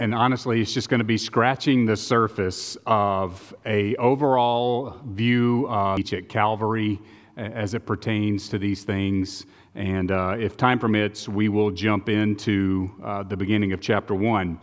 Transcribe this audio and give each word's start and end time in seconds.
and 0.00 0.14
honestly, 0.14 0.62
it's 0.62 0.72
just 0.72 0.88
going 0.88 1.00
to 1.00 1.04
be 1.04 1.18
scratching 1.18 1.84
the 1.84 1.94
surface 1.94 2.74
of 2.86 3.54
a 3.66 3.94
overall 3.96 4.98
view 5.04 5.68
of 5.68 5.98
each 5.98 6.14
at 6.14 6.26
Calvary 6.26 6.98
as 7.36 7.74
it 7.74 7.84
pertains 7.84 8.48
to 8.48 8.58
these 8.58 8.82
things. 8.82 9.44
And 9.74 10.10
uh, 10.10 10.36
if 10.38 10.56
time 10.56 10.78
permits, 10.78 11.28
we 11.28 11.50
will 11.50 11.70
jump 11.70 12.08
into 12.08 12.90
uh, 13.04 13.24
the 13.24 13.36
beginning 13.36 13.72
of 13.72 13.82
chapter 13.82 14.14
one. 14.14 14.58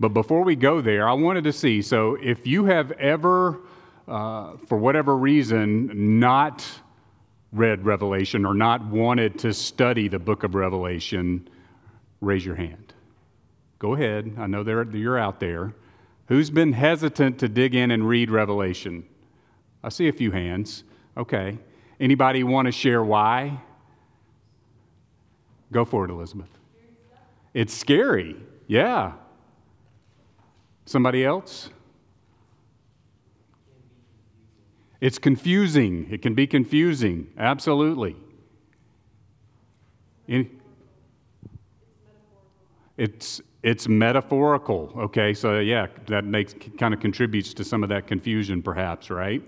But 0.00 0.14
before 0.14 0.42
we 0.42 0.56
go 0.56 0.80
there, 0.80 1.06
I 1.06 1.12
wanted 1.12 1.44
to 1.44 1.52
see 1.52 1.82
so 1.82 2.16
if 2.22 2.46
you 2.46 2.64
have 2.64 2.92
ever, 2.92 3.60
uh, 4.08 4.56
for 4.68 4.78
whatever 4.78 5.18
reason, 5.18 6.18
not 6.18 6.66
read 7.52 7.84
Revelation 7.84 8.46
or 8.46 8.54
not 8.54 8.86
wanted 8.86 9.38
to 9.40 9.52
study 9.52 10.08
the 10.08 10.18
book 10.18 10.44
of 10.44 10.54
Revelation, 10.54 11.46
raise 12.22 12.46
your 12.46 12.56
hand. 12.56 12.91
Go 13.82 13.94
ahead. 13.94 14.36
I 14.38 14.46
know 14.46 14.62
you're 14.92 15.18
out 15.18 15.40
there. 15.40 15.74
Who's 16.28 16.50
been 16.50 16.72
hesitant 16.72 17.40
to 17.40 17.48
dig 17.48 17.74
in 17.74 17.90
and 17.90 18.06
read 18.06 18.30
Revelation? 18.30 19.04
I 19.82 19.88
see 19.88 20.06
a 20.06 20.12
few 20.12 20.30
hands. 20.30 20.84
Okay. 21.16 21.58
Anybody 21.98 22.44
want 22.44 22.66
to 22.66 22.72
share 22.72 23.02
why? 23.02 23.60
Go 25.72 25.84
for 25.84 26.04
it, 26.04 26.12
Elizabeth. 26.12 26.48
It's 27.54 27.74
scary. 27.74 28.36
Yeah. 28.68 29.14
Somebody 30.86 31.24
else? 31.24 31.68
It's 35.00 35.18
confusing. 35.18 36.06
It 36.08 36.22
can 36.22 36.34
be 36.34 36.46
confusing. 36.46 37.32
Absolutely. 37.36 38.14
It's, 42.96 43.42
it's 43.62 43.86
metaphorical. 43.88 44.92
Okay, 44.96 45.34
so 45.34 45.60
yeah, 45.60 45.86
that 46.06 46.24
makes 46.24 46.54
kind 46.78 46.92
of 46.92 47.00
contributes 47.00 47.54
to 47.54 47.64
some 47.64 47.82
of 47.82 47.88
that 47.90 48.06
confusion, 48.06 48.62
perhaps, 48.62 49.10
right? 49.10 49.42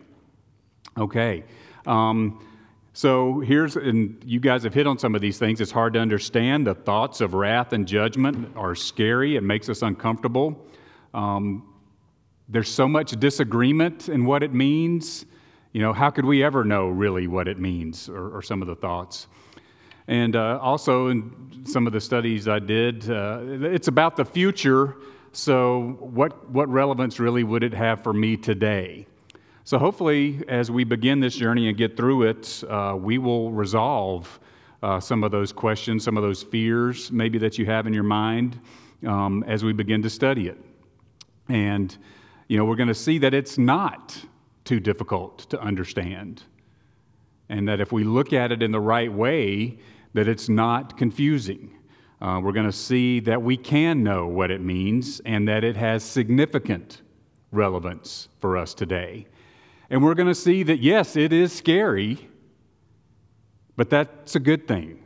Okay. 0.97 1.45
Um, 1.87 2.45
so 2.93 3.41
here's, 3.41 3.75
and 3.75 4.23
you 4.25 4.39
guys 4.39 4.63
have 4.63 4.73
hit 4.73 4.87
on 4.87 4.99
some 4.99 5.17
of 5.17 5.21
these 5.21 5.37
things. 5.37 5.61
It's 5.61 5.73
hard 5.73 5.95
to 5.95 5.99
understand. 5.99 6.69
The 6.69 6.77
thoughts 6.77 7.21
of 7.21 7.35
wrath 7.35 7.73
and 7.73 7.89
judgment 7.89 8.57
are 8.57 8.77
scary. 8.77 9.35
It 9.35 9.43
makes 9.43 9.69
us 9.69 9.83
uncomfortable. 9.83 10.65
Um, 11.13 11.69
there's 12.49 12.69
so 12.71 12.87
much 12.87 13.19
disagreement 13.19 14.09
in 14.09 14.25
what 14.25 14.45
it 14.45 14.55
means. 14.55 15.27
You 15.73 15.81
know, 15.81 15.93
how 15.93 16.11
could 16.11 16.25
we 16.25 16.45
ever 16.45 16.63
know 16.63 16.87
really 16.87 17.27
what 17.27 17.49
it 17.49 17.59
means 17.59 18.09
or, 18.09 18.37
or 18.37 18.43
some 18.43 18.63
of 18.63 18.69
the 18.69 18.77
thoughts? 18.77 19.27
And 20.09 20.37
uh, 20.37 20.59
also, 20.61 21.09
in 21.09 21.33
some 21.65 21.87
of 21.87 21.93
the 21.93 22.01
studies 22.01 22.47
I 22.47 22.59
did, 22.59 23.11
uh, 23.11 23.41
it's 23.43 23.89
about 23.89 24.17
the 24.17 24.25
future. 24.25 24.97
So, 25.33 25.97
what, 26.01 26.49
what 26.51 26.69
relevance 26.69 27.19
really 27.19 27.43
would 27.43 27.63
it 27.63 27.73
have 27.73 28.03
for 28.03 28.13
me 28.13 28.37
today? 28.37 29.07
So, 29.65 29.79
hopefully, 29.79 30.43
as 30.47 30.71
we 30.71 30.85
begin 30.85 31.21
this 31.21 31.35
journey 31.35 31.69
and 31.69 31.77
get 31.77 31.97
through 31.97 32.25
it, 32.25 32.63
uh, 32.69 32.97
we 33.01 33.17
will 33.17 33.51
resolve 33.51 34.39
uh, 34.83 35.01
some 35.01 35.25
of 35.25 35.31
those 35.31 35.53
questions, 35.53 36.05
some 36.05 36.19
of 36.19 36.23
those 36.23 36.43
fears 36.43 37.11
maybe 37.11 37.39
that 37.39 37.57
you 37.57 37.65
have 37.65 37.87
in 37.87 37.95
your 37.95 38.03
mind 38.03 38.61
um, 39.07 39.43
as 39.47 39.65
we 39.65 39.73
begin 39.73 40.03
to 40.03 40.11
study 40.11 40.49
it. 40.49 40.59
And, 41.49 41.97
you 42.49 42.59
know, 42.59 42.67
we're 42.67 42.77
going 42.77 42.89
to 42.89 42.95
see 42.95 43.17
that 43.19 43.33
it's 43.33 43.57
not 43.57 44.23
too 44.65 44.81
difficult 44.81 45.39
to 45.51 45.61
understand. 45.61 46.43
And 47.49 47.67
that 47.69 47.81
if 47.81 47.93
we 47.93 48.05
look 48.05 48.35
at 48.35 48.53
it 48.53 48.63
in 48.63 48.73
the 48.73 48.81
right 48.81 49.13
way, 49.13 49.79
that 50.15 50.29
it's 50.29 50.49
not 50.49 50.97
confusing. 50.97 51.71
Uh, 52.21 52.41
we're 52.43 52.53
going 52.53 52.67
to 52.67 52.73
see 52.73 53.21
that 53.21 53.43
we 53.43 53.57
can 53.57 54.03
know 54.03 54.27
what 54.27 54.51
it 54.51 54.63
means 54.63 55.21
and 55.27 55.47
that 55.47 55.63
it 55.63 55.77
has 55.77 56.03
significant 56.03 57.03
relevance 57.53 58.29
for 58.41 58.57
us 58.57 58.73
today. 58.73 59.27
And 59.91 60.03
we're 60.03 60.15
going 60.15 60.29
to 60.29 60.35
see 60.35 60.63
that, 60.63 60.81
yes, 60.81 61.17
it 61.17 61.33
is 61.33 61.53
scary, 61.53 62.29
but 63.77 63.91
that's 63.91 64.35
a 64.35 64.41
good 64.41 64.67
thing 64.67 65.03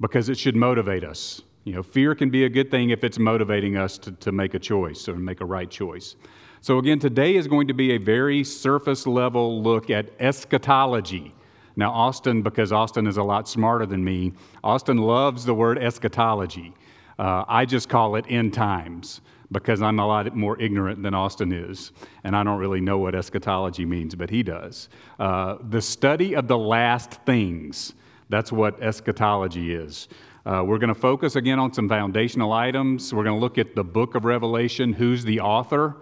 because 0.00 0.28
it 0.28 0.38
should 0.38 0.56
motivate 0.56 1.04
us. 1.04 1.42
You 1.64 1.74
know, 1.74 1.82
fear 1.82 2.14
can 2.14 2.30
be 2.30 2.44
a 2.44 2.48
good 2.48 2.70
thing 2.70 2.90
if 2.90 3.02
it's 3.02 3.18
motivating 3.18 3.76
us 3.76 3.98
to, 3.98 4.12
to 4.12 4.32
make 4.32 4.54
a 4.54 4.58
choice 4.58 5.08
or 5.08 5.16
make 5.16 5.40
a 5.40 5.44
right 5.44 5.68
choice. 5.68 6.16
So, 6.60 6.78
again, 6.78 6.98
today 6.98 7.36
is 7.36 7.46
going 7.46 7.68
to 7.68 7.74
be 7.74 7.92
a 7.92 7.98
very 7.98 8.42
surface 8.44 9.06
level 9.06 9.62
look 9.62 9.90
at 9.90 10.10
eschatology. 10.20 11.34
Now, 11.76 11.92
Austin, 11.92 12.42
because 12.42 12.72
Austin 12.72 13.06
is 13.06 13.18
a 13.18 13.22
lot 13.22 13.46
smarter 13.48 13.84
than 13.84 14.02
me, 14.02 14.32
Austin 14.64 14.96
loves 14.96 15.44
the 15.44 15.54
word 15.54 15.78
eschatology. 15.78 16.72
Uh, 17.18 17.44
I 17.46 17.66
just 17.66 17.88
call 17.88 18.16
it 18.16 18.24
end 18.28 18.54
times 18.54 19.20
because 19.52 19.80
I'm 19.82 19.98
a 20.00 20.06
lot 20.06 20.34
more 20.34 20.60
ignorant 20.60 21.02
than 21.02 21.14
Austin 21.14 21.52
is, 21.52 21.92
and 22.24 22.34
I 22.34 22.42
don't 22.42 22.58
really 22.58 22.80
know 22.80 22.98
what 22.98 23.14
eschatology 23.14 23.84
means, 23.84 24.14
but 24.14 24.30
he 24.30 24.42
does. 24.42 24.88
Uh, 25.18 25.56
the 25.68 25.80
study 25.80 26.34
of 26.34 26.48
the 26.48 26.58
last 26.58 27.12
things, 27.24 27.94
that's 28.28 28.50
what 28.50 28.82
eschatology 28.82 29.74
is. 29.74 30.08
Uh, 30.44 30.62
we're 30.64 30.78
going 30.78 30.92
to 30.92 31.00
focus 31.00 31.36
again 31.36 31.58
on 31.58 31.72
some 31.72 31.88
foundational 31.88 32.52
items. 32.52 33.12
We're 33.12 33.24
going 33.24 33.36
to 33.36 33.40
look 33.40 33.58
at 33.58 33.74
the 33.74 33.84
book 33.84 34.14
of 34.14 34.24
Revelation, 34.24 34.92
who's 34.92 35.24
the 35.24 35.40
author. 35.40 35.96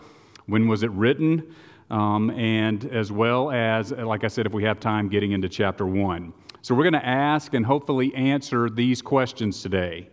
When 0.47 0.69
was 0.69 0.83
it 0.83 0.91
written? 0.91 1.55
Um, 1.91 2.31
and 2.31 2.85
as 2.87 3.13
well 3.13 3.51
as, 3.51 3.93
like 3.93 4.25
I 4.25 4.29
said, 4.29 4.47
if 4.47 4.53
we 4.53 4.65
have 4.65 4.81
time, 4.81 5.09
getting 5.09 5.33
into 5.33 5.49
chapter 5.49 5.87
one. 5.87 6.33
So 6.63 6.75
we're 6.75 6.85
going 6.85 6.95
to 6.95 7.07
ask 7.07 7.53
and 7.53 7.65
hopefully 7.65 8.15
answer 8.15 8.71
these 8.71 9.03
questions 9.03 9.61
today. 9.61 10.09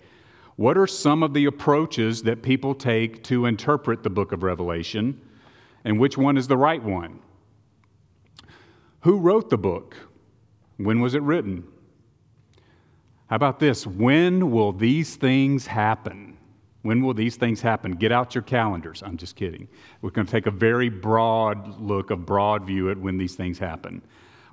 What 0.57 0.77
are 0.77 0.85
some 0.85 1.23
of 1.23 1.33
the 1.33 1.45
approaches 1.45 2.21
that 2.23 2.43
people 2.43 2.75
take 2.75 3.23
to 3.23 3.45
interpret 3.45 4.03
the 4.03 4.09
book 4.09 4.33
of 4.33 4.43
Revelation, 4.43 5.19
and 5.85 5.97
which 5.97 6.17
one 6.17 6.37
is 6.37 6.47
the 6.47 6.57
right 6.57 6.83
one? 6.83 7.19
Who 9.01 9.17
wrote 9.17 9.49
the 9.49 9.57
book? 9.57 9.95
When 10.77 10.99
was 10.99 11.15
it 11.15 11.21
written? 11.21 11.63
How 13.27 13.37
about 13.37 13.59
this? 13.59 13.87
When 13.87 14.51
will 14.51 14.73
these 14.73 15.15
things 15.15 15.67
happen? 15.67 16.30
When 16.83 17.03
will 17.03 17.13
these 17.13 17.35
things 17.35 17.61
happen? 17.61 17.91
Get 17.91 18.11
out 18.11 18.33
your 18.33 18.41
calendars. 18.41 19.03
I'm 19.03 19.17
just 19.17 19.35
kidding. 19.35 19.67
We're 20.01 20.09
going 20.09 20.25
to 20.25 20.31
take 20.31 20.47
a 20.47 20.51
very 20.51 20.89
broad 20.89 21.79
look, 21.79 22.09
a 22.09 22.15
broad 22.15 22.65
view 22.65 22.89
at 22.89 22.97
when 22.97 23.17
these 23.17 23.35
things 23.35 23.59
happen. 23.59 24.01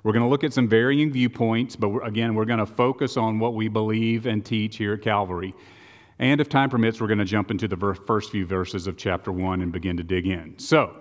We're 0.03 0.13
going 0.13 0.23
to 0.23 0.29
look 0.29 0.43
at 0.43 0.53
some 0.53 0.67
varying 0.67 1.11
viewpoints, 1.11 1.75
but 1.75 1.89
again, 2.05 2.35
we're 2.35 2.45
going 2.45 2.59
to 2.59 2.65
focus 2.65 3.17
on 3.17 3.39
what 3.39 3.53
we 3.53 3.67
believe 3.67 4.27
and 4.27 4.45
teach 4.45 4.77
here 4.77 4.93
at 4.93 5.01
Calvary. 5.01 5.53
And 6.19 6.39
if 6.39 6.49
time 6.49 6.69
permits, 6.69 7.01
we're 7.01 7.07
going 7.07 7.19
to 7.19 7.25
jump 7.25 7.49
into 7.51 7.67
the 7.67 7.77
first 8.05 8.31
few 8.31 8.45
verses 8.45 8.87
of 8.87 8.97
chapter 8.97 9.31
1 9.31 9.61
and 9.61 9.71
begin 9.71 9.97
to 9.97 10.03
dig 10.03 10.27
in. 10.27 10.57
So, 10.59 10.95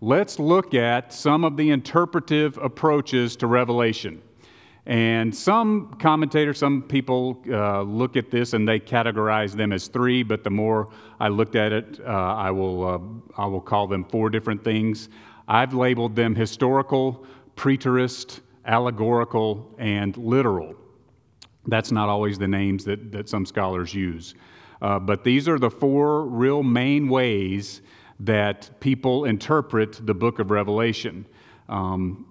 let's 0.00 0.38
look 0.38 0.74
at 0.74 1.12
some 1.12 1.44
of 1.44 1.56
the 1.56 1.70
interpretive 1.70 2.58
approaches 2.58 3.36
to 3.36 3.46
Revelation. 3.46 4.22
And 4.88 5.36
some 5.36 5.94
commentators, 6.00 6.56
some 6.56 6.80
people 6.80 7.42
uh, 7.50 7.82
look 7.82 8.16
at 8.16 8.30
this 8.30 8.54
and 8.54 8.66
they 8.66 8.80
categorize 8.80 9.52
them 9.52 9.70
as 9.70 9.86
three, 9.86 10.22
but 10.22 10.42
the 10.42 10.50
more 10.50 10.88
I 11.20 11.28
looked 11.28 11.56
at 11.56 11.72
it, 11.72 12.00
uh, 12.00 12.04
I, 12.10 12.50
will, 12.50 12.88
uh, 13.36 13.42
I 13.42 13.46
will 13.46 13.60
call 13.60 13.86
them 13.86 14.02
four 14.02 14.30
different 14.30 14.64
things. 14.64 15.10
I've 15.46 15.74
labeled 15.74 16.16
them 16.16 16.34
historical, 16.34 17.26
preterist, 17.54 18.40
allegorical, 18.64 19.74
and 19.76 20.16
literal. 20.16 20.74
That's 21.66 21.92
not 21.92 22.08
always 22.08 22.38
the 22.38 22.48
names 22.48 22.82
that, 22.86 23.12
that 23.12 23.28
some 23.28 23.44
scholars 23.44 23.92
use. 23.92 24.34
Uh, 24.80 24.98
but 24.98 25.22
these 25.22 25.50
are 25.50 25.58
the 25.58 25.70
four 25.70 26.24
real 26.24 26.62
main 26.62 27.10
ways 27.10 27.82
that 28.20 28.70
people 28.80 29.26
interpret 29.26 30.06
the 30.06 30.14
book 30.14 30.38
of 30.38 30.50
Revelation. 30.50 31.26
Um, 31.68 32.24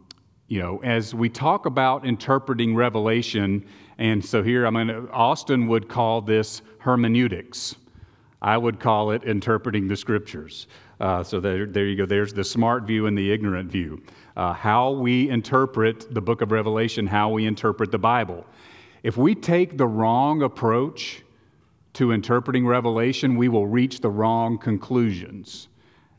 you 0.47 0.61
know, 0.61 0.79
as 0.83 1.13
we 1.13 1.27
talk 1.29 1.65
about 1.65 2.05
interpreting 2.05 2.73
Revelation, 2.73 3.65
and 3.97 4.23
so 4.23 4.41
here 4.41 4.65
I'm 4.65 4.73
going 4.73 4.87
to, 4.87 5.09
Austin 5.11 5.67
would 5.67 5.89
call 5.89 6.21
this 6.21 6.61
hermeneutics. 6.79 7.75
I 8.41 8.57
would 8.57 8.79
call 8.79 9.11
it 9.11 9.23
interpreting 9.23 9.87
the 9.87 9.97
scriptures. 9.97 10.67
Uh, 10.99 11.23
so 11.23 11.39
there, 11.39 11.65
there 11.65 11.85
you 11.85 11.95
go. 11.95 12.05
There's 12.05 12.33
the 12.33 12.43
smart 12.43 12.83
view 12.83 13.07
and 13.07 13.17
the 13.17 13.31
ignorant 13.31 13.69
view. 13.69 14.01
Uh, 14.35 14.53
how 14.53 14.91
we 14.91 15.29
interpret 15.29 16.13
the 16.13 16.21
book 16.21 16.41
of 16.41 16.51
Revelation, 16.51 17.07
how 17.07 17.29
we 17.29 17.45
interpret 17.45 17.91
the 17.91 17.97
Bible. 17.97 18.45
If 19.03 19.17
we 19.17 19.35
take 19.35 19.77
the 19.77 19.87
wrong 19.87 20.43
approach 20.43 21.23
to 21.93 22.11
interpreting 22.11 22.65
Revelation, 22.65 23.35
we 23.35 23.49
will 23.49 23.67
reach 23.67 23.99
the 23.99 24.09
wrong 24.09 24.57
conclusions. 24.57 25.67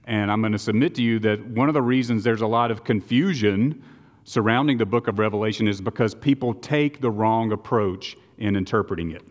And 0.05 0.31
I'm 0.31 0.41
going 0.41 0.53
to 0.53 0.59
submit 0.59 0.95
to 0.97 1.03
you 1.03 1.19
that 1.21 1.45
one 1.47 1.69
of 1.69 1.75
the 1.75 1.83
reasons 1.83 2.25
there's 2.25 2.41
a 2.41 2.47
lot 2.47 2.71
of 2.71 2.85
confusion 2.85 3.83
surrounding 4.29 4.77
the 4.77 4.85
book 4.85 5.09
of 5.09 5.19
Revelation 5.19 5.67
is 5.67 5.81
because 5.81 6.15
people 6.15 6.53
take 6.53 7.01
the 7.01 7.11
wrong 7.11 7.53
approach 7.53 8.15
in 8.37 8.57
interpreting 8.57 9.13
it. 9.13 9.23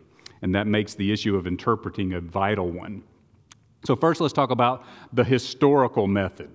And 0.41 0.55
that 0.55 0.65
makes 0.65 0.95
the 0.95 1.11
issue 1.11 1.35
of 1.35 1.45
interpreting 1.45 2.13
a 2.13 2.19
vital 2.19 2.71
one. 2.71 3.03
So, 3.85 3.95
first, 3.95 4.21
let's 4.21 4.33
talk 4.33 4.49
about 4.49 4.85
the 5.13 5.23
historical 5.23 6.07
method. 6.07 6.49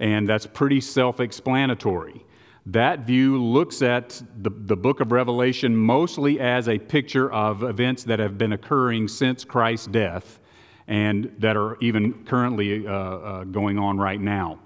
And 0.00 0.28
that's 0.28 0.46
pretty 0.46 0.82
self 0.82 1.18
explanatory. 1.18 2.24
That 2.66 3.06
view 3.06 3.42
looks 3.42 3.80
at 3.80 4.22
the, 4.42 4.50
the 4.50 4.76
book 4.76 5.00
of 5.00 5.10
Revelation 5.10 5.74
mostly 5.74 6.40
as 6.40 6.68
a 6.68 6.78
picture 6.78 7.32
of 7.32 7.62
events 7.62 8.04
that 8.04 8.18
have 8.18 8.36
been 8.36 8.52
occurring 8.52 9.08
since 9.08 9.44
Christ's 9.44 9.86
death 9.86 10.40
and 10.88 11.34
that 11.38 11.56
are 11.56 11.78
even 11.80 12.24
currently 12.24 12.86
uh, 12.86 12.92
uh, 12.92 13.44
going 13.44 13.78
on 13.78 13.96
right 13.96 14.20
now. 14.20 14.58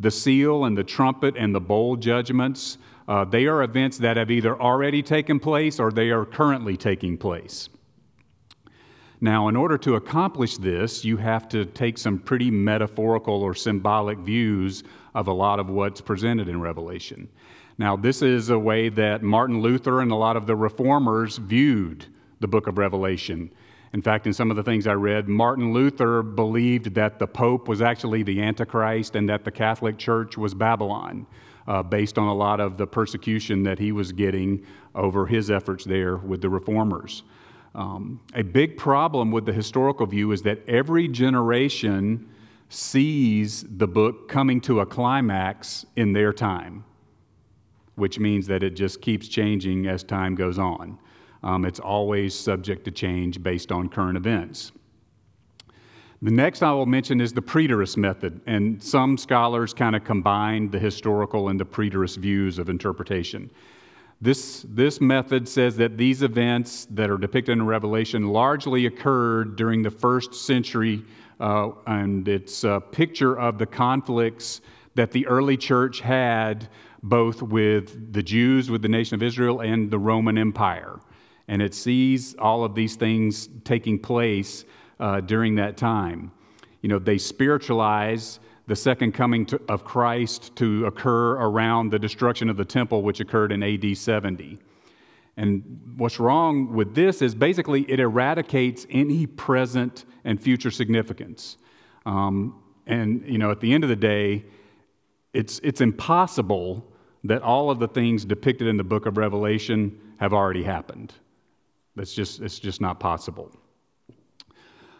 The 0.00 0.10
seal 0.10 0.64
and 0.64 0.78
the 0.78 0.82
trumpet 0.82 1.36
and 1.36 1.54
the 1.54 1.60
bowl 1.60 1.94
judgments, 1.96 2.78
uh, 3.06 3.26
they 3.26 3.46
are 3.46 3.62
events 3.62 3.98
that 3.98 4.16
have 4.16 4.30
either 4.30 4.58
already 4.58 5.02
taken 5.02 5.38
place 5.38 5.78
or 5.78 5.90
they 5.90 6.08
are 6.08 6.24
currently 6.24 6.78
taking 6.78 7.18
place. 7.18 7.68
Now, 9.20 9.48
in 9.48 9.56
order 9.56 9.76
to 9.76 9.96
accomplish 9.96 10.56
this, 10.56 11.04
you 11.04 11.18
have 11.18 11.50
to 11.50 11.66
take 11.66 11.98
some 11.98 12.18
pretty 12.18 12.50
metaphorical 12.50 13.42
or 13.42 13.54
symbolic 13.54 14.16
views 14.20 14.84
of 15.14 15.28
a 15.28 15.32
lot 15.32 15.60
of 15.60 15.68
what's 15.68 16.00
presented 16.00 16.48
in 16.48 16.62
Revelation. 16.62 17.28
Now, 17.76 17.94
this 17.94 18.22
is 18.22 18.48
a 18.48 18.58
way 18.58 18.88
that 18.88 19.22
Martin 19.22 19.60
Luther 19.60 20.00
and 20.00 20.10
a 20.10 20.16
lot 20.16 20.38
of 20.38 20.46
the 20.46 20.56
reformers 20.56 21.36
viewed 21.36 22.06
the 22.40 22.48
book 22.48 22.66
of 22.68 22.78
Revelation. 22.78 23.52
In 23.92 24.02
fact, 24.02 24.26
in 24.26 24.32
some 24.32 24.50
of 24.50 24.56
the 24.56 24.62
things 24.62 24.86
I 24.86 24.92
read, 24.92 25.28
Martin 25.28 25.72
Luther 25.72 26.22
believed 26.22 26.94
that 26.94 27.18
the 27.18 27.26
Pope 27.26 27.66
was 27.66 27.82
actually 27.82 28.22
the 28.22 28.40
Antichrist 28.40 29.16
and 29.16 29.28
that 29.28 29.44
the 29.44 29.50
Catholic 29.50 29.98
Church 29.98 30.38
was 30.38 30.54
Babylon, 30.54 31.26
uh, 31.66 31.82
based 31.82 32.16
on 32.16 32.28
a 32.28 32.34
lot 32.34 32.60
of 32.60 32.76
the 32.76 32.86
persecution 32.86 33.64
that 33.64 33.80
he 33.80 33.90
was 33.90 34.12
getting 34.12 34.64
over 34.94 35.26
his 35.26 35.50
efforts 35.50 35.84
there 35.84 36.16
with 36.16 36.40
the 36.40 36.48
reformers. 36.48 37.24
Um, 37.74 38.20
a 38.34 38.42
big 38.42 38.76
problem 38.76 39.30
with 39.32 39.44
the 39.44 39.52
historical 39.52 40.06
view 40.06 40.32
is 40.32 40.42
that 40.42 40.60
every 40.68 41.08
generation 41.08 42.28
sees 42.68 43.64
the 43.68 43.86
book 43.88 44.28
coming 44.28 44.60
to 44.60 44.80
a 44.80 44.86
climax 44.86 45.84
in 45.96 46.12
their 46.12 46.32
time, 46.32 46.84
which 47.96 48.20
means 48.20 48.46
that 48.46 48.62
it 48.62 48.70
just 48.70 49.00
keeps 49.00 49.26
changing 49.26 49.88
as 49.88 50.04
time 50.04 50.36
goes 50.36 50.58
on. 50.58 50.98
Um, 51.42 51.64
it's 51.64 51.80
always 51.80 52.34
subject 52.34 52.84
to 52.84 52.90
change 52.90 53.42
based 53.42 53.72
on 53.72 53.88
current 53.88 54.16
events. 54.16 54.72
The 56.22 56.30
next 56.30 56.62
I 56.62 56.70
will 56.72 56.84
mention 56.84 57.18
is 57.18 57.32
the 57.32 57.40
preterist 57.40 57.96
method, 57.96 58.42
and 58.46 58.82
some 58.82 59.16
scholars 59.16 59.72
kind 59.72 59.96
of 59.96 60.04
combine 60.04 60.70
the 60.70 60.78
historical 60.78 61.48
and 61.48 61.58
the 61.58 61.64
preterist 61.64 62.18
views 62.18 62.58
of 62.58 62.68
interpretation. 62.68 63.50
This, 64.20 64.66
this 64.68 65.00
method 65.00 65.48
says 65.48 65.78
that 65.78 65.96
these 65.96 66.22
events 66.22 66.86
that 66.90 67.08
are 67.08 67.16
depicted 67.16 67.52
in 67.52 67.64
Revelation 67.64 68.28
largely 68.28 68.84
occurred 68.84 69.56
during 69.56 69.82
the 69.82 69.90
first 69.90 70.34
century, 70.34 71.02
uh, 71.40 71.70
and 71.86 72.28
it's 72.28 72.64
a 72.64 72.82
picture 72.92 73.38
of 73.38 73.56
the 73.56 73.64
conflicts 73.64 74.60
that 74.96 75.12
the 75.12 75.26
early 75.26 75.56
church 75.56 76.00
had 76.00 76.68
both 77.02 77.40
with 77.40 78.12
the 78.12 78.22
Jews, 78.22 78.70
with 78.70 78.82
the 78.82 78.88
nation 78.88 79.14
of 79.14 79.22
Israel, 79.22 79.60
and 79.60 79.90
the 79.90 79.98
Roman 79.98 80.36
Empire 80.36 81.00
and 81.50 81.60
it 81.60 81.74
sees 81.74 82.36
all 82.36 82.62
of 82.62 82.76
these 82.76 82.94
things 82.94 83.48
taking 83.64 83.98
place 83.98 84.64
uh, 85.00 85.20
during 85.20 85.56
that 85.56 85.76
time. 85.76 86.30
You 86.80 86.88
know, 86.88 87.00
they 87.00 87.18
spiritualize 87.18 88.38
the 88.68 88.76
second 88.76 89.14
coming 89.14 89.44
to, 89.46 89.60
of 89.68 89.84
Christ 89.84 90.54
to 90.56 90.86
occur 90.86 91.32
around 91.32 91.90
the 91.90 91.98
destruction 91.98 92.48
of 92.50 92.56
the 92.56 92.64
temple, 92.64 93.02
which 93.02 93.18
occurred 93.18 93.50
in 93.50 93.64
AD 93.64 93.98
70. 93.98 94.60
And 95.36 95.94
what's 95.96 96.20
wrong 96.20 96.72
with 96.72 96.94
this 96.94 97.20
is 97.20 97.34
basically 97.34 97.82
it 97.90 97.98
eradicates 97.98 98.86
any 98.88 99.26
present 99.26 100.04
and 100.22 100.40
future 100.40 100.70
significance. 100.70 101.56
Um, 102.06 102.62
and, 102.86 103.26
you 103.26 103.38
know, 103.38 103.50
at 103.50 103.58
the 103.58 103.74
end 103.74 103.82
of 103.82 103.90
the 103.90 103.96
day, 103.96 104.44
it's, 105.32 105.58
it's 105.64 105.80
impossible 105.80 106.86
that 107.24 107.42
all 107.42 107.72
of 107.72 107.80
the 107.80 107.88
things 107.88 108.24
depicted 108.24 108.68
in 108.68 108.76
the 108.76 108.84
book 108.84 109.06
of 109.06 109.16
Revelation 109.16 109.98
have 110.20 110.32
already 110.32 110.62
happened. 110.62 111.12
That's 111.96 112.14
just, 112.14 112.40
it's 112.40 112.58
just 112.58 112.80
not 112.80 113.00
possible. 113.00 113.50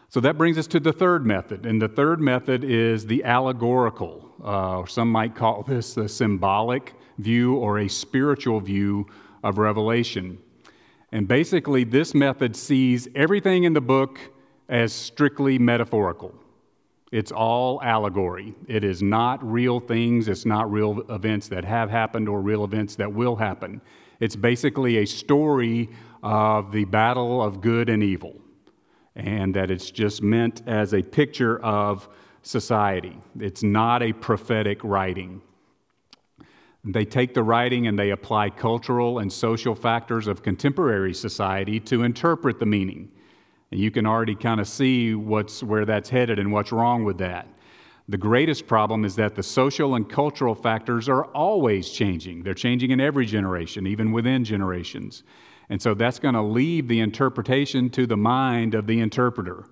So 0.08 0.18
that 0.20 0.36
brings 0.36 0.58
us 0.58 0.66
to 0.68 0.80
the 0.80 0.92
third 0.92 1.24
method. 1.24 1.66
And 1.66 1.80
the 1.80 1.88
third 1.88 2.20
method 2.20 2.64
is 2.64 3.06
the 3.06 3.22
allegorical. 3.22 4.28
Uh, 4.42 4.84
some 4.86 5.10
might 5.10 5.36
call 5.36 5.62
this 5.62 5.94
the 5.94 6.08
symbolic 6.08 6.94
view 7.18 7.56
or 7.56 7.78
a 7.78 7.88
spiritual 7.88 8.60
view 8.60 9.06
of 9.44 9.58
Revelation. 9.58 10.38
And 11.12 11.28
basically, 11.28 11.84
this 11.84 12.14
method 12.14 12.56
sees 12.56 13.08
everything 13.14 13.64
in 13.64 13.72
the 13.72 13.80
book 13.80 14.18
as 14.68 14.92
strictly 14.92 15.58
metaphorical. 15.58 16.34
It's 17.12 17.32
all 17.32 17.82
allegory. 17.82 18.54
It 18.68 18.84
is 18.84 19.02
not 19.02 19.44
real 19.48 19.80
things, 19.80 20.28
it's 20.28 20.46
not 20.46 20.70
real 20.70 21.00
events 21.10 21.48
that 21.48 21.64
have 21.64 21.90
happened 21.90 22.28
or 22.28 22.40
real 22.40 22.64
events 22.64 22.94
that 22.96 23.12
will 23.12 23.34
happen. 23.34 23.80
It's 24.20 24.36
basically 24.36 24.98
a 24.98 25.06
story 25.06 25.88
of 26.22 26.72
the 26.72 26.84
battle 26.84 27.42
of 27.42 27.60
good 27.60 27.88
and 27.88 28.02
evil, 28.02 28.36
and 29.16 29.54
that 29.54 29.70
it's 29.70 29.90
just 29.90 30.22
meant 30.22 30.62
as 30.66 30.94
a 30.94 31.02
picture 31.02 31.58
of 31.64 32.08
society. 32.42 33.16
It's 33.38 33.62
not 33.62 34.02
a 34.02 34.12
prophetic 34.12 34.82
writing. 34.82 35.42
They 36.84 37.04
take 37.04 37.34
the 37.34 37.42
writing 37.42 37.86
and 37.86 37.98
they 37.98 38.10
apply 38.10 38.50
cultural 38.50 39.18
and 39.18 39.30
social 39.30 39.74
factors 39.74 40.26
of 40.26 40.42
contemporary 40.42 41.12
society 41.12 41.78
to 41.80 42.04
interpret 42.04 42.58
the 42.58 42.66
meaning. 42.66 43.10
And 43.70 43.78
you 43.78 43.90
can 43.90 44.06
already 44.06 44.34
kind 44.34 44.60
of 44.60 44.66
see 44.66 45.14
what's, 45.14 45.62
where 45.62 45.84
that's 45.84 46.08
headed 46.08 46.38
and 46.38 46.50
what's 46.50 46.72
wrong 46.72 47.04
with 47.04 47.18
that. 47.18 47.46
The 48.08 48.16
greatest 48.16 48.66
problem 48.66 49.04
is 49.04 49.14
that 49.16 49.36
the 49.36 49.42
social 49.42 49.94
and 49.94 50.08
cultural 50.08 50.54
factors 50.54 51.08
are 51.08 51.26
always 51.26 51.90
changing. 51.90 52.42
They're 52.42 52.54
changing 52.54 52.90
in 52.90 53.00
every 53.00 53.26
generation, 53.26 53.86
even 53.86 54.10
within 54.10 54.42
generations. 54.44 55.22
And 55.70 55.80
so 55.80 55.94
that's 55.94 56.18
going 56.18 56.34
to 56.34 56.42
leave 56.42 56.88
the 56.88 57.00
interpretation 57.00 57.88
to 57.90 58.06
the 58.06 58.16
mind 58.16 58.74
of 58.74 58.86
the 58.86 59.00
interpreter. 59.00 59.64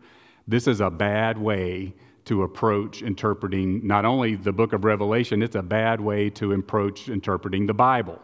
This 0.47 0.67
is 0.67 0.81
a 0.81 0.89
bad 0.89 1.37
way 1.37 1.95
to 2.25 2.45
approach 2.45 3.03
interpreting 3.03 3.87
not 3.87 4.05
only 4.05 4.37
the 4.37 4.53
book 4.53 4.73
of 4.73 4.85
Revelation, 4.85 5.43
it's 5.43 5.57
a 5.57 5.63
bad 5.63 6.01
way 6.01 6.31
to 6.31 6.53
approach 6.53 7.09
interpreting 7.09 7.67
the 7.67 7.75
Bible. 7.75 8.21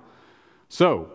So, 0.68 1.10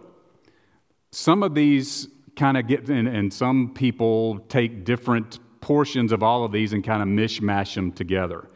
some 1.11 1.41
of 1.41 1.55
these 1.55 2.07
kind 2.35 2.57
of 2.57 2.67
get, 2.67 2.89
and, 2.89 3.07
and 3.07 3.33
some 3.33 3.73
people 3.73 4.39
take 4.49 4.83
different 4.83 5.39
portions 5.61 6.11
of 6.11 6.23
all 6.23 6.43
of 6.43 6.51
these 6.51 6.73
and 6.73 6.83
kind 6.83 7.01
of 7.01 7.07
mishmash 7.07 7.75
them 7.75 7.91
together. 7.91 8.49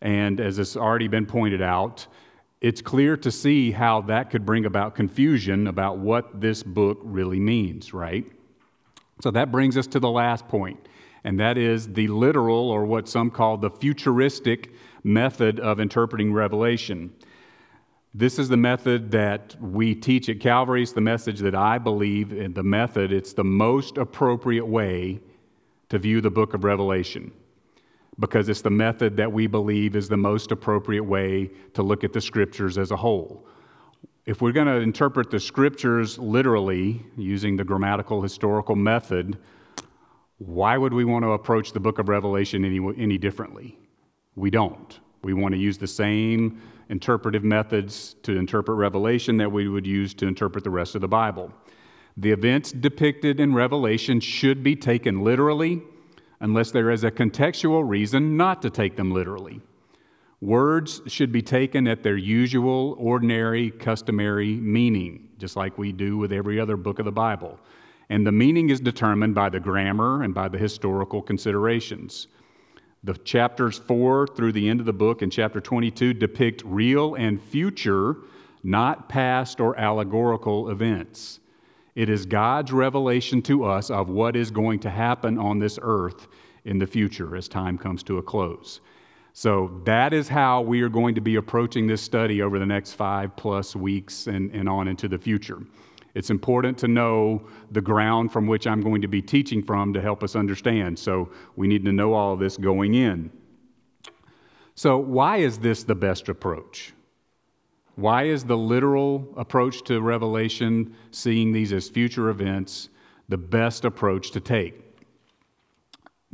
And 0.00 0.40
as 0.40 0.58
it's 0.58 0.76
already 0.76 1.08
been 1.08 1.26
pointed 1.26 1.62
out, 1.62 2.06
it's 2.60 2.82
clear 2.82 3.16
to 3.16 3.30
see 3.30 3.70
how 3.70 4.00
that 4.02 4.30
could 4.30 4.44
bring 4.44 4.66
about 4.66 4.94
confusion 4.94 5.68
about 5.68 5.98
what 5.98 6.40
this 6.40 6.62
book 6.62 6.98
really 7.02 7.38
means, 7.38 7.92
right? 7.94 8.26
So 9.20 9.30
that 9.30 9.52
brings 9.52 9.76
us 9.76 9.86
to 9.88 10.00
the 10.00 10.10
last 10.10 10.48
point, 10.48 10.88
and 11.24 11.38
that 11.38 11.56
is 11.56 11.92
the 11.92 12.08
literal, 12.08 12.70
or 12.70 12.84
what 12.84 13.08
some 13.08 13.30
call 13.30 13.56
the 13.56 13.70
futuristic, 13.70 14.72
method 15.04 15.60
of 15.60 15.78
interpreting 15.78 16.32
Revelation. 16.32 17.14
This 18.12 18.38
is 18.38 18.48
the 18.48 18.56
method 18.56 19.12
that 19.12 19.54
we 19.60 19.94
teach 19.94 20.28
at 20.28 20.40
Calvary. 20.40 20.82
It's 20.82 20.92
the 20.92 21.00
message 21.00 21.38
that 21.40 21.54
I 21.54 21.78
believe 21.78 22.32
in 22.32 22.52
the 22.52 22.64
method. 22.64 23.12
It's 23.12 23.32
the 23.32 23.44
most 23.44 23.98
appropriate 23.98 24.66
way 24.66 25.20
to 25.90 25.98
view 25.98 26.20
the 26.20 26.30
book 26.30 26.54
of 26.54 26.64
Revelation 26.64 27.32
because 28.18 28.48
it's 28.48 28.62
the 28.62 28.70
method 28.70 29.16
that 29.16 29.32
we 29.32 29.46
believe 29.46 29.94
is 29.94 30.08
the 30.08 30.16
most 30.16 30.50
appropriate 30.50 31.04
way 31.04 31.50
to 31.74 31.82
look 31.82 32.04
at 32.04 32.12
the 32.12 32.20
scriptures 32.20 32.76
as 32.76 32.90
a 32.90 32.96
whole. 32.96 33.46
If 34.26 34.42
we're 34.42 34.52
going 34.52 34.66
to 34.66 34.76
interpret 34.76 35.30
the 35.30 35.40
scriptures 35.40 36.18
literally 36.18 37.04
using 37.16 37.56
the 37.56 37.64
grammatical 37.64 38.20
historical 38.20 38.76
method, 38.76 39.38
why 40.38 40.76
would 40.76 40.92
we 40.92 41.04
want 41.04 41.24
to 41.24 41.30
approach 41.30 41.72
the 41.72 41.80
book 41.80 41.98
of 41.98 42.08
Revelation 42.08 42.64
any, 42.64 42.80
any 42.98 43.18
differently? 43.18 43.78
We 44.34 44.50
don't. 44.50 44.98
We 45.22 45.32
want 45.32 45.54
to 45.54 45.58
use 45.58 45.78
the 45.78 45.86
same 45.86 46.60
interpretive 46.90 47.44
methods 47.44 48.16
to 48.22 48.36
interpret 48.36 48.76
Revelation 48.76 49.36
that 49.38 49.50
we 49.50 49.68
would 49.68 49.86
use 49.86 50.14
to 50.14 50.26
interpret 50.26 50.64
the 50.64 50.70
rest 50.70 50.94
of 50.94 51.00
the 51.00 51.08
Bible. 51.08 51.52
The 52.16 52.30
events 52.32 52.72
depicted 52.72 53.40
in 53.40 53.54
Revelation 53.54 54.20
should 54.20 54.62
be 54.62 54.74
taken 54.74 55.22
literally 55.22 55.82
unless 56.40 56.70
there 56.70 56.90
is 56.90 57.04
a 57.04 57.10
contextual 57.10 57.88
reason 57.88 58.36
not 58.36 58.62
to 58.62 58.70
take 58.70 58.96
them 58.96 59.12
literally. 59.12 59.60
Words 60.40 61.02
should 61.06 61.32
be 61.32 61.42
taken 61.42 61.88
at 61.88 62.04
their 62.04 62.16
usual, 62.16 62.94
ordinary, 62.98 63.70
customary 63.70 64.54
meaning, 64.54 65.30
just 65.38 65.56
like 65.56 65.76
we 65.76 65.90
do 65.90 66.16
with 66.16 66.32
every 66.32 66.60
other 66.60 66.76
book 66.76 67.00
of 67.00 67.04
the 67.04 67.12
Bible. 67.12 67.58
And 68.08 68.24
the 68.26 68.32
meaning 68.32 68.70
is 68.70 68.80
determined 68.80 69.34
by 69.34 69.48
the 69.48 69.58
grammar 69.58 70.22
and 70.22 70.32
by 70.32 70.48
the 70.48 70.58
historical 70.58 71.22
considerations. 71.22 72.28
The 73.02 73.14
chapters 73.14 73.78
4 73.78 74.28
through 74.28 74.52
the 74.52 74.68
end 74.68 74.80
of 74.80 74.86
the 74.86 74.92
book 74.92 75.22
in 75.22 75.30
chapter 75.30 75.60
22 75.60 76.14
depict 76.14 76.62
real 76.64 77.16
and 77.16 77.42
future, 77.42 78.16
not 78.62 79.08
past 79.08 79.60
or 79.60 79.78
allegorical 79.78 80.70
events. 80.70 81.40
It 81.98 82.08
is 82.08 82.26
God's 82.26 82.70
revelation 82.70 83.42
to 83.42 83.64
us 83.64 83.90
of 83.90 84.08
what 84.08 84.36
is 84.36 84.52
going 84.52 84.78
to 84.80 84.88
happen 84.88 85.36
on 85.36 85.58
this 85.58 85.80
earth 85.82 86.28
in 86.64 86.78
the 86.78 86.86
future 86.86 87.34
as 87.34 87.48
time 87.48 87.76
comes 87.76 88.04
to 88.04 88.18
a 88.18 88.22
close. 88.22 88.80
So, 89.32 89.80
that 89.82 90.12
is 90.12 90.28
how 90.28 90.60
we 90.60 90.80
are 90.82 90.88
going 90.88 91.16
to 91.16 91.20
be 91.20 91.34
approaching 91.34 91.88
this 91.88 92.00
study 92.00 92.40
over 92.40 92.60
the 92.60 92.66
next 92.66 92.92
five 92.92 93.34
plus 93.34 93.74
weeks 93.74 94.28
and, 94.28 94.54
and 94.54 94.68
on 94.68 94.86
into 94.86 95.08
the 95.08 95.18
future. 95.18 95.58
It's 96.14 96.30
important 96.30 96.78
to 96.78 96.86
know 96.86 97.42
the 97.72 97.80
ground 97.80 98.30
from 98.30 98.46
which 98.46 98.68
I'm 98.68 98.80
going 98.80 99.02
to 99.02 99.08
be 99.08 99.20
teaching 99.20 99.60
from 99.60 99.92
to 99.92 100.00
help 100.00 100.22
us 100.22 100.36
understand. 100.36 100.96
So 100.96 101.32
we 101.56 101.66
need 101.66 101.84
to 101.84 101.92
know 101.92 102.14
all 102.14 102.34
of 102.34 102.38
this 102.38 102.56
going 102.56 102.94
in. 102.94 103.32
So, 104.76 104.98
why 104.98 105.38
is 105.38 105.58
this 105.58 105.82
the 105.82 105.96
best 105.96 106.28
approach? 106.28 106.92
Why 107.98 108.26
is 108.26 108.44
the 108.44 108.56
literal 108.56 109.26
approach 109.36 109.82
to 109.86 110.00
Revelation, 110.00 110.94
seeing 111.10 111.50
these 111.50 111.72
as 111.72 111.88
future 111.88 112.28
events, 112.28 112.90
the 113.28 113.36
best 113.36 113.84
approach 113.84 114.30
to 114.30 114.40
take? 114.40 114.80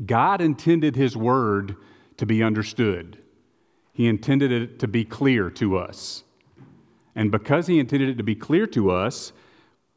God 0.05 0.43
intended 0.43 0.95
His 0.95 1.17
Word 1.17 1.77
to 2.19 2.27
be 2.27 2.43
understood, 2.43 3.17
He 3.95 4.07
intended 4.07 4.53
it 4.53 4.79
to 4.81 4.87
be 4.87 5.07
clear 5.07 5.49
to 5.53 5.79
us. 5.79 6.25
And 7.15 7.31
because 7.31 7.67
He 7.67 7.79
intended 7.79 8.11
it 8.11 8.19
to 8.19 8.25
be 8.25 8.35
clear 8.35 8.67
to 8.67 8.91
us, 8.91 9.33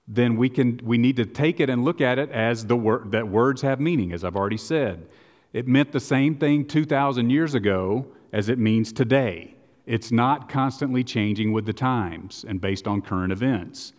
then 0.07 0.37
we, 0.37 0.47
can, 0.47 0.79
we 0.85 0.97
need 0.97 1.17
to 1.17 1.25
take 1.25 1.59
it 1.59 1.69
and 1.69 1.83
look 1.83 1.99
at 1.99 2.17
it 2.17 2.31
as 2.31 2.67
the 2.67 2.77
word, 2.77 3.11
that 3.11 3.27
words 3.27 3.61
have 3.63 3.81
meaning, 3.81 4.13
as 4.13 4.23
I've 4.23 4.37
already 4.37 4.55
said. 4.55 5.05
It 5.51 5.67
meant 5.67 5.91
the 5.91 5.99
same 5.99 6.35
thing 6.35 6.65
2,000 6.65 7.29
years 7.29 7.55
ago 7.55 8.05
as 8.31 8.47
it 8.47 8.57
means 8.57 8.93
today. 8.93 9.56
It's 9.87 10.11
not 10.11 10.49
constantly 10.49 11.01
changing 11.01 11.53
with 11.53 11.65
the 11.65 11.73
times 11.73 12.43
and 12.45 12.59
based 12.59 12.87
on 12.87 13.01
current 13.01 13.31
events. 13.31 13.93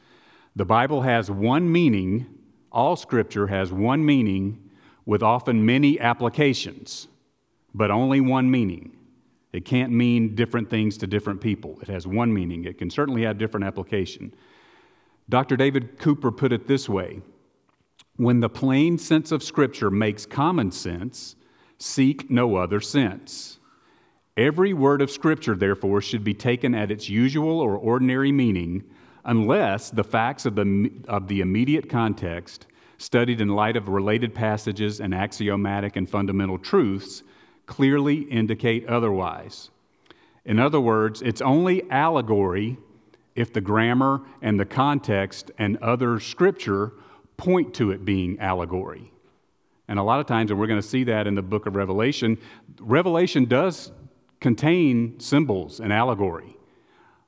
The 0.54 0.66
Bible 0.66 1.00
has 1.00 1.30
one 1.30 1.73
meaning, 1.73 2.26
all 2.71 2.95
Scripture 2.95 3.47
has 3.47 3.73
one 3.73 4.04
meaning 4.04 4.71
with 5.07 5.23
often 5.23 5.64
many 5.64 5.99
applications, 5.99 7.09
but 7.73 7.90
only 7.90 8.21
one 8.21 8.50
meaning. 8.50 8.95
It 9.54 9.64
can't 9.64 9.90
mean 9.90 10.35
different 10.35 10.68
things 10.68 10.99
to 10.99 11.07
different 11.07 11.40
people. 11.40 11.78
It 11.80 11.88
has 11.88 12.07
one 12.07 12.35
meaning. 12.35 12.66
It 12.66 12.76
can 12.76 12.90
certainly 12.90 13.23
have 13.23 13.38
different 13.38 13.64
application. 13.64 14.35
Dr. 15.30 15.57
David 15.57 15.99
Cooper 15.99 16.30
put 16.30 16.52
it 16.52 16.66
this 16.66 16.87
way 16.87 17.23
When 18.16 18.40
the 18.40 18.50
plain 18.50 18.99
sense 18.99 19.33
of 19.33 19.42
Scripture 19.42 19.90
makes 19.90 20.26
common 20.26 20.71
sense, 20.71 21.35
seek 21.78 22.30
no 22.30 22.57
other 22.57 22.80
sense. 22.80 23.58
Every 24.38 24.73
word 24.73 25.02
of 25.02 25.11
Scripture, 25.11 25.57
therefore, 25.57 26.00
should 26.00 26.23
be 26.23 26.33
taken 26.33 26.73
at 26.73 26.92
its 26.92 27.09
usual 27.09 27.59
or 27.61 27.76
ordinary 27.76 28.30
meaning, 28.30 28.85
unless 29.25 29.90
the 29.90 30.04
facts 30.04 30.47
of 30.47 30.54
the, 30.54 30.92
of 31.09 31.26
the 31.26 31.40
immediate 31.40 31.90
context, 31.90 32.66
studied 32.99 33.40
in 33.40 33.49
light 33.49 33.76
of 33.76 33.88
related 33.88 34.33
passages 34.37 35.00
and 35.00 35.12
axiomatic 35.12 35.97
and 35.97 36.09
fundamental 36.09 36.57
truths, 36.57 37.25
clearly 37.66 38.18
indicate 38.30 38.87
otherwise. 38.87 39.71
In 40.45 40.61
other 40.61 40.80
words, 40.80 41.21
it's 41.21 41.40
only 41.40 41.90
allegory 41.90 42.78
if 43.35 43.52
the 43.52 43.61
grammar 43.61 44.21
and 44.40 44.59
the 44.59 44.64
context 44.64 45.50
and 45.59 45.76
other 45.78 46.21
scripture 46.21 46.92
point 47.37 47.75
to 47.75 47.90
it 47.90 48.04
being 48.04 48.38
allegory. 48.38 49.12
And 49.88 49.99
a 49.99 50.02
lot 50.02 50.21
of 50.21 50.26
times, 50.26 50.52
and 50.52 50.61
we're 50.61 50.68
going 50.68 50.80
to 50.80 50.87
see 50.87 51.02
that 51.04 51.26
in 51.26 51.35
the 51.35 51.42
book 51.42 51.66
of 51.66 51.75
Revelation, 51.75 52.38
Revelation 52.78 53.45
does 53.45 53.90
contain 54.40 55.18
symbols 55.21 55.80
and 55.80 55.92
allegory. 55.92 56.57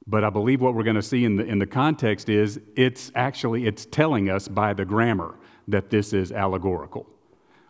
But 0.07 0.25
I 0.25 0.31
believe 0.31 0.61
what 0.61 0.75
we're 0.75 0.83
going 0.83 0.97
to 0.97 1.03
see 1.03 1.25
in 1.25 1.37
the, 1.37 1.45
in 1.45 1.59
the 1.59 1.67
context 1.67 2.29
is 2.29 2.61
it's 2.77 3.13
actually 3.15 3.67
it's 3.67 3.87
telling 3.87 4.29
us 4.29 4.49
by 4.49 4.73
the 4.73 4.85
grammar 4.85 5.37
that 5.69 5.91
this 5.91 6.13
is 6.13 6.33
allegorical. 6.33 7.07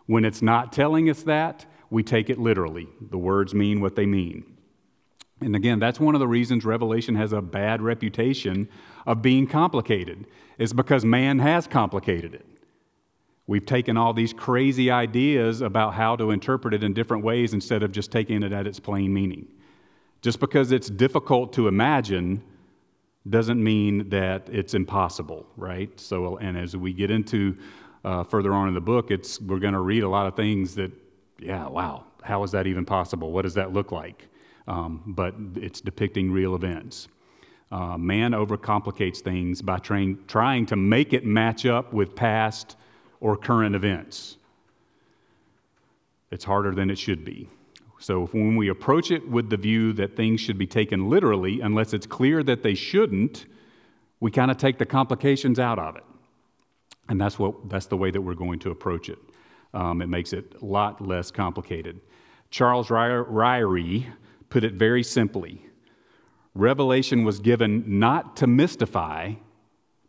When 0.07 0.25
it's 0.25 0.41
not 0.41 0.73
telling 0.73 1.09
us 1.09 1.23
that, 1.23 1.65
we 1.89 2.03
take 2.03 2.29
it 2.29 2.39
literally. 2.39 2.87
The 3.09 3.17
words 3.17 3.53
mean 3.53 3.81
what 3.81 3.95
they 3.95 4.05
mean. 4.05 4.57
And 5.41 5.55
again, 5.55 5.79
that's 5.79 5.99
one 5.99 6.15
of 6.15 6.19
the 6.19 6.27
reasons 6.27 6.65
Revelation 6.65 7.15
has 7.15 7.33
a 7.33 7.41
bad 7.41 7.81
reputation 7.81 8.69
of 9.05 9.21
being 9.21 9.47
complicated, 9.47 10.27
is 10.57 10.71
because 10.71 11.03
man 11.03 11.39
has 11.39 11.67
complicated 11.67 12.33
it. 12.33 12.45
We've 13.51 13.65
taken 13.65 13.97
all 13.97 14.13
these 14.13 14.33
crazy 14.33 14.89
ideas 14.89 15.61
about 15.61 15.93
how 15.93 16.15
to 16.15 16.31
interpret 16.31 16.73
it 16.73 16.83
in 16.83 16.93
different 16.93 17.23
ways 17.23 17.53
instead 17.53 17.83
of 17.83 17.91
just 17.91 18.11
taking 18.11 18.43
it 18.43 18.51
at 18.51 18.65
its 18.65 18.79
plain 18.79 19.13
meaning. 19.13 19.47
Just 20.21 20.39
because 20.39 20.71
it's 20.71 20.89
difficult 20.89 21.53
to 21.53 21.67
imagine 21.67 22.41
doesn't 23.29 23.61
mean 23.63 24.09
that 24.09 24.47
it's 24.49 24.73
impossible, 24.73 25.45
right? 25.57 25.99
So, 25.99 26.37
and 26.37 26.57
as 26.57 26.77
we 26.77 26.93
get 26.93 27.11
into 27.11 27.57
uh, 28.05 28.23
further 28.23 28.53
on 28.53 28.67
in 28.69 28.73
the 28.73 28.81
book, 28.81 29.11
it's, 29.11 29.39
we're 29.41 29.59
going 29.59 29.73
to 29.73 29.81
read 29.81 30.03
a 30.03 30.09
lot 30.09 30.25
of 30.27 30.35
things 30.35 30.73
that, 30.75 30.91
yeah, 31.39 31.67
wow, 31.67 32.05
how 32.23 32.43
is 32.43 32.51
that 32.51 32.67
even 32.67 32.85
possible? 32.85 33.31
What 33.31 33.43
does 33.43 33.53
that 33.55 33.73
look 33.73 33.91
like? 33.91 34.27
um, 34.67 35.01
but 35.05 35.35
it's 35.55 35.81
depicting 35.81 36.31
real 36.31 36.55
events. 36.55 37.07
Uh, 37.71 37.97
man 37.97 38.31
overcomplicates 38.31 39.19
things 39.19 39.61
by 39.61 39.77
train, 39.77 40.19
trying 40.27 40.65
to 40.65 40.75
make 40.75 41.13
it 41.13 41.25
match 41.25 41.65
up 41.65 41.93
with 41.93 42.15
past 42.15 42.75
or 43.21 43.37
current 43.37 43.75
events. 43.75 44.35
It's 46.31 46.43
harder 46.43 46.75
than 46.75 46.89
it 46.89 46.97
should 46.97 47.23
be. 47.23 47.47
So, 47.99 48.25
when 48.27 48.57
we 48.57 48.67
approach 48.67 49.11
it 49.11 49.29
with 49.29 49.49
the 49.49 49.57
view 49.57 49.93
that 49.93 50.17
things 50.17 50.41
should 50.41 50.57
be 50.57 50.67
taken 50.67 51.09
literally, 51.09 51.61
unless 51.61 51.93
it's 51.93 52.07
clear 52.07 52.43
that 52.43 52.63
they 52.63 52.73
shouldn't, 52.73 53.45
we 54.19 54.31
kind 54.31 54.51
of 54.51 54.57
take 54.57 54.77
the 54.77 54.85
complications 54.85 55.59
out 55.59 55.79
of 55.79 55.95
it. 55.95 56.03
And 57.07 57.21
that's, 57.21 57.37
what, 57.37 57.69
that's 57.69 57.85
the 57.85 57.97
way 57.97 58.11
that 58.11 58.21
we're 58.21 58.33
going 58.33 58.59
to 58.59 58.71
approach 58.71 59.07
it. 59.07 59.19
Um, 59.73 60.01
it 60.01 60.07
makes 60.07 60.33
it 60.33 60.55
a 60.61 60.65
lot 60.65 60.99
less 60.99 61.31
complicated. 61.31 62.01
Charles 62.49 62.89
Ryrie 62.89 64.05
put 64.49 64.63
it 64.63 64.73
very 64.73 65.03
simply 65.03 65.65
Revelation 66.53 67.23
was 67.23 67.39
given 67.39 67.99
not 67.99 68.35
to 68.37 68.47
mystify, 68.47 69.33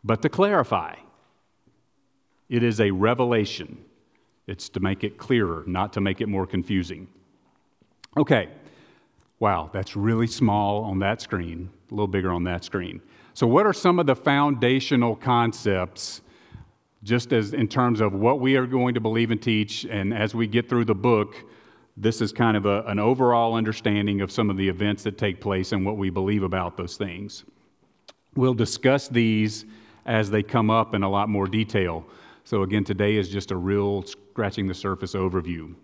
but 0.03 0.21
to 0.23 0.29
clarify. 0.29 0.95
It 2.49 2.63
is 2.63 2.79
a 2.81 2.91
revelation. 2.91 3.77
It's 4.47 4.69
to 4.69 4.79
make 4.79 5.03
it 5.03 5.17
clearer, 5.17 5.63
not 5.65 5.93
to 5.93 6.01
make 6.01 6.21
it 6.21 6.27
more 6.27 6.45
confusing. 6.45 7.07
Okay, 8.17 8.49
wow, 9.39 9.69
that's 9.73 9.95
really 9.95 10.27
small 10.27 10.83
on 10.83 10.99
that 10.99 11.21
screen, 11.21 11.69
a 11.89 11.93
little 11.93 12.07
bigger 12.07 12.31
on 12.31 12.43
that 12.43 12.63
screen. 12.63 13.01
So, 13.33 13.47
what 13.47 13.65
are 13.65 13.73
some 13.73 13.99
of 13.99 14.05
the 14.05 14.15
foundational 14.15 15.15
concepts, 15.15 16.21
just 17.03 17.33
as 17.33 17.53
in 17.53 17.67
terms 17.67 18.01
of 18.01 18.13
what 18.13 18.39
we 18.39 18.55
are 18.55 18.67
going 18.67 18.93
to 18.93 18.99
believe 18.99 19.31
and 19.31 19.41
teach, 19.41 19.85
and 19.85 20.13
as 20.13 20.35
we 20.35 20.45
get 20.45 20.69
through 20.69 20.85
the 20.85 20.95
book? 20.95 21.35
this 21.95 22.21
is 22.21 22.31
kind 22.31 22.57
of 22.57 22.65
a, 22.65 22.83
an 22.83 22.99
overall 22.99 23.53
understanding 23.55 24.21
of 24.21 24.31
some 24.31 24.49
of 24.49 24.57
the 24.57 24.67
events 24.67 25.03
that 25.03 25.17
take 25.17 25.39
place 25.39 25.71
and 25.71 25.85
what 25.85 25.97
we 25.97 26.09
believe 26.09 26.43
about 26.43 26.75
those 26.75 26.97
things. 26.97 27.43
We'll 28.35 28.55
discuss 28.55 29.07
these 29.07 29.65
as 30.05 30.29
they 30.29 30.41
come 30.41 30.69
up 30.69 30.95
in 30.95 31.03
a 31.03 31.09
lot 31.09 31.29
more 31.29 31.45
detail. 31.45 32.05
So, 32.45 32.63
again, 32.63 32.83
today 32.83 33.15
is 33.15 33.29
just 33.29 33.51
a 33.51 33.55
real 33.55 34.03
scratching 34.03 34.67
the 34.67 34.73
surface 34.73 35.13
overview. 35.13 35.75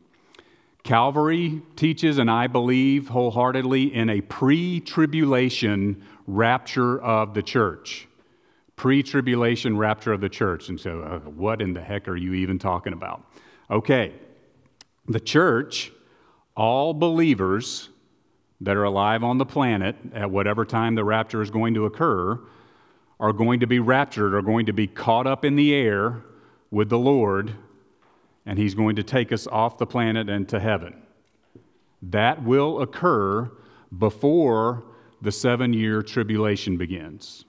Calvary 0.84 1.62
teaches, 1.78 2.18
and 2.18 2.30
I 2.30 2.48
believe 2.48 3.08
wholeheartedly, 3.08 3.94
in 3.94 4.10
a 4.10 4.20
pre 4.22 4.82
tribulation 4.82 6.04
rapture 6.28 7.01
of 7.01 7.34
the 7.34 7.42
church. 7.42 8.08
Pre 8.75 9.01
tribulation 9.04 9.78
rapture 9.78 10.12
of 10.12 10.20
the 10.20 10.28
church. 10.28 10.68
And 10.68 10.78
so, 10.78 11.01
uh, 11.01 11.20
what 11.30 11.62
in 11.62 11.74
the 11.74 11.82
heck 11.82 12.10
are 12.10 12.18
you 12.18 12.34
even 12.34 12.60
talking 12.60 12.92
about? 12.92 13.24
Okay, 13.72 14.13
the 15.08 15.20
church 15.20 15.92
all 16.58 16.94
believers 16.94 17.88
that 18.60 18.75
are 18.75 18.84
alive 18.84 19.24
on 19.24 19.38
the 19.38 19.46
planet 19.46 19.96
at 20.13 20.30
whatever 20.30 20.66
time 20.66 20.94
the 20.96 21.06
rapture 21.06 21.42
is 21.42 21.50
going 21.50 21.74
to 21.74 21.86
occur 21.86 22.38
are 23.18 23.32
going 23.32 23.62
to 23.62 23.68
be 23.68 23.80
raptured, 23.80 24.34
are 24.34 24.42
going 24.42 24.66
to 24.66 24.74
be 24.74 24.88
caught 24.88 25.25
up 25.25 25.46
in 25.46 25.56
the 25.56 25.74
air 25.74 26.22
with 26.72 26.90
the 26.90 27.00
Lord, 27.00 27.56
and 28.46 28.58
He's 28.58 28.76
going 28.76 28.96
to 28.96 29.04
take 29.04 29.32
us 29.32 29.48
off 29.48 29.78
the 29.78 29.86
planet 29.86 30.30
and 30.30 30.48
to 30.50 30.60
heaven. 30.60 31.02
That 32.02 32.44
will 32.44 32.82
occur 32.82 33.52
before 33.98 34.84
the 35.22 35.32
seven 35.32 35.74
year 35.74 36.02
tribulation 36.02 36.78
begins. 36.78 37.46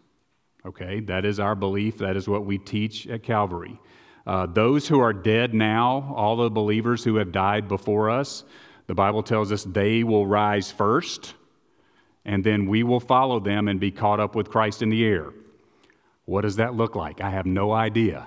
Okay, 0.66 1.00
that 1.00 1.24
is 1.24 1.40
our 1.40 1.54
belief. 1.54 1.98
That 1.98 2.16
is 2.16 2.28
what 2.28 2.44
we 2.44 2.58
teach 2.58 3.06
at 3.06 3.22
Calvary. 3.22 3.80
Uh, 4.26 4.46
those 4.46 4.86
who 4.86 5.00
are 5.00 5.12
dead 5.12 5.54
now, 5.54 6.12
all 6.14 6.36
the 6.36 6.50
believers 6.50 7.02
who 7.02 7.16
have 7.16 7.32
died 7.32 7.68
before 7.68 8.10
us, 8.10 8.44
the 8.86 8.94
Bible 8.94 9.22
tells 9.22 9.52
us 9.52 9.64
they 9.64 10.04
will 10.04 10.26
rise 10.26 10.70
first, 10.70 11.34
and 12.24 12.44
then 12.44 12.66
we 12.66 12.82
will 12.82 13.00
follow 13.00 13.40
them 13.40 13.68
and 13.68 13.80
be 13.80 13.90
caught 13.90 14.20
up 14.20 14.34
with 14.34 14.50
Christ 14.50 14.82
in 14.82 14.90
the 14.90 15.04
air. 15.04 15.32
What 16.26 16.42
does 16.42 16.56
that 16.56 16.74
look 16.74 16.94
like? 16.94 17.20
I 17.20 17.30
have 17.30 17.46
no 17.46 17.72
idea, 17.72 18.26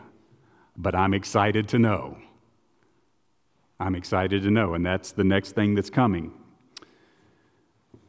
but 0.77 0.95
I'm 0.95 1.13
excited 1.13 1.67
to 1.69 1.79
know. 1.79 2.17
I'm 3.79 3.95
excited 3.95 4.43
to 4.43 4.51
know, 4.51 4.73
and 4.73 4.85
that's 4.85 5.11
the 5.11 5.23
next 5.23 5.53
thing 5.53 5.75
that's 5.75 5.89
coming. 5.89 6.33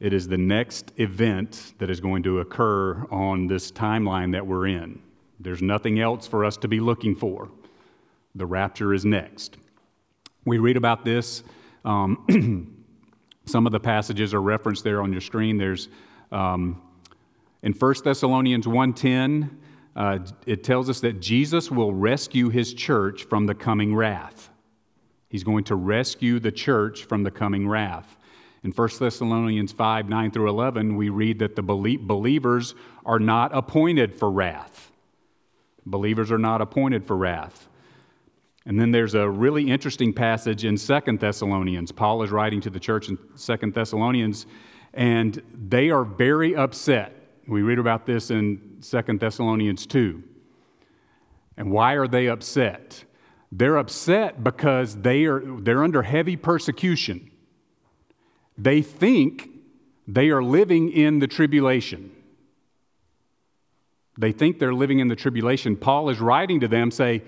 It 0.01 0.13
is 0.13 0.29
the 0.29 0.39
next 0.39 0.93
event 0.97 1.75
that 1.79 1.91
is 1.91 2.01
going 2.01 2.23
to 2.25 2.41
occur 2.41 3.07
on 3.11 3.47
this 3.47 3.73
timeline 3.73 4.33
that 4.33 4.47
we're 4.47 4.67
in. 4.67 5.01
There's 5.41 5.63
nothing 5.63 6.01
else 6.01 6.27
for 6.27 6.45
us 6.45 6.57
to 6.59 6.69
be 6.69 6.81
looking 6.81 7.15
for. 7.15 7.51
The 8.35 8.47
rapture 8.47 8.93
is 8.93 9.05
next. 9.05 9.57
We 10.45 10.59
read 10.59 10.77
about 10.77 11.05
this 11.05 11.43
um, 11.85 12.75
some 13.47 13.67
of 13.67 13.73
the 13.73 13.81
passages 13.81 14.33
are 14.33 14.41
referenced 14.41 14.85
there 14.85 15.03
on 15.03 15.13
your 15.13 15.21
screen. 15.21 15.59
There's 15.59 15.89
um, 16.33 16.81
in 17.63 17.73
1 17.73 17.95
Thessalonians 18.05 18.67
1.10, 18.67 19.51
uh, 19.97 20.19
it 20.47 20.65
tells 20.65 20.91
us 20.91 21.01
that 21.01 21.21
Jesus 21.21 21.71
will 21.71 21.95
rescue 21.95 22.49
his 22.49 22.75
church 22.75 23.25
from 23.25 23.47
the 23.47 23.55
coming 23.55 23.95
wrath. 23.95 24.51
He's 25.29 25.45
going 25.45 25.65
to 25.65 25.77
rescue 25.77 26.41
the 26.41 26.53
church 26.53 27.05
from 27.05 27.23
the 27.23 27.31
coming 27.31 27.69
wrath. 27.69 28.17
In 28.63 28.73
1 28.73 28.89
Thessalonians 28.99 29.73
5 29.73 30.09
9 30.09 30.31
through 30.31 30.49
11, 30.49 30.97
we 30.97 31.11
read 31.11 31.39
that 31.41 31.55
the 31.55 31.63
believers 31.63 32.75
are 33.05 33.19
not 33.19 33.55
appointed 33.55 34.15
for 34.15 34.31
wrath. 34.31 34.91
Believers 35.87 36.33
are 36.33 36.39
not 36.39 36.63
appointed 36.63 37.07
for 37.07 37.17
wrath. 37.17 37.69
And 38.67 38.81
then 38.81 38.91
there's 38.91 39.15
a 39.15 39.29
really 39.29 39.71
interesting 39.71 40.13
passage 40.13 40.65
in 40.65 40.79
Second 40.79 41.21
Thessalonians. 41.21 41.93
Paul 41.93 42.23
is 42.23 42.31
writing 42.31 42.63
to 42.63 42.71
the 42.71 42.81
church 42.81 43.11
in 43.11 43.19
Second 43.35 43.75
Thessalonians, 43.75 44.47
and 44.95 45.43
they 45.53 45.91
are 45.91 46.05
very 46.05 46.57
upset. 46.57 47.14
We 47.47 47.63
read 47.63 47.79
about 47.79 48.07
this 48.07 48.31
in 48.31 48.79
Second 48.81 49.21
Thessalonians 49.21 49.87
2. 49.87 50.23
And 51.57 51.71
why 51.71 51.95
are 51.95 52.09
they 52.09 52.29
upset? 52.29 53.05
They're 53.53 53.77
upset 53.77 54.43
because 54.43 54.97
they 54.97 55.25
are, 55.27 55.41
they're 55.61 55.85
under 55.85 56.03
heavy 56.03 56.37
persecution. 56.37 57.31
They 58.57 58.83
think 58.83 59.49
they 60.09 60.31
are 60.31 60.43
living 60.43 60.91
in 60.91 61.19
the 61.19 61.27
tribulation. 61.27 62.11
They 64.19 64.33
think 64.33 64.59
they're 64.59 64.75
living 64.75 65.01
in 65.01 65.09
the 65.09 65.17
tribulation. 65.17 65.77
Paul 65.77 66.09
is 66.09 66.21
writing 66.21 66.61
to 66.61 66.69
them, 66.69 66.91
say, 66.91 67.23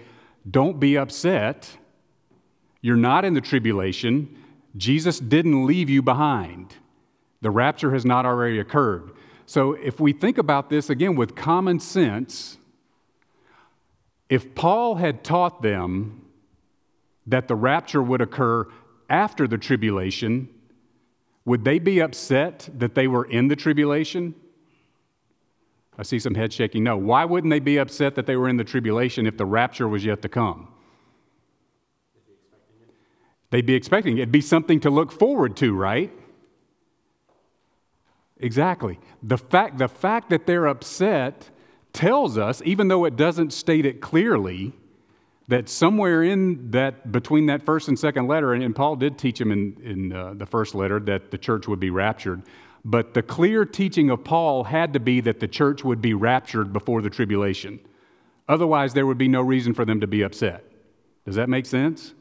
don't 0.48 0.78
be 0.78 0.96
upset. 0.96 1.76
You're 2.80 2.96
not 2.96 3.24
in 3.24 3.34
the 3.34 3.40
tribulation. 3.40 4.36
Jesus 4.76 5.18
didn't 5.18 5.66
leave 5.66 5.90
you 5.90 6.02
behind. 6.02 6.74
The 7.40 7.50
rapture 7.50 7.92
has 7.92 8.04
not 8.04 8.24
already 8.26 8.58
occurred. 8.58 9.12
So, 9.46 9.74
if 9.74 10.00
we 10.00 10.12
think 10.12 10.38
about 10.38 10.70
this 10.70 10.90
again 10.90 11.14
with 11.14 11.36
common 11.36 11.78
sense, 11.78 12.58
if 14.28 14.54
Paul 14.56 14.96
had 14.96 15.22
taught 15.22 15.62
them 15.62 16.26
that 17.28 17.46
the 17.46 17.54
rapture 17.54 18.02
would 18.02 18.20
occur 18.20 18.66
after 19.08 19.46
the 19.46 19.56
tribulation, 19.56 20.48
would 21.44 21.64
they 21.64 21.78
be 21.78 22.00
upset 22.00 22.68
that 22.76 22.96
they 22.96 23.06
were 23.06 23.24
in 23.24 23.46
the 23.46 23.54
tribulation? 23.54 24.34
I 25.96 26.02
see 26.02 26.18
some 26.18 26.34
head 26.34 26.52
shaking. 26.52 26.82
No. 26.82 26.96
Why 26.96 27.24
wouldn't 27.24 27.50
they 27.50 27.60
be 27.60 27.78
upset 27.78 28.16
that 28.16 28.26
they 28.26 28.36
were 28.36 28.48
in 28.48 28.56
the 28.56 28.64
tribulation 28.64 29.26
if 29.26 29.36
the 29.36 29.46
rapture 29.46 29.86
was 29.86 30.04
yet 30.04 30.22
to 30.22 30.28
come? 30.28 30.68
They'd 33.50 33.64
be 33.64 33.74
expecting 33.74 34.18
it. 34.18 34.22
It'd 34.22 34.32
be 34.32 34.40
something 34.40 34.80
to 34.80 34.90
look 34.90 35.12
forward 35.12 35.56
to, 35.58 35.72
right? 35.72 36.12
Exactly. 38.38 38.98
The 39.22 39.38
fact, 39.38 39.78
the 39.78 39.88
fact 39.88 40.30
that 40.30 40.46
they're 40.46 40.66
upset 40.66 41.50
tells 41.92 42.36
us, 42.36 42.60
even 42.64 42.88
though 42.88 43.04
it 43.06 43.16
doesn't 43.16 43.52
state 43.52 43.86
it 43.86 44.00
clearly, 44.00 44.74
that 45.48 45.68
somewhere 45.68 46.22
in 46.22 46.70
that, 46.72 47.10
between 47.12 47.46
that 47.46 47.62
first 47.62 47.88
and 47.88 47.98
second 47.98 48.26
letter, 48.26 48.52
and, 48.52 48.62
and 48.62 48.74
Paul 48.74 48.96
did 48.96 49.16
teach 49.16 49.40
him 49.40 49.52
in, 49.52 49.76
in 49.82 50.12
uh, 50.12 50.34
the 50.34 50.44
first 50.44 50.74
letter 50.74 51.00
that 51.00 51.30
the 51.30 51.38
church 51.38 51.66
would 51.68 51.80
be 51.80 51.90
raptured, 51.90 52.42
but 52.84 53.14
the 53.14 53.22
clear 53.22 53.64
teaching 53.64 54.10
of 54.10 54.22
Paul 54.24 54.64
had 54.64 54.92
to 54.92 55.00
be 55.00 55.20
that 55.22 55.40
the 55.40 55.48
church 55.48 55.84
would 55.84 56.02
be 56.02 56.14
raptured 56.14 56.72
before 56.72 57.00
the 57.00 57.10
tribulation. 57.10 57.80
Otherwise, 58.48 58.92
there 58.92 59.06
would 59.06 59.18
be 59.18 59.28
no 59.28 59.40
reason 59.40 59.72
for 59.72 59.84
them 59.84 60.00
to 60.00 60.06
be 60.06 60.22
upset. 60.22 60.64
Does 61.24 61.36
that 61.36 61.48
make 61.48 61.66
sense? 61.66 62.14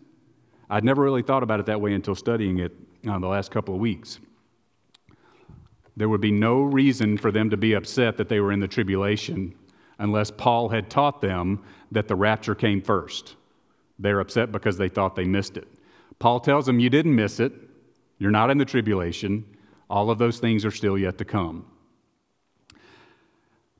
I'd 0.69 0.83
never 0.83 1.03
really 1.03 1.21
thought 1.21 1.43
about 1.43 1.59
it 1.59 1.67
that 1.67 1.81
way 1.81 1.93
until 1.93 2.15
studying 2.15 2.59
it 2.59 2.71
uh, 3.07 3.19
the 3.19 3.27
last 3.27 3.51
couple 3.51 3.75
of 3.75 3.79
weeks. 3.79 4.19
There 5.97 6.09
would 6.09 6.21
be 6.21 6.31
no 6.31 6.61
reason 6.61 7.17
for 7.17 7.31
them 7.31 7.49
to 7.49 7.57
be 7.57 7.73
upset 7.73 8.17
that 8.17 8.29
they 8.29 8.39
were 8.39 8.51
in 8.51 8.59
the 8.59 8.67
tribulation 8.67 9.55
unless 9.99 10.29
Paul 10.29 10.69
had 10.69 10.89
taught 10.89 11.21
them 11.21 11.63
that 11.91 12.07
the 12.07 12.15
rapture 12.15 12.55
came 12.55 12.81
first. 12.81 13.35
They're 13.97 14.19
upset 14.19 14.51
because 14.51 14.77
they 14.77 14.89
thought 14.89 15.15
they 15.15 15.25
missed 15.25 15.55
it. 15.55 15.67
Paul 16.19 16.39
tells 16.39 16.65
them, 16.65 16.79
You 16.79 16.89
didn't 16.89 17.15
miss 17.15 17.39
it. 17.39 17.53
You're 18.17 18.31
not 18.31 18.49
in 18.49 18.57
the 18.57 18.65
tribulation. 18.65 19.45
All 19.89 20.09
of 20.09 20.17
those 20.17 20.39
things 20.39 20.65
are 20.65 20.71
still 20.71 20.97
yet 20.97 21.17
to 21.19 21.25
come. 21.25 21.65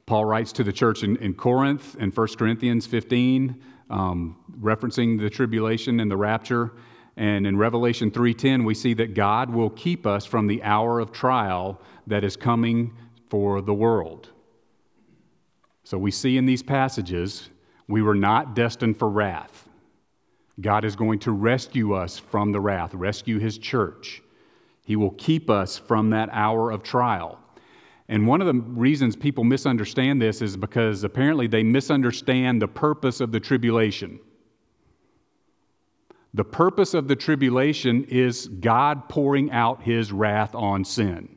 Paul 0.05 0.25
writes 0.25 0.51
to 0.53 0.63
the 0.63 0.71
church 0.71 1.03
in, 1.03 1.17
in 1.17 1.33
Corinth 1.33 1.95
in 1.99 2.11
1 2.11 2.27
Corinthians 2.37 2.85
15, 2.85 3.61
um, 3.89 4.37
referencing 4.61 5.19
the 5.19 5.29
tribulation 5.29 5.99
and 5.99 6.11
the 6.11 6.17
rapture. 6.17 6.73
And 7.17 7.47
in 7.47 7.57
Revelation 7.57 8.11
3:10, 8.11 8.65
we 8.65 8.73
see 8.73 8.93
that 8.95 9.13
God 9.13 9.49
will 9.49 9.69
keep 9.69 10.05
us 10.05 10.25
from 10.25 10.47
the 10.47 10.61
hour 10.63 10.99
of 10.99 11.11
trial 11.11 11.79
that 12.07 12.23
is 12.23 12.35
coming 12.35 12.93
for 13.29 13.61
the 13.61 13.73
world. 13.73 14.29
So 15.83 15.97
we 15.97 16.11
see 16.11 16.37
in 16.37 16.45
these 16.45 16.63
passages, 16.63 17.49
we 17.87 18.01
were 18.01 18.15
not 18.15 18.55
destined 18.55 18.97
for 18.97 19.09
wrath. 19.09 19.69
God 20.59 20.83
is 20.85 20.95
going 20.95 21.19
to 21.19 21.31
rescue 21.31 21.93
us 21.93 22.17
from 22.17 22.51
the 22.51 22.59
wrath, 22.59 22.93
rescue 22.93 23.39
his 23.39 23.57
church. 23.57 24.21
He 24.85 24.95
will 24.95 25.11
keep 25.11 25.49
us 25.49 25.77
from 25.77 26.09
that 26.11 26.29
hour 26.31 26.71
of 26.71 26.83
trial. 26.83 27.39
And 28.07 28.27
one 28.27 28.41
of 28.41 28.47
the 28.47 28.53
reasons 28.53 29.15
people 29.15 29.43
misunderstand 29.43 30.21
this 30.21 30.41
is 30.41 30.55
because 30.55 31.03
apparently 31.03 31.47
they 31.47 31.63
misunderstand 31.63 32.61
the 32.61 32.67
purpose 32.67 33.19
of 33.19 33.31
the 33.31 33.39
tribulation. 33.39 34.19
The 36.35 36.43
purpose 36.43 36.93
of 36.93 37.07
the 37.07 37.15
tribulation 37.15 38.03
is 38.09 38.49
God 38.49 39.07
pouring 39.07 39.51
out 39.51 39.83
his 39.83 40.11
wrath 40.11 40.53
on 40.53 40.83
sin. 40.83 41.33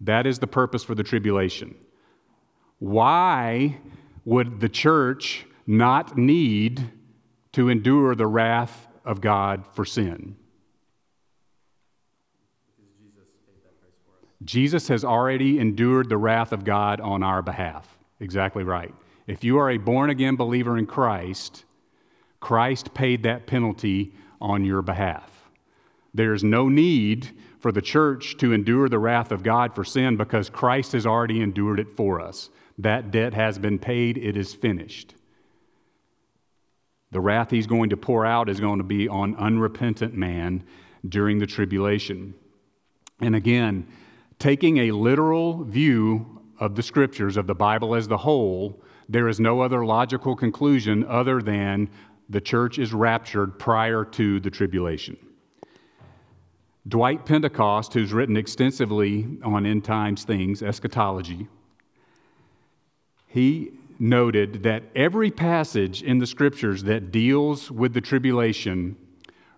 That 0.00 0.28
is 0.28 0.38
the 0.38 0.46
purpose 0.46 0.84
for 0.84 0.94
the 0.94 1.02
tribulation. 1.02 1.74
Why 2.78 3.78
would 4.24 4.60
the 4.60 4.68
church 4.68 5.44
not 5.66 6.16
need 6.16 6.88
to 7.54 7.68
endure 7.68 8.14
the 8.14 8.28
wrath 8.28 8.86
of 9.04 9.20
God 9.20 9.64
for 9.72 9.84
sin? 9.84 10.36
Jesus 14.44 14.86
has 14.86 15.04
already 15.04 15.58
endured 15.58 16.08
the 16.08 16.16
wrath 16.16 16.52
of 16.52 16.64
God 16.64 17.00
on 17.00 17.24
our 17.24 17.42
behalf. 17.42 17.98
Exactly 18.20 18.62
right. 18.62 18.94
If 19.26 19.42
you 19.42 19.58
are 19.58 19.70
a 19.70 19.78
born 19.78 20.10
again 20.10 20.36
believer 20.36 20.78
in 20.78 20.86
Christ, 20.86 21.64
Christ 22.44 22.92
paid 22.94 23.22
that 23.22 23.46
penalty 23.46 24.12
on 24.40 24.64
your 24.64 24.82
behalf. 24.82 25.30
There's 26.12 26.44
no 26.44 26.68
need 26.68 27.30
for 27.58 27.72
the 27.72 27.82
church 27.82 28.36
to 28.38 28.52
endure 28.52 28.88
the 28.88 28.98
wrath 28.98 29.32
of 29.32 29.42
God 29.42 29.74
for 29.74 29.84
sin 29.84 30.16
because 30.16 30.50
Christ 30.50 30.92
has 30.92 31.06
already 31.06 31.40
endured 31.40 31.80
it 31.80 31.96
for 31.96 32.20
us. 32.20 32.50
That 32.78 33.10
debt 33.10 33.34
has 33.34 33.58
been 33.58 33.78
paid, 33.78 34.18
it 34.18 34.36
is 34.36 34.54
finished. 34.54 35.14
The 37.10 37.20
wrath 37.20 37.50
he's 37.50 37.66
going 37.66 37.90
to 37.90 37.96
pour 37.96 38.26
out 38.26 38.48
is 38.48 38.60
going 38.60 38.78
to 38.78 38.84
be 38.84 39.08
on 39.08 39.36
unrepentant 39.36 40.14
man 40.14 40.64
during 41.08 41.38
the 41.38 41.46
tribulation. 41.46 42.34
And 43.20 43.34
again, 43.34 43.86
Taking 44.38 44.78
a 44.78 44.90
literal 44.90 45.64
view 45.64 46.40
of 46.58 46.74
the 46.74 46.82
scriptures, 46.82 47.36
of 47.36 47.46
the 47.46 47.54
Bible 47.54 47.94
as 47.94 48.08
the 48.08 48.18
whole, 48.18 48.82
there 49.08 49.28
is 49.28 49.40
no 49.40 49.60
other 49.60 49.84
logical 49.84 50.34
conclusion 50.34 51.04
other 51.04 51.40
than 51.40 51.88
the 52.28 52.40
church 52.40 52.78
is 52.78 52.92
raptured 52.92 53.58
prior 53.58 54.04
to 54.04 54.40
the 54.40 54.50
tribulation. 54.50 55.16
Dwight 56.86 57.24
Pentecost, 57.24 57.94
who's 57.94 58.12
written 58.12 58.36
extensively 58.36 59.38
on 59.42 59.64
end 59.64 59.84
times 59.84 60.24
things, 60.24 60.62
eschatology, 60.62 61.48
he 63.26 63.72
noted 63.98 64.62
that 64.64 64.82
every 64.94 65.30
passage 65.30 66.02
in 66.02 66.18
the 66.18 66.26
scriptures 66.26 66.82
that 66.84 67.10
deals 67.10 67.70
with 67.70 67.94
the 67.94 68.00
tribulation 68.00 68.96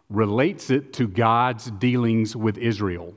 relates 0.08 0.70
it 0.70 0.92
to 0.92 1.08
God's 1.08 1.70
dealings 1.72 2.36
with 2.36 2.58
Israel 2.58 3.14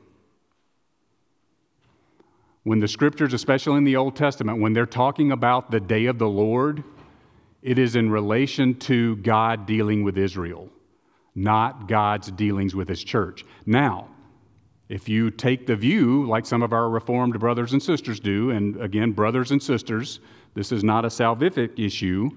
when 2.64 2.80
the 2.80 2.88
scriptures, 2.88 3.34
especially 3.34 3.78
in 3.78 3.84
the 3.84 3.96
Old 3.96 4.16
Testament, 4.16 4.60
when 4.60 4.74
they're 4.74 4.86
talking 4.86 5.32
about 5.32 5.72
the 5.72 5.80
day 5.80 6.06
of 6.06 6.20
the 6.20 6.28
Lord, 6.28 6.84
it 7.62 7.78
is 7.78 7.96
in 7.96 8.10
relation 8.10 8.76
to 8.76 9.18
God 9.18 9.66
dealing 9.66 10.04
with 10.04 10.18
Israel, 10.18 10.70
not 11.36 11.88
God's 11.88 12.32
dealings 12.32 12.76
with 12.76 12.88
his 12.88 13.04
church. 13.04 13.46
Now, 13.66 14.08
if 14.88 15.08
you 15.08 15.30
take 15.30 15.68
the 15.68 15.76
view, 15.76 16.26
like 16.26 16.46
some 16.46 16.64
of 16.64 16.74
our 16.74 16.90
Reformed 16.90 17.40
brothers 17.40 17.74
and 17.74 17.84
sisters 17.84 18.20
do, 18.20 18.50
and 18.50 18.82
again, 18.82 19.12
brothers 19.12 19.52
and 19.52 19.62
sisters, 19.62 20.20
this 20.56 20.72
is 20.72 20.84
not 20.84 21.06
a 21.06 21.10
salvific 21.10 21.78
issue, 21.78 22.30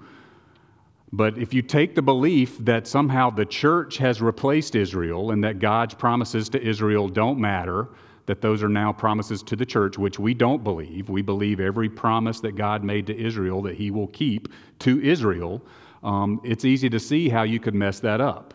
but 1.11 1.37
if 1.37 1.53
you 1.53 1.61
take 1.61 1.95
the 1.95 2.01
belief 2.01 2.57
that 2.59 2.87
somehow 2.87 3.29
the 3.29 3.45
church 3.45 3.97
has 3.97 4.21
replaced 4.21 4.75
Israel 4.75 5.31
and 5.31 5.43
that 5.43 5.59
God's 5.59 5.93
promises 5.93 6.49
to 6.49 6.61
Israel 6.61 7.07
don't 7.07 7.39
matter, 7.39 7.89
that 8.25 8.41
those 8.41 8.63
are 8.63 8.69
now 8.69 8.93
promises 8.93 9.43
to 9.43 9.55
the 9.55 9.65
church, 9.65 9.97
which 9.97 10.17
we 10.17 10.33
don't 10.33 10.63
believe. 10.63 11.09
We 11.09 11.21
believe 11.21 11.59
every 11.59 11.89
promise 11.89 12.39
that 12.41 12.55
God 12.55 12.83
made 12.83 13.07
to 13.07 13.17
Israel 13.17 13.61
that 13.63 13.75
he 13.75 13.91
will 13.91 14.07
keep 14.07 14.47
to 14.79 15.01
Israel. 15.01 15.61
Um, 16.03 16.39
it's 16.43 16.65
easy 16.65 16.89
to 16.89 16.99
see 16.99 17.29
how 17.29 17.43
you 17.43 17.59
could 17.59 17.75
mess 17.75 17.99
that 18.01 18.21
up. 18.21 18.53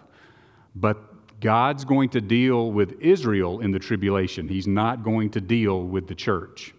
But 0.75 1.41
God's 1.41 1.85
going 1.85 2.09
to 2.11 2.21
deal 2.21 2.73
with 2.73 3.01
Israel 3.01 3.61
in 3.61 3.71
the 3.71 3.79
tribulation, 3.79 4.49
He's 4.49 4.67
not 4.67 5.03
going 5.03 5.31
to 5.31 5.41
deal 5.41 5.85
with 5.85 6.09
the 6.09 6.15
church. 6.15 6.75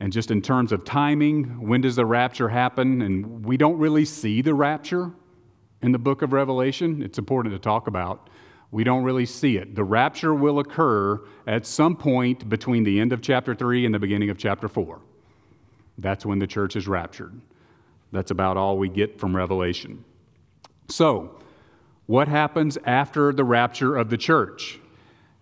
And 0.00 0.12
just 0.12 0.30
in 0.30 0.42
terms 0.42 0.72
of 0.72 0.84
timing, 0.84 1.66
when 1.66 1.80
does 1.80 1.96
the 1.96 2.04
rapture 2.04 2.50
happen? 2.50 3.00
And 3.00 3.44
we 3.44 3.56
don't 3.56 3.78
really 3.78 4.04
see 4.04 4.42
the 4.42 4.52
rapture 4.52 5.10
in 5.80 5.90
the 5.90 5.98
book 5.98 6.20
of 6.20 6.34
Revelation. 6.34 7.02
It's 7.02 7.18
important 7.18 7.54
to 7.54 7.58
talk 7.58 7.86
about. 7.86 8.28
We 8.76 8.84
don't 8.84 9.04
really 9.04 9.24
see 9.24 9.56
it. 9.56 9.74
The 9.74 9.84
rapture 9.84 10.34
will 10.34 10.58
occur 10.58 11.22
at 11.46 11.64
some 11.64 11.96
point 11.96 12.46
between 12.46 12.84
the 12.84 13.00
end 13.00 13.14
of 13.14 13.22
chapter 13.22 13.54
3 13.54 13.86
and 13.86 13.94
the 13.94 13.98
beginning 13.98 14.28
of 14.28 14.36
chapter 14.36 14.68
4. 14.68 15.00
That's 15.96 16.26
when 16.26 16.38
the 16.38 16.46
church 16.46 16.76
is 16.76 16.86
raptured. 16.86 17.32
That's 18.12 18.32
about 18.32 18.58
all 18.58 18.76
we 18.76 18.90
get 18.90 19.18
from 19.18 19.34
Revelation. 19.34 20.04
So, 20.90 21.38
what 22.04 22.28
happens 22.28 22.76
after 22.84 23.32
the 23.32 23.44
rapture 23.44 23.96
of 23.96 24.10
the 24.10 24.18
church? 24.18 24.78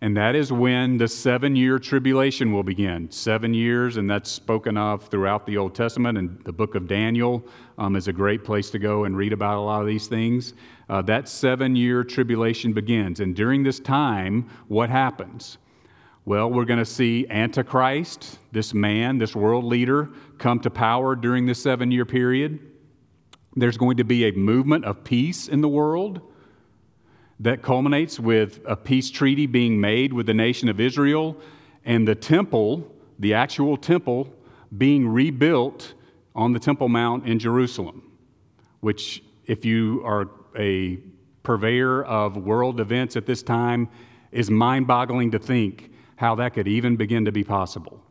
And 0.05 0.15
that 0.19 0.37
is 0.37 0.53
when 0.53 0.99
the 0.99 1.09
seven 1.09 1.57
year 1.57 1.79
tribulation 1.79 2.53
will 2.53 2.63
begin. 2.63 3.11
Seven 3.11 3.55
years, 3.55 3.97
and 3.97 4.11
that's 4.11 4.31
spoken 4.31 4.77
of 4.77 5.09
throughout 5.09 5.47
the 5.47 5.57
Old 5.57 5.75
Testament, 5.75 6.19
and 6.19 6.39
the 6.45 6.53
book 6.53 6.75
of 6.75 6.87
Daniel 6.87 7.43
um, 7.79 7.97
is 7.97 8.07
a 8.07 8.13
great 8.13 8.45
place 8.45 8.69
to 8.73 8.79
go 8.79 9.05
and 9.05 9.17
read 9.17 9.33
about 9.33 9.57
a 9.57 9.63
lot 9.63 9.81
of 9.81 9.87
these 9.87 10.07
things. 10.07 10.53
Uh, 10.91 11.01
that 11.01 11.27
seven 11.27 11.75
year 11.75 12.05
tribulation 12.05 12.75
begins. 12.75 13.21
And 13.21 13.35
during 13.35 13.63
this 13.63 13.81
time, 13.81 14.51
what 14.69 14.91
happens? 14.91 15.57
Well, 16.27 16.51
we're 16.51 16.67
going 16.67 16.81
to 16.81 16.85
see 16.85 17.27
Antichrist, 17.31 18.39
this 18.53 18.75
man, 18.75 19.17
this 19.17 19.35
world 19.35 19.65
leader, 19.65 20.11
come 20.37 20.61
to 20.61 20.71
power 20.71 21.17
during 21.17 21.47
this 21.47 21.63
seven 21.63 21.91
year 21.91 22.05
period. 22.05 22.61
There's 23.57 23.79
going 23.79 23.97
to 23.97 24.05
be 24.05 24.27
a 24.27 24.33
movement 24.33 24.85
of 24.85 25.03
peace 25.03 25.49
in 25.49 25.63
the 25.63 25.69
world 25.71 26.21
that 27.41 27.63
culminates 27.63 28.21
with 28.21 28.61
a 28.67 28.77
peace 28.77 29.11
treaty 29.11 29.47
being 29.47 29.81
made 29.81 30.13
with 30.13 30.27
the 30.27 30.35
nation 30.35 30.69
of 30.69 30.81
Israel 30.81 31.37
and 31.85 32.07
the 32.07 32.15
temple, 32.15 32.91
the 33.19 33.35
actual 33.35 33.77
temple, 33.77 34.33
being 34.77 35.09
rebuilt 35.09 35.95
on 36.35 36.53
the 36.53 36.59
Temple 36.59 36.89
Mount 36.89 37.27
in 37.27 37.39
Jerusalem, 37.39 38.03
which, 38.81 39.23
if 39.47 39.65
you 39.65 40.03
are 40.05 40.29
a 40.57 40.99
purveyor 41.43 42.03
of 42.05 42.37
world 42.37 42.81
events 42.81 43.17
at 43.17 43.27
this 43.27 43.43
time, 43.43 43.89
is 44.33 44.51
mind 44.51 44.87
boggling 44.87 45.31
to 45.31 45.39
think 45.39 45.93
how 46.17 46.35
that 46.35 46.55
could 46.55 46.67
even 46.67 46.97
begin 46.97 47.25
to 47.25 47.33
be 47.33 47.45
possible 47.45 48.04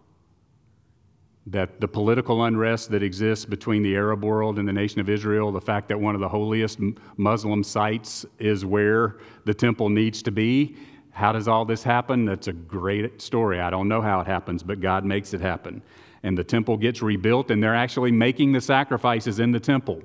that 1.48 1.82
the 1.82 1.88
political 1.88 2.46
unrest 2.46 2.90
that 2.92 3.04
exists 3.04 3.44
between 3.46 3.84
the 3.84 3.96
Arab 3.96 4.24
world 4.24 4.60
and 4.60 4.68
the 4.68 4.74
nation 4.74 5.02
of 5.02 5.10
Israel, 5.10 5.52
the 5.52 5.60
fact 5.60 5.90
that 5.90 6.00
one 6.00 6.16
of 6.16 6.22
the 6.22 6.30
holiest 6.30 6.80
Muslim 7.18 7.64
sites 7.64 8.26
is 8.40 8.66
where 8.66 9.18
the 9.44 9.54
temple 9.54 9.90
needs 9.90 10.22
to 10.24 10.32
be. 10.32 10.78
How 11.12 11.34
does 11.34 11.48
all 11.48 11.66
this 11.66 11.84
happen? 11.84 12.26
That's 12.26 12.48
a 12.48 12.54
great 12.54 13.22
story. 13.22 13.60
I 13.60 13.70
don't 13.70 13.88
know 13.88 14.02
how 14.02 14.22
it 14.22 14.28
happens, 14.28 14.64
but 14.64 14.80
God 14.80 15.04
makes 15.04 15.34
it 15.34 15.42
happen. 15.42 15.84
And 16.24 16.38
the 16.38 16.44
temple 16.44 16.78
gets 16.78 17.02
rebuilt, 17.02 17.52
and 17.52 17.62
they're 17.62 17.76
actually 17.76 18.12
making 18.12 18.54
the 18.54 18.62
sacrifices 18.62 19.40
in 19.40 19.52
the 19.52 19.60
temple. 19.60 20.02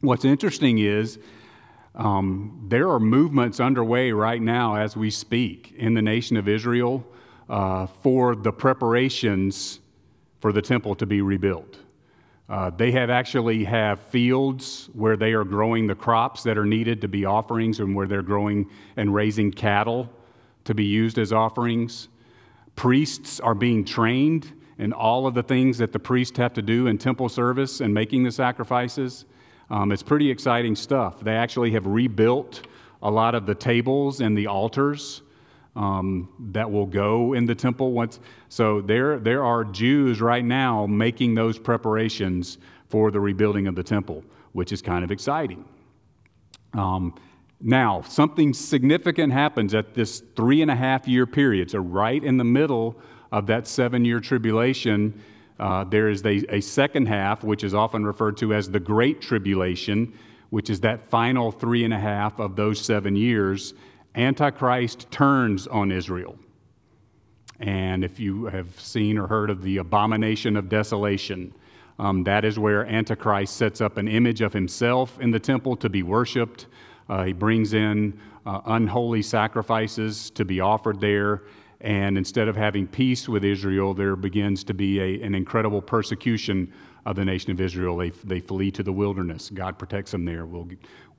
What's 0.00 0.24
interesting 0.24 0.78
is 0.78 1.20
um, 1.94 2.66
there 2.68 2.90
are 2.90 3.00
movements 3.00 3.60
underway 3.60 4.10
right 4.10 4.42
now 4.42 4.74
as 4.74 4.96
we 4.96 5.10
speak 5.10 5.74
in 5.76 5.94
the 5.94 6.02
nation 6.02 6.36
of 6.36 6.48
Israel 6.48 7.06
uh, 7.48 7.86
for 7.86 8.34
the 8.34 8.52
preparations 8.52 9.80
for 10.40 10.52
the 10.52 10.62
temple 10.62 10.94
to 10.96 11.06
be 11.06 11.20
rebuilt. 11.20 11.78
Uh, 12.48 12.68
they 12.70 12.90
have 12.90 13.10
actually 13.10 13.62
have 13.62 14.00
fields 14.00 14.90
where 14.92 15.16
they 15.16 15.32
are 15.32 15.44
growing 15.44 15.86
the 15.86 15.94
crops 15.94 16.42
that 16.42 16.58
are 16.58 16.64
needed 16.64 17.00
to 17.00 17.06
be 17.06 17.24
offerings 17.24 17.78
and 17.78 17.94
where 17.94 18.08
they're 18.08 18.22
growing 18.22 18.68
and 18.96 19.14
raising 19.14 19.52
cattle 19.52 20.10
to 20.64 20.74
be 20.74 20.84
used 20.84 21.16
as 21.16 21.32
offerings. 21.32 22.08
Priests 22.74 23.38
are 23.38 23.54
being 23.54 23.84
trained 23.84 24.52
in 24.78 24.92
all 24.92 25.28
of 25.28 25.34
the 25.34 25.42
things 25.42 25.78
that 25.78 25.92
the 25.92 25.98
priests 25.98 26.36
have 26.38 26.52
to 26.54 26.62
do 26.62 26.88
in 26.88 26.98
temple 26.98 27.28
service 27.28 27.80
and 27.80 27.94
making 27.94 28.24
the 28.24 28.32
sacrifices. 28.32 29.26
Um, 29.68 29.92
it's 29.92 30.02
pretty 30.02 30.28
exciting 30.28 30.74
stuff. 30.74 31.20
They 31.20 31.36
actually 31.36 31.70
have 31.72 31.86
rebuilt 31.86 32.66
a 33.02 33.10
lot 33.10 33.36
of 33.36 33.46
the 33.46 33.54
tables 33.54 34.20
and 34.20 34.36
the 34.36 34.48
altars 34.48 35.22
um, 35.80 36.28
that 36.52 36.70
will 36.70 36.84
go 36.84 37.32
in 37.32 37.46
the 37.46 37.54
temple 37.54 37.92
once. 37.92 38.20
So 38.50 38.82
there, 38.82 39.18
there 39.18 39.42
are 39.42 39.64
Jews 39.64 40.20
right 40.20 40.44
now 40.44 40.84
making 40.86 41.34
those 41.34 41.58
preparations 41.58 42.58
for 42.88 43.10
the 43.10 43.18
rebuilding 43.18 43.66
of 43.66 43.74
the 43.74 43.82
temple, 43.82 44.22
which 44.52 44.72
is 44.72 44.82
kind 44.82 45.02
of 45.02 45.10
exciting. 45.10 45.64
Um, 46.74 47.14
now, 47.62 48.02
something 48.02 48.52
significant 48.52 49.32
happens 49.32 49.74
at 49.74 49.94
this 49.94 50.22
three 50.36 50.60
and 50.60 50.70
a 50.70 50.76
half 50.76 51.08
year 51.08 51.26
period. 51.26 51.70
So, 51.70 51.78
right 51.78 52.22
in 52.22 52.36
the 52.36 52.44
middle 52.44 53.00
of 53.32 53.46
that 53.46 53.66
seven 53.66 54.04
year 54.04 54.20
tribulation, 54.20 55.18
uh, 55.58 55.84
there 55.84 56.10
is 56.10 56.22
a, 56.26 56.56
a 56.56 56.60
second 56.60 57.06
half, 57.06 57.42
which 57.42 57.64
is 57.64 57.72
often 57.72 58.04
referred 58.04 58.36
to 58.38 58.52
as 58.52 58.70
the 58.70 58.80
Great 58.80 59.22
Tribulation, 59.22 60.12
which 60.50 60.68
is 60.68 60.80
that 60.80 61.08
final 61.08 61.50
three 61.50 61.84
and 61.84 61.94
a 61.94 61.98
half 61.98 62.38
of 62.38 62.54
those 62.54 62.80
seven 62.80 63.16
years. 63.16 63.72
Antichrist 64.14 65.10
turns 65.10 65.66
on 65.66 65.92
Israel. 65.92 66.36
And 67.60 68.02
if 68.04 68.18
you 68.18 68.46
have 68.46 68.78
seen 68.80 69.18
or 69.18 69.26
heard 69.26 69.50
of 69.50 69.62
the 69.62 69.78
abomination 69.78 70.56
of 70.56 70.68
desolation, 70.68 71.54
um, 71.98 72.24
that 72.24 72.44
is 72.44 72.58
where 72.58 72.86
Antichrist 72.86 73.56
sets 73.56 73.80
up 73.80 73.98
an 73.98 74.08
image 74.08 74.40
of 74.40 74.52
himself 74.52 75.20
in 75.20 75.30
the 75.30 75.38
temple 75.38 75.76
to 75.76 75.88
be 75.90 76.02
worshiped. 76.02 76.66
Uh, 77.08 77.24
he 77.24 77.32
brings 77.34 77.74
in 77.74 78.18
uh, 78.46 78.60
unholy 78.66 79.20
sacrifices 79.20 80.30
to 80.30 80.44
be 80.44 80.60
offered 80.60 81.00
there. 81.00 81.42
And 81.82 82.16
instead 82.16 82.48
of 82.48 82.56
having 82.56 82.86
peace 82.86 83.28
with 83.28 83.44
Israel, 83.44 83.94
there 83.94 84.16
begins 84.16 84.64
to 84.64 84.74
be 84.74 85.00
a, 85.00 85.22
an 85.22 85.34
incredible 85.34 85.82
persecution 85.82 86.72
of 87.06 87.16
the 87.16 87.24
nation 87.24 87.50
of 87.50 87.60
Israel. 87.60 87.96
They, 87.96 88.10
they 88.10 88.40
flee 88.40 88.70
to 88.72 88.82
the 88.82 88.92
wilderness. 88.92 89.50
God 89.50 89.78
protects 89.78 90.10
them 90.12 90.24
there. 90.24 90.46
We'll, 90.46 90.68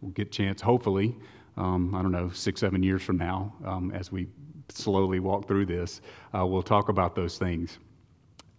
we'll 0.01 0.11
get 0.11 0.31
chance, 0.31 0.61
hopefully, 0.61 1.15
um, 1.57 1.93
I 1.95 2.01
don't 2.01 2.11
know, 2.11 2.29
six, 2.29 2.61
seven 2.61 2.81
years 2.83 3.01
from 3.01 3.17
now, 3.17 3.53
um, 3.65 3.91
as 3.91 4.11
we 4.11 4.27
slowly 4.69 5.19
walk 5.19 5.47
through 5.47 5.65
this, 5.65 6.01
uh, 6.35 6.45
we'll 6.45 6.63
talk 6.63 6.89
about 6.89 7.15
those 7.15 7.37
things. 7.37 7.77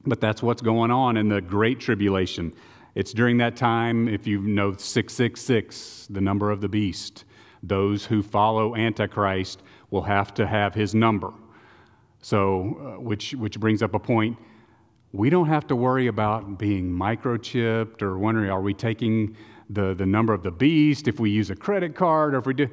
But 0.05 0.21
that's 0.21 0.43
what's 0.43 0.63
going 0.63 0.91
on 0.91 1.17
in 1.17 1.29
the 1.29 1.41
Great 1.41 1.81
Tribulation. 1.81 2.55
It's 2.95 3.13
during 3.13 3.39
that 3.39 3.57
time, 3.57 4.09
if 4.09 4.27
you 4.27 4.41
know 4.41 4.73
666, 4.73 6.09
the 6.11 6.21
number 6.21 6.51
of 6.51 6.61
the 6.61 6.69
beast, 6.69 7.25
those 7.63 8.05
who 8.05 8.23
follow 8.23 8.77
Antichrist 8.77 9.63
will 9.91 10.03
have 10.03 10.35
to 10.35 10.47
have 10.47 10.75
his 10.75 10.95
number. 10.95 11.33
So, 12.21 12.97
uh, 12.97 13.01
which, 13.01 13.35
which 13.35 13.59
brings 13.59 13.83
up 13.83 13.95
a 13.95 13.99
point. 13.99 14.37
We 15.13 15.31
don't 15.31 15.49
have 15.49 15.67
to 15.69 15.77
worry 15.77 16.07
about 16.07 16.59
being 16.59 16.91
microchipped 16.91 18.03
or 18.03 18.19
wondering, 18.19 18.51
are 18.51 18.61
we 18.61 18.75
taking 18.75 19.37
the, 19.73 19.95
the 19.95 20.07
number 20.07 20.33
of 20.33 20.43
the 20.43 20.51
beast, 20.51 21.09
if 21.09 21.19
we 21.19 21.31
use 21.31 21.51
a 21.51 21.57
credit 21.57 21.95
card, 21.95 22.35
or 22.35 22.39
if 22.39 22.47
we 22.47 22.55
do. 22.55 22.69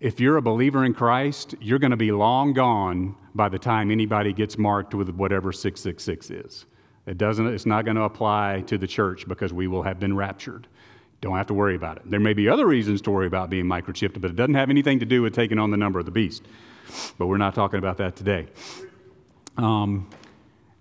If 0.00 0.20
you're 0.20 0.36
a 0.36 0.42
believer 0.42 0.84
in 0.84 0.94
Christ, 0.94 1.54
you're 1.60 1.80
going 1.80 1.90
to 1.90 1.96
be 1.96 2.12
long 2.12 2.52
gone 2.52 3.16
by 3.34 3.48
the 3.48 3.58
time 3.58 3.90
anybody 3.90 4.32
gets 4.32 4.56
marked 4.56 4.94
with 4.94 5.08
whatever 5.10 5.52
666 5.52 6.30
is. 6.30 6.66
It 7.06 7.18
doesn't, 7.18 7.46
it's 7.46 7.66
not 7.66 7.84
going 7.84 7.96
to 7.96 8.02
apply 8.02 8.62
to 8.66 8.78
the 8.78 8.86
church 8.86 9.26
because 9.26 9.52
we 9.52 9.66
will 9.66 9.82
have 9.82 9.98
been 9.98 10.14
raptured. 10.14 10.68
Don't 11.20 11.36
have 11.36 11.48
to 11.48 11.54
worry 11.54 11.74
about 11.74 11.96
it. 11.96 12.08
There 12.08 12.20
may 12.20 12.32
be 12.32 12.48
other 12.48 12.66
reasons 12.66 13.00
to 13.02 13.10
worry 13.10 13.26
about 13.26 13.50
being 13.50 13.64
microchipped, 13.64 14.20
but 14.20 14.30
it 14.30 14.36
doesn't 14.36 14.54
have 14.54 14.70
anything 14.70 15.00
to 15.00 15.06
do 15.06 15.22
with 15.22 15.34
taking 15.34 15.58
on 15.58 15.72
the 15.72 15.76
number 15.76 15.98
of 15.98 16.04
the 16.04 16.12
beast. 16.12 16.44
But 17.18 17.26
we're 17.26 17.38
not 17.38 17.54
talking 17.56 17.80
about 17.80 17.96
that 17.96 18.14
today. 18.14 18.46
Um, 19.56 20.08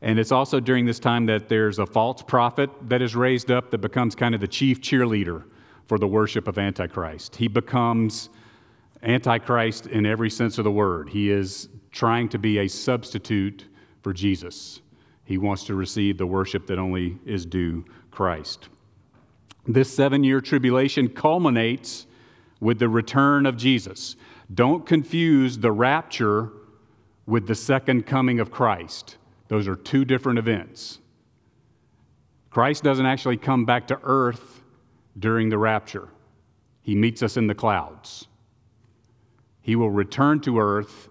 and 0.01 0.19
it's 0.19 0.31
also 0.31 0.60
during 0.60 0.86
this 0.86 0.99
time 0.99 1.25
that 1.25 1.49
there's 1.49 1.79
a 1.79 1.86
false 1.86 2.21
prophet 2.21 2.69
that 2.83 3.01
is 3.01 3.15
raised 3.15 3.49
up 3.49 3.71
that 3.71 3.79
becomes 3.79 4.15
kind 4.15 4.36
of 4.36 4.41
the 4.41 4.47
chief 4.47 4.79
cheerleader 4.81 5.43
for 5.88 5.97
the 5.97 6.07
worship 6.07 6.47
of 6.47 6.57
Antichrist. 6.57 7.36
He 7.36 7.47
becomes 7.47 8.29
Antichrist 9.01 9.88
in 9.88 10.05
every 10.05 10.29
sense 10.29 10.57
of 10.57 10.65
the 10.65 10.71
word. 10.71 11.10
He 11.10 11.31
is 11.31 11.69
trying 11.91 12.29
to 12.29 12.38
be 12.38 12.60
a 12.60 12.67
substitute 12.67 13.65
for 14.01 14.13
Jesus. 14.13 14.81
He 15.25 15.38
wants 15.38 15.63
to 15.65 15.75
receive 15.75 16.17
the 16.17 16.27
worship 16.27 16.67
that 16.67 16.77
only 16.77 17.17
is 17.25 17.45
due 17.45 17.86
Christ. 18.12 18.69
This 19.67 19.93
seven 19.93 20.23
year 20.23 20.41
tribulation 20.41 21.10
culminates 21.10 22.05
with 22.60 22.79
the 22.79 22.88
return 22.88 23.45
of 23.45 23.57
Jesus. 23.57 24.15
Don't 24.53 24.86
confuse 24.86 25.57
the 25.57 25.71
rapture 25.71 26.51
with 27.25 27.47
the 27.47 27.55
second 27.55 28.05
coming 28.05 28.39
of 28.39 28.51
Christ. 28.51 29.16
Those 29.47 29.67
are 29.67 29.75
two 29.75 30.05
different 30.05 30.39
events. 30.39 30.99
Christ 32.49 32.83
doesn't 32.83 33.05
actually 33.05 33.38
come 33.38 33.65
back 33.65 33.88
to 33.88 33.99
earth 34.03 34.63
during 35.19 35.49
the 35.49 35.57
rapture, 35.57 36.10
he 36.81 36.95
meets 36.95 37.23
us 37.23 37.38
in 37.38 37.47
the 37.47 37.55
clouds. 37.55 38.27
He 39.62 39.75
will 39.75 39.89
return 39.89 40.39
to 40.41 40.60
earth 40.60 41.10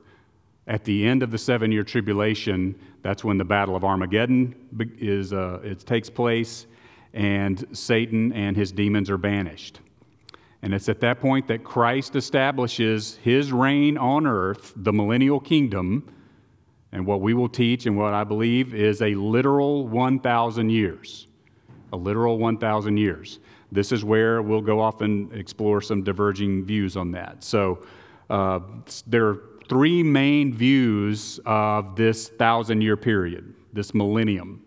at 0.67 0.85
the 0.85 1.07
end 1.07 1.23
of 1.23 1.31
the 1.31 1.39
seven 1.39 1.71
year 1.71 1.85
tribulation. 1.85 2.79
That's 3.03 3.23
when 3.23 3.37
the 3.37 3.45
Battle 3.45 3.77
of 3.77 3.85
Armageddon 3.85 4.55
is, 4.99 5.33
uh, 5.33 5.61
it 5.63 5.81
takes 5.81 6.09
place, 6.09 6.67
and 7.13 7.65
Satan 7.73 8.33
and 8.33 8.57
his 8.57 8.73
demons 8.73 9.11
are 9.11 9.19
banished. 9.19 9.81
And 10.63 10.73
it's 10.73 10.89
at 10.89 11.01
that 11.01 11.21
point 11.21 11.47
that 11.49 11.65
Christ 11.65 12.17
establishes 12.17 13.19
his 13.23 13.53
reign 13.53 13.99
on 13.99 14.27
earth, 14.27 14.73
the 14.75 14.93
millennial 14.93 15.39
kingdom, 15.39 16.09
And 16.97 17.05
what 17.05 17.21
we 17.21 17.35
will 17.35 17.51
teach 17.51 17.85
and 17.85 17.95
what 17.95 18.15
I 18.15 18.25
believe 18.25 18.73
is 18.73 19.03
a 19.03 19.15
literal 19.17 19.87
1,000 19.87 20.71
years. 20.71 21.27
A 21.93 21.97
literal 21.97 22.39
1,000 22.39 22.97
years. 22.97 23.39
This 23.71 23.93
is 23.93 24.03
where 24.03 24.41
we'll 24.41 24.63
go 24.63 24.81
off 24.81 25.03
and 25.03 25.31
explore 25.35 25.83
some 25.83 26.03
diverging 26.03 26.65
views 26.65 26.97
on 26.97 27.11
that. 27.11 27.45
So 27.45 27.85
uh, 28.31 28.61
there 29.07 29.27
are 29.27 29.43
three 29.69 30.03
main 30.03 30.55
views 30.55 31.39
of 31.45 31.97
this 31.97 32.31
thousand 32.31 32.81
year 32.81 32.97
period, 32.97 33.53
this 33.75 33.93
millennium. 33.93 34.65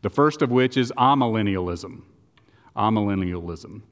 The 0.00 0.08
first 0.08 0.40
of 0.40 0.50
which 0.50 0.78
is 0.78 0.90
amillennialism. 0.96 2.00
Amillennialism. 2.76 3.82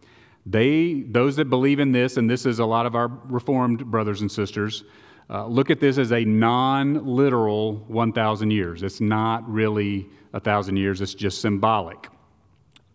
They, 0.46 1.02
those 1.08 1.36
that 1.36 1.50
believe 1.50 1.80
in 1.80 1.92
this, 1.92 2.16
and 2.16 2.30
this 2.30 2.46
is 2.46 2.58
a 2.58 2.64
lot 2.64 2.86
of 2.86 2.94
our 2.94 3.08
Reformed 3.08 3.90
brothers 3.90 4.22
and 4.22 4.32
sisters, 4.32 4.84
uh, 5.28 5.46
look 5.46 5.70
at 5.70 5.80
this 5.80 5.98
as 5.98 6.12
a 6.12 6.24
non 6.24 7.04
literal 7.04 7.76
1,000 7.88 8.50
years. 8.50 8.82
It's 8.82 9.00
not 9.00 9.48
really 9.50 10.08
a 10.32 10.40
thousand 10.40 10.76
years, 10.76 11.00
it's 11.00 11.14
just 11.14 11.40
symbolic. 11.40 12.08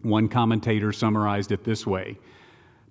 One 0.02 0.30
commentator 0.30 0.92
summarized 0.92 1.52
it 1.52 1.64
this 1.64 1.86
way 1.86 2.18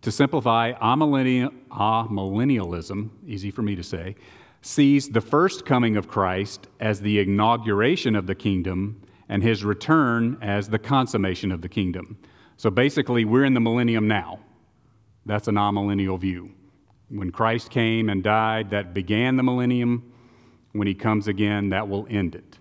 To 0.03 0.13
simplify, 0.13 0.73
amillennialism, 0.75 3.11
easy 3.27 3.51
for 3.51 3.63
me 3.63 3.75
to 3.77 3.83
say, 3.83 4.17
sees 4.63 5.09
the 5.09 5.21
first 5.21 5.65
coming 5.65 5.97
of 5.97 6.09
Christ 6.09 6.69
as 6.81 7.01
the 7.01 7.21
inauguration 7.21 8.15
of 8.15 8.27
the 8.27 8.35
kingdom 8.35 9.03
and 9.29 9.43
his 9.43 9.65
return 9.65 10.37
as 10.43 10.69
the 10.69 10.79
consummation 10.79 11.53
of 11.53 11.63
the 11.63 11.69
kingdom. 11.69 12.19
So 12.57 12.71
basically, 12.71 13.25
we're 13.25 13.45
in 13.45 13.55
the 13.55 13.61
millennium 13.61 14.07
now. 14.07 14.41
That's 15.25 15.49
an 15.49 15.55
amillennial 15.55 16.19
view. 16.19 16.53
When 17.11 17.31
Christ 17.31 17.71
came 17.71 18.09
and 18.09 18.23
died, 18.23 18.71
that 18.71 18.95
began 18.95 19.37
the 19.37 19.43
millennium. 19.43 20.13
When 20.73 20.87
he 20.87 20.95
comes 20.95 21.27
again, 21.27 21.69
that 21.71 21.89
will 21.89 22.07
end 22.09 22.37
it. 22.37 22.59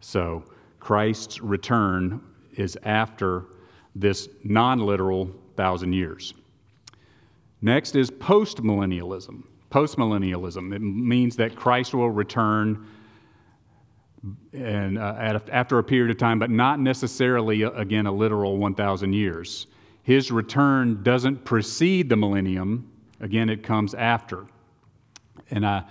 So 0.00 0.44
Christ's 0.78 1.40
return 1.40 2.20
is 2.56 2.76
after 2.82 3.46
this 3.94 4.28
non 4.44 4.80
literal 4.80 5.30
thousand 5.56 5.94
years. 5.94 6.34
Next 7.62 7.96
is 7.96 8.10
postmillennialism. 8.10 9.42
Postmillennialism. 9.70 10.74
It 10.74 10.80
means 10.80 11.36
that 11.36 11.56
Christ 11.56 11.94
will 11.94 12.10
return 12.10 12.86
and, 14.52 14.98
uh, 14.98 15.40
after 15.50 15.78
a 15.78 15.84
period 15.84 16.10
of 16.10 16.18
time, 16.18 16.38
but 16.38 16.50
not 16.50 16.80
necessarily, 16.80 17.64
uh, 17.64 17.70
again, 17.70 18.06
a 18.06 18.12
literal 18.12 18.58
1,000 18.58 19.12
years. 19.12 19.66
His 20.02 20.30
return 20.30 21.02
doesn't 21.02 21.44
precede 21.44 22.08
the 22.08 22.16
millennium, 22.16 22.90
again, 23.20 23.48
it 23.48 23.62
comes 23.62 23.94
after. 23.94 24.46
And 25.50 25.64
uh, 25.64 25.82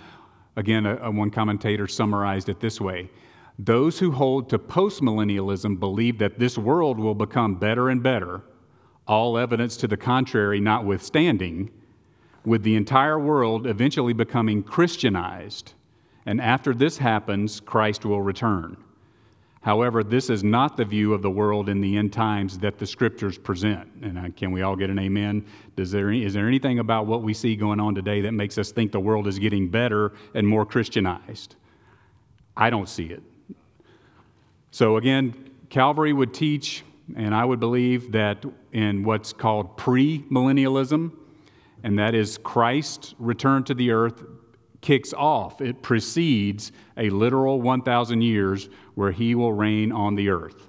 again, 0.56 0.84
one 1.16 1.30
commentator 1.30 1.86
summarized 1.86 2.48
it 2.48 2.60
this 2.60 2.80
way 2.80 3.10
Those 3.58 3.98
who 3.98 4.10
hold 4.10 4.50
to 4.50 4.58
postmillennialism 4.58 5.78
believe 5.78 6.18
that 6.18 6.38
this 6.38 6.58
world 6.58 6.98
will 6.98 7.14
become 7.14 7.56
better 7.56 7.90
and 7.90 8.02
better, 8.02 8.42
all 9.06 9.38
evidence 9.38 9.76
to 9.78 9.88
the 9.88 9.96
contrary 9.96 10.60
notwithstanding, 10.60 11.70
with 12.44 12.62
the 12.62 12.76
entire 12.76 13.18
world 13.18 13.66
eventually 13.66 14.12
becoming 14.12 14.62
Christianized 14.62 15.74
and 16.26 16.40
after 16.40 16.74
this 16.74 16.98
happens, 16.98 17.60
Christ 17.60 18.04
will 18.04 18.20
return. 18.20 18.76
However, 19.66 20.04
this 20.04 20.30
is 20.30 20.44
not 20.44 20.76
the 20.76 20.84
view 20.84 21.12
of 21.12 21.22
the 21.22 21.30
world 21.30 21.68
in 21.68 21.80
the 21.80 21.96
end 21.96 22.12
times 22.12 22.56
that 22.60 22.78
the 22.78 22.86
scriptures 22.86 23.36
present. 23.36 23.90
And 24.00 24.16
uh, 24.16 24.28
can 24.36 24.52
we 24.52 24.62
all 24.62 24.76
get 24.76 24.90
an 24.90 24.98
amen? 25.00 25.44
Does 25.74 25.90
there, 25.90 26.12
is 26.12 26.34
there 26.34 26.46
anything 26.46 26.78
about 26.78 27.06
what 27.06 27.24
we 27.24 27.34
see 27.34 27.56
going 27.56 27.80
on 27.80 27.92
today 27.92 28.20
that 28.20 28.30
makes 28.30 28.58
us 28.58 28.70
think 28.70 28.92
the 28.92 29.00
world 29.00 29.26
is 29.26 29.40
getting 29.40 29.68
better 29.68 30.12
and 30.34 30.46
more 30.46 30.64
Christianized? 30.64 31.56
I 32.56 32.70
don't 32.70 32.88
see 32.88 33.06
it. 33.06 33.24
So, 34.70 34.98
again, 34.98 35.34
Calvary 35.68 36.12
would 36.12 36.32
teach, 36.32 36.84
and 37.16 37.34
I 37.34 37.44
would 37.44 37.58
believe 37.58 38.12
that 38.12 38.44
in 38.70 39.02
what's 39.02 39.32
called 39.32 39.76
premillennialism, 39.76 41.10
and 41.82 41.98
that 41.98 42.14
is 42.14 42.38
Christ 42.38 43.16
returned 43.18 43.66
to 43.66 43.74
the 43.74 43.90
earth 43.90 44.22
kicks 44.86 45.12
off, 45.14 45.60
it 45.60 45.82
precedes 45.82 46.70
a 46.96 47.10
literal 47.10 47.60
1,000 47.60 48.22
years 48.22 48.68
where 48.94 49.10
he 49.10 49.34
will 49.34 49.52
reign 49.52 49.90
on 49.90 50.14
the 50.14 50.28
earth. 50.28 50.68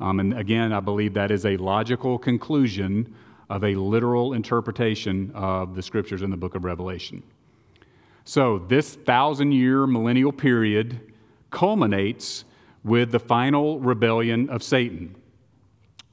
Um, 0.00 0.20
and 0.20 0.38
again, 0.38 0.72
I 0.72 0.80
believe 0.80 1.12
that 1.12 1.30
is 1.30 1.44
a 1.44 1.58
logical 1.58 2.18
conclusion 2.18 3.14
of 3.50 3.64
a 3.64 3.74
literal 3.74 4.32
interpretation 4.32 5.30
of 5.34 5.74
the 5.74 5.82
scriptures 5.82 6.22
in 6.22 6.30
the 6.30 6.36
book 6.36 6.54
of 6.54 6.64
Revelation. 6.64 7.22
So, 8.24 8.58
this 8.58 8.94
thousand 8.94 9.52
year 9.52 9.86
millennial 9.86 10.32
period 10.32 11.12
culminates 11.50 12.46
with 12.84 13.10
the 13.10 13.20
final 13.20 13.80
rebellion 13.80 14.48
of 14.48 14.62
Satan. 14.62 15.14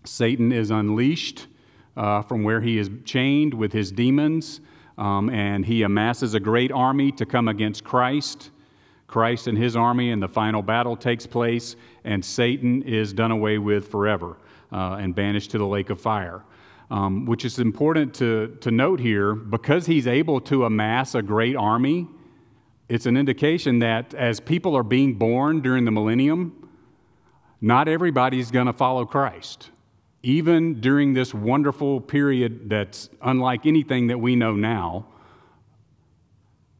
Satan 0.04 0.52
is 0.52 0.72
unleashed 0.72 1.48
uh, 1.96 2.22
from 2.22 2.44
where 2.44 2.60
he 2.60 2.78
is 2.78 2.90
chained 3.06 3.54
with 3.54 3.72
his 3.72 3.94
demons 3.94 4.60
um, 4.98 5.30
and 5.30 5.66
he 5.66 5.84
amasses 5.84 6.34
a 6.34 6.40
great 6.40 6.72
army 6.72 7.12
to 7.14 7.26
come 7.26 7.48
against 7.48 7.84
Christ. 7.84 8.52
Christ 9.08 9.48
and 9.48 9.58
his 9.58 9.76
army, 9.76 10.12
and 10.12 10.22
the 10.22 10.28
final 10.28 10.62
battle 10.62 10.96
takes 10.96 11.28
place, 11.28 11.76
and 12.04 12.24
Satan 12.24 12.82
is 12.84 13.14
done 13.14 13.32
away 13.32 13.58
with 13.58 13.90
forever 13.90 14.38
uh, 14.72 14.98
and 15.00 15.14
banished 15.14 15.52
to 15.52 15.58
the 15.58 15.68
lake 15.68 15.90
of 15.90 16.00
fire. 16.00 16.44
Um, 16.92 17.26
which 17.26 17.46
is 17.46 17.58
important 17.58 18.14
to, 18.16 18.58
to 18.62 18.70
note 18.70 19.00
here 19.00 19.34
because 19.34 19.88
he's 19.88 20.06
able 20.06 20.40
to 20.42 20.66
amass 20.66 21.16
a 21.16 21.22
great 21.24 21.56
army. 21.56 22.08
It's 22.90 23.08
an 23.08 23.18
indication 23.18 23.80
that 23.80 24.14
as 24.14 24.40
people 24.40 24.78
are 24.78 24.84
being 24.84 25.16
born 25.16 25.62
during 25.62 25.86
the 25.86 25.90
millennium, 25.90 26.70
not 27.60 27.88
everybody's 27.88 28.52
going 28.52 28.68
to 28.68 28.74
follow 28.74 29.04
Christ 29.04 29.72
even 30.26 30.82
during 30.82 31.14
this 31.14 31.36
wonderful 31.36 32.02
period 32.02 32.68
that's 32.68 33.10
unlike 33.22 33.68
anything 33.68 34.08
that 34.08 34.20
we 34.20 34.36
know 34.36 34.56
now, 34.56 35.06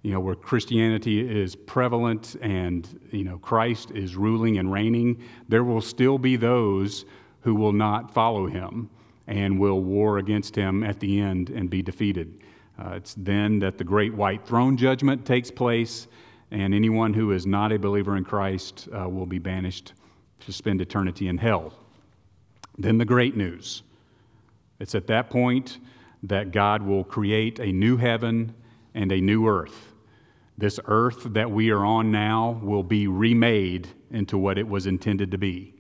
you 0.02 0.14
know, 0.14 0.20
where 0.20 0.34
Christianity 0.34 1.20
is 1.20 1.56
prevalent 1.56 2.36
and, 2.42 3.00
you 3.12 3.24
know, 3.24 3.38
Christ 3.38 3.92
is 3.92 4.16
ruling 4.16 4.58
and 4.58 4.72
reigning, 4.72 5.22
there 5.48 5.64
will 5.64 5.82
still 5.82 6.18
be 6.18 6.36
those 6.36 7.06
who 7.42 7.54
will 7.54 7.72
not 7.72 8.12
follow 8.12 8.48
him 8.48 8.90
and 9.28 9.60
will 9.60 9.80
war 9.80 10.18
against 10.18 10.56
him 10.56 10.84
at 10.84 11.00
the 11.00 11.20
end 11.20 11.52
and 11.52 11.70
be 11.70 11.84
defeated. 11.84 12.42
Uh, 12.80 12.94
it's 12.96 13.14
then 13.14 13.60
that 13.60 13.78
the 13.78 13.84
great 13.84 14.16
white 14.16 14.44
throne 14.44 14.76
judgment 14.76 15.24
takes 15.24 15.52
place, 15.52 16.08
and 16.50 16.74
anyone 16.74 17.14
who 17.14 17.32
is 17.32 17.46
not 17.46 17.72
a 17.72 17.78
believer 17.78 18.18
in 18.18 18.24
Christ 18.24 18.90
uh, 18.92 19.08
will 19.08 19.28
be 19.28 19.38
banished 19.38 19.94
to 20.40 20.52
spend 20.52 20.82
eternity 20.82 21.28
in 21.28 21.38
hell. 21.38 21.85
Then 22.78 22.98
the 22.98 23.06
great 23.06 23.36
news. 23.36 23.84
It's 24.80 24.96
at 24.96 25.08
that 25.08 25.30
point 25.30 25.80
that 26.24 26.52
God 26.52 26.82
will 26.82 27.04
create 27.04 27.60
a 27.60 27.72
new 27.72 27.98
heaven 27.98 28.54
and 28.94 29.12
a 29.12 29.22
new 29.22 29.48
earth. 29.48 29.94
This 30.58 30.80
earth 30.86 31.24
that 31.34 31.52
we 31.52 31.70
are 31.70 31.86
on 31.86 32.12
now 32.12 32.60
will 32.62 32.84
be 32.84 33.08
remade 33.08 33.88
into 34.12 34.38
what 34.38 34.58
it 34.58 34.68
was 34.68 34.88
intended 34.88 35.32
to 35.32 35.38
be. 35.38 35.74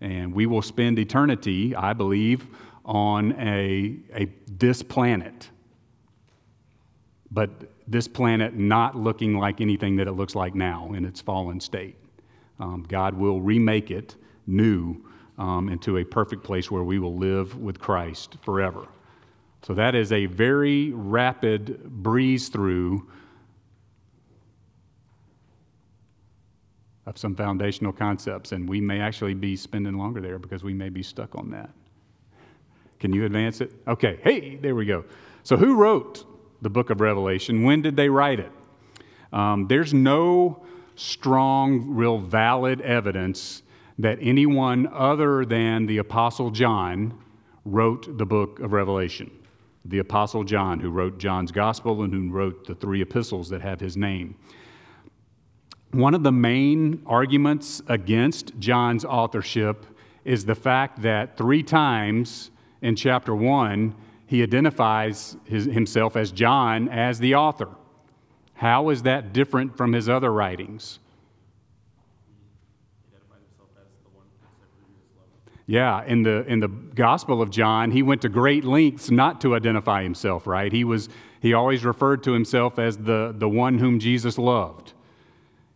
And 0.00 0.32
we 0.32 0.46
will 0.46 0.62
spend 0.62 0.98
eternity, 0.98 1.74
I 1.74 1.92
believe, 1.92 2.46
on 2.84 3.32
a, 3.32 3.98
a, 4.14 4.28
this 4.46 4.82
planet. 4.82 5.50
But 7.30 7.50
this 7.88 8.06
planet 8.06 8.54
not 8.54 8.96
looking 8.96 9.38
like 9.38 9.60
anything 9.60 9.96
that 9.96 10.06
it 10.06 10.12
looks 10.12 10.34
like 10.34 10.54
now 10.54 10.92
in 10.92 11.04
its 11.04 11.20
fallen 11.20 11.60
state. 11.60 11.96
Um, 12.60 12.84
God 12.88 13.14
will 13.14 13.40
remake 13.40 13.90
it 13.90 14.16
new 14.46 15.04
um, 15.38 15.68
into 15.68 15.98
a 15.98 16.04
perfect 16.04 16.42
place 16.42 16.70
where 16.70 16.84
we 16.84 16.98
will 16.98 17.16
live 17.16 17.56
with 17.56 17.78
Christ 17.78 18.36
forever. 18.42 18.86
So 19.62 19.74
that 19.74 19.94
is 19.94 20.12
a 20.12 20.26
very 20.26 20.92
rapid 20.92 21.82
breeze 22.02 22.48
through 22.48 23.06
of 27.06 27.16
some 27.16 27.36
foundational 27.36 27.92
concepts, 27.92 28.52
and 28.52 28.68
we 28.68 28.80
may 28.80 29.00
actually 29.00 29.34
be 29.34 29.56
spending 29.56 29.96
longer 29.96 30.20
there 30.20 30.38
because 30.38 30.64
we 30.64 30.74
may 30.74 30.88
be 30.88 31.02
stuck 31.02 31.36
on 31.36 31.50
that. 31.50 31.70
Can 32.98 33.12
you 33.12 33.24
advance 33.24 33.60
it? 33.60 33.72
Okay, 33.86 34.18
hey, 34.22 34.56
there 34.56 34.74
we 34.74 34.86
go. 34.86 35.04
So, 35.42 35.56
who 35.56 35.76
wrote 35.76 36.24
the 36.62 36.70
book 36.70 36.90
of 36.90 37.00
Revelation? 37.00 37.62
When 37.62 37.82
did 37.82 37.96
they 37.96 38.08
write 38.08 38.40
it? 38.40 38.50
Um, 39.32 39.68
there's 39.68 39.94
no 39.94 40.64
strong, 40.96 41.94
real 41.94 42.18
valid 42.18 42.80
evidence 42.80 43.62
that 43.98 44.18
anyone 44.20 44.88
other 44.92 45.44
than 45.44 45.86
the 45.86 45.98
Apostle 45.98 46.50
John 46.50 47.18
wrote 47.64 48.18
the 48.18 48.26
book 48.26 48.60
of 48.60 48.72
Revelation. 48.72 49.30
The 49.84 49.98
Apostle 49.98 50.44
John, 50.44 50.80
who 50.80 50.90
wrote 50.90 51.18
John's 51.18 51.52
Gospel 51.52 52.02
and 52.02 52.12
who 52.12 52.30
wrote 52.30 52.66
the 52.66 52.74
three 52.74 53.00
epistles 53.02 53.48
that 53.50 53.60
have 53.62 53.80
his 53.80 53.96
name. 53.96 54.36
One 55.92 56.14
of 56.14 56.22
the 56.22 56.32
main 56.32 57.02
arguments 57.06 57.80
against 57.88 58.58
John's 58.58 59.04
authorship 59.04 59.86
is 60.24 60.44
the 60.44 60.54
fact 60.54 61.02
that 61.02 61.36
three 61.36 61.62
times 61.62 62.50
in 62.82 62.96
chapter 62.96 63.34
one, 63.34 63.94
he 64.26 64.42
identifies 64.42 65.36
his, 65.44 65.64
himself 65.66 66.16
as 66.16 66.32
John 66.32 66.88
as 66.88 67.18
the 67.18 67.36
author. 67.36 67.68
How 68.54 68.90
is 68.90 69.02
that 69.02 69.32
different 69.32 69.76
from 69.76 69.92
his 69.92 70.08
other 70.08 70.32
writings? 70.32 70.98
Yeah, 75.68 76.04
in 76.04 76.22
the, 76.22 76.44
in 76.46 76.60
the 76.60 76.68
Gospel 76.68 77.42
of 77.42 77.50
John, 77.50 77.90
he 77.90 78.02
went 78.02 78.22
to 78.22 78.28
great 78.28 78.64
lengths 78.64 79.10
not 79.10 79.40
to 79.40 79.56
identify 79.56 80.04
himself, 80.04 80.46
right? 80.46 80.70
He, 80.70 80.84
was, 80.84 81.08
he 81.40 81.54
always 81.54 81.84
referred 81.84 82.22
to 82.24 82.32
himself 82.32 82.78
as 82.78 82.96
the, 82.96 83.34
the 83.36 83.48
one 83.48 83.78
whom 83.78 83.98
Jesus 83.98 84.38
loved. 84.38 84.92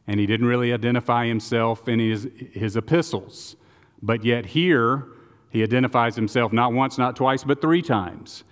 And 0.06 0.20
he 0.20 0.26
didn't 0.26 0.46
really 0.46 0.72
identify 0.72 1.26
himself 1.26 1.88
in 1.88 1.98
his, 1.98 2.28
his 2.52 2.76
epistles. 2.76 3.56
But 4.00 4.24
yet, 4.24 4.46
here, 4.46 5.08
he 5.50 5.62
identifies 5.64 6.14
himself 6.14 6.52
not 6.52 6.72
once, 6.72 6.96
not 6.96 7.16
twice, 7.16 7.42
but 7.42 7.60
three 7.60 7.82
times. 7.82 8.44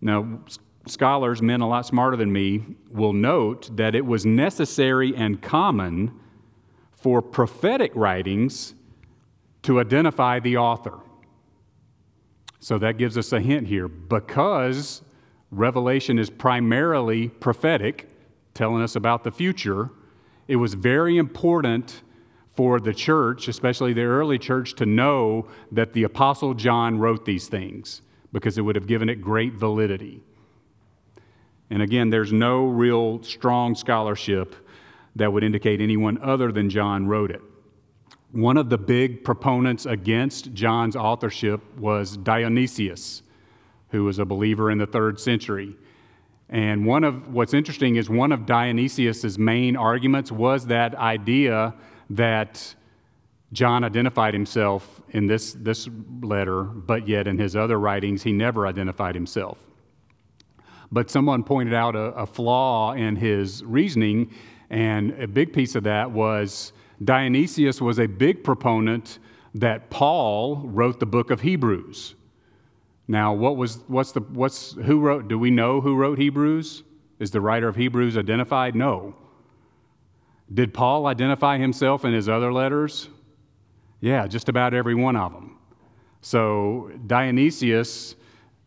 Now, 0.00 0.40
scholars, 0.86 1.40
men 1.40 1.60
a 1.60 1.68
lot 1.68 1.86
smarter 1.86 2.16
than 2.16 2.32
me, 2.32 2.64
will 2.90 3.12
note 3.12 3.76
that 3.76 3.94
it 3.94 4.04
was 4.04 4.26
necessary 4.26 5.14
and 5.14 5.40
common 5.40 6.18
for 6.90 7.22
prophetic 7.22 7.92
writings 7.94 8.74
to 9.62 9.80
identify 9.80 10.40
the 10.40 10.56
author. 10.56 10.98
So 12.60 12.78
that 12.78 12.98
gives 12.98 13.16
us 13.16 13.32
a 13.32 13.40
hint 13.40 13.66
here. 13.66 13.88
Because 13.88 15.02
Revelation 15.50 16.18
is 16.18 16.30
primarily 16.30 17.28
prophetic, 17.28 18.08
telling 18.54 18.82
us 18.82 18.96
about 18.96 19.24
the 19.24 19.30
future, 19.30 19.90
it 20.46 20.56
was 20.56 20.74
very 20.74 21.16
important 21.16 22.02
for 22.54 22.80
the 22.80 22.92
church, 22.92 23.46
especially 23.46 23.92
the 23.92 24.02
early 24.02 24.38
church, 24.38 24.74
to 24.74 24.84
know 24.84 25.46
that 25.70 25.92
the 25.92 26.02
Apostle 26.02 26.54
John 26.54 26.98
wrote 26.98 27.24
these 27.24 27.46
things 27.46 28.02
because 28.32 28.58
it 28.58 28.62
would 28.62 28.74
have 28.74 28.86
given 28.86 29.08
it 29.08 29.22
great 29.22 29.54
validity. 29.54 30.22
And 31.70 31.82
again, 31.82 32.10
there's 32.10 32.32
no 32.32 32.66
real 32.66 33.22
strong 33.22 33.74
scholarship 33.74 34.56
that 35.16 35.32
would 35.32 35.44
indicate 35.44 35.80
anyone 35.80 36.18
other 36.22 36.50
than 36.50 36.68
John 36.68 37.06
wrote 37.06 37.30
it. 37.30 37.42
One 38.32 38.58
of 38.58 38.68
the 38.68 38.76
big 38.76 39.24
proponents 39.24 39.86
against 39.86 40.52
John's 40.52 40.96
authorship 40.96 41.62
was 41.78 42.16
Dionysius, 42.18 43.22
who 43.88 44.04
was 44.04 44.18
a 44.18 44.26
believer 44.26 44.70
in 44.70 44.76
the 44.76 44.86
third 44.86 45.18
century. 45.18 45.76
And 46.50 46.84
one 46.84 47.04
of 47.04 47.32
what's 47.32 47.54
interesting 47.54 47.96
is 47.96 48.10
one 48.10 48.32
of 48.32 48.44
Dionysius's 48.44 49.38
main 49.38 49.76
arguments 49.76 50.30
was 50.30 50.66
that 50.66 50.94
idea 50.94 51.74
that 52.10 52.74
John 53.52 53.82
identified 53.82 54.34
himself 54.34 55.00
in 55.10 55.26
this, 55.26 55.54
this 55.54 55.88
letter, 56.22 56.64
but 56.64 57.08
yet 57.08 57.26
in 57.26 57.38
his 57.38 57.56
other 57.56 57.78
writings, 57.80 58.22
he 58.22 58.32
never 58.32 58.66
identified 58.66 59.14
himself. 59.14 59.58
But 60.92 61.10
someone 61.10 61.44
pointed 61.44 61.72
out 61.72 61.96
a, 61.96 62.12
a 62.12 62.26
flaw 62.26 62.92
in 62.92 63.16
his 63.16 63.64
reasoning, 63.64 64.34
and 64.68 65.12
a 65.12 65.26
big 65.26 65.54
piece 65.54 65.74
of 65.74 65.84
that 65.84 66.10
was 66.10 66.72
Dionysius 67.02 67.80
was 67.80 67.98
a 67.98 68.06
big 68.06 68.42
proponent 68.42 69.18
that 69.54 69.90
Paul 69.90 70.62
wrote 70.64 71.00
the 71.00 71.06
book 71.06 71.30
of 71.30 71.40
Hebrews. 71.40 72.14
Now, 73.06 73.32
what 73.32 73.56
was, 73.56 73.78
what's 73.86 74.12
the, 74.12 74.20
what's, 74.20 74.72
who 74.72 75.00
wrote, 75.00 75.28
do 75.28 75.38
we 75.38 75.50
know 75.50 75.80
who 75.80 75.96
wrote 75.96 76.18
Hebrews? 76.18 76.82
Is 77.18 77.30
the 77.30 77.40
writer 77.40 77.68
of 77.68 77.76
Hebrews 77.76 78.18
identified? 78.18 78.74
No. 78.74 79.14
Did 80.52 80.74
Paul 80.74 81.06
identify 81.06 81.58
himself 81.58 82.04
in 82.04 82.12
his 82.12 82.28
other 82.28 82.52
letters? 82.52 83.08
Yeah, 84.00 84.26
just 84.26 84.48
about 84.48 84.74
every 84.74 84.94
one 84.94 85.16
of 85.16 85.32
them. 85.32 85.58
So 86.20 86.90
Dionysius 87.06 88.14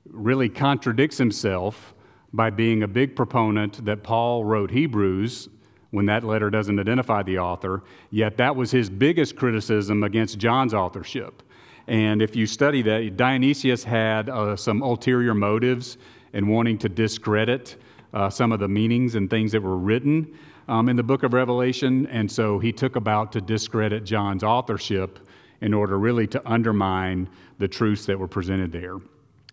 really 0.05 0.49
contradicts 0.49 1.17
himself 1.17 1.93
by 2.33 2.49
being 2.49 2.83
a 2.83 2.87
big 2.87 3.15
proponent 3.15 3.83
that 3.85 4.03
Paul 4.03 4.43
wrote 4.43 4.71
Hebrews 4.71 5.49
when 5.91 6.05
that 6.07 6.23
letter 6.23 6.49
doesn't 6.49 6.79
identify 6.79 7.21
the 7.21 7.37
author, 7.37 7.83
yet 8.09 8.37
that 8.37 8.55
was 8.55 8.71
his 8.71 8.89
biggest 8.89 9.35
criticism 9.35 10.03
against 10.03 10.37
John's 10.37 10.73
authorship. 10.73 11.43
And 11.87 12.21
if 12.21 12.35
you 12.35 12.45
study 12.45 12.81
that, 12.83 13.17
Dionysius 13.17 13.83
had 13.83 14.29
uh, 14.29 14.55
some 14.55 14.81
ulterior 14.81 15.33
motives 15.33 15.97
in 16.33 16.47
wanting 16.47 16.77
to 16.79 16.89
discredit 16.89 17.75
uh, 18.13 18.29
some 18.29 18.51
of 18.51 18.59
the 18.59 18.67
meanings 18.67 19.15
and 19.15 19.29
things 19.29 19.51
that 19.51 19.61
were 19.61 19.77
written 19.77 20.37
um, 20.67 20.89
in 20.89 20.95
the 20.95 21.03
book 21.03 21.23
of 21.23 21.33
Revelation. 21.33 22.07
And 22.07 22.31
so 22.31 22.59
he 22.59 22.71
took 22.71 22.95
about 22.95 23.31
to 23.33 23.41
discredit 23.41 24.03
John's 24.03 24.43
authorship 24.43 25.19
in 25.61 25.73
order 25.73 25.99
really 25.99 26.27
to 26.27 26.41
undermine 26.49 27.29
the 27.59 27.67
truths 27.67 28.05
that 28.05 28.17
were 28.17 28.27
presented 28.27 28.71
there. 28.71 28.97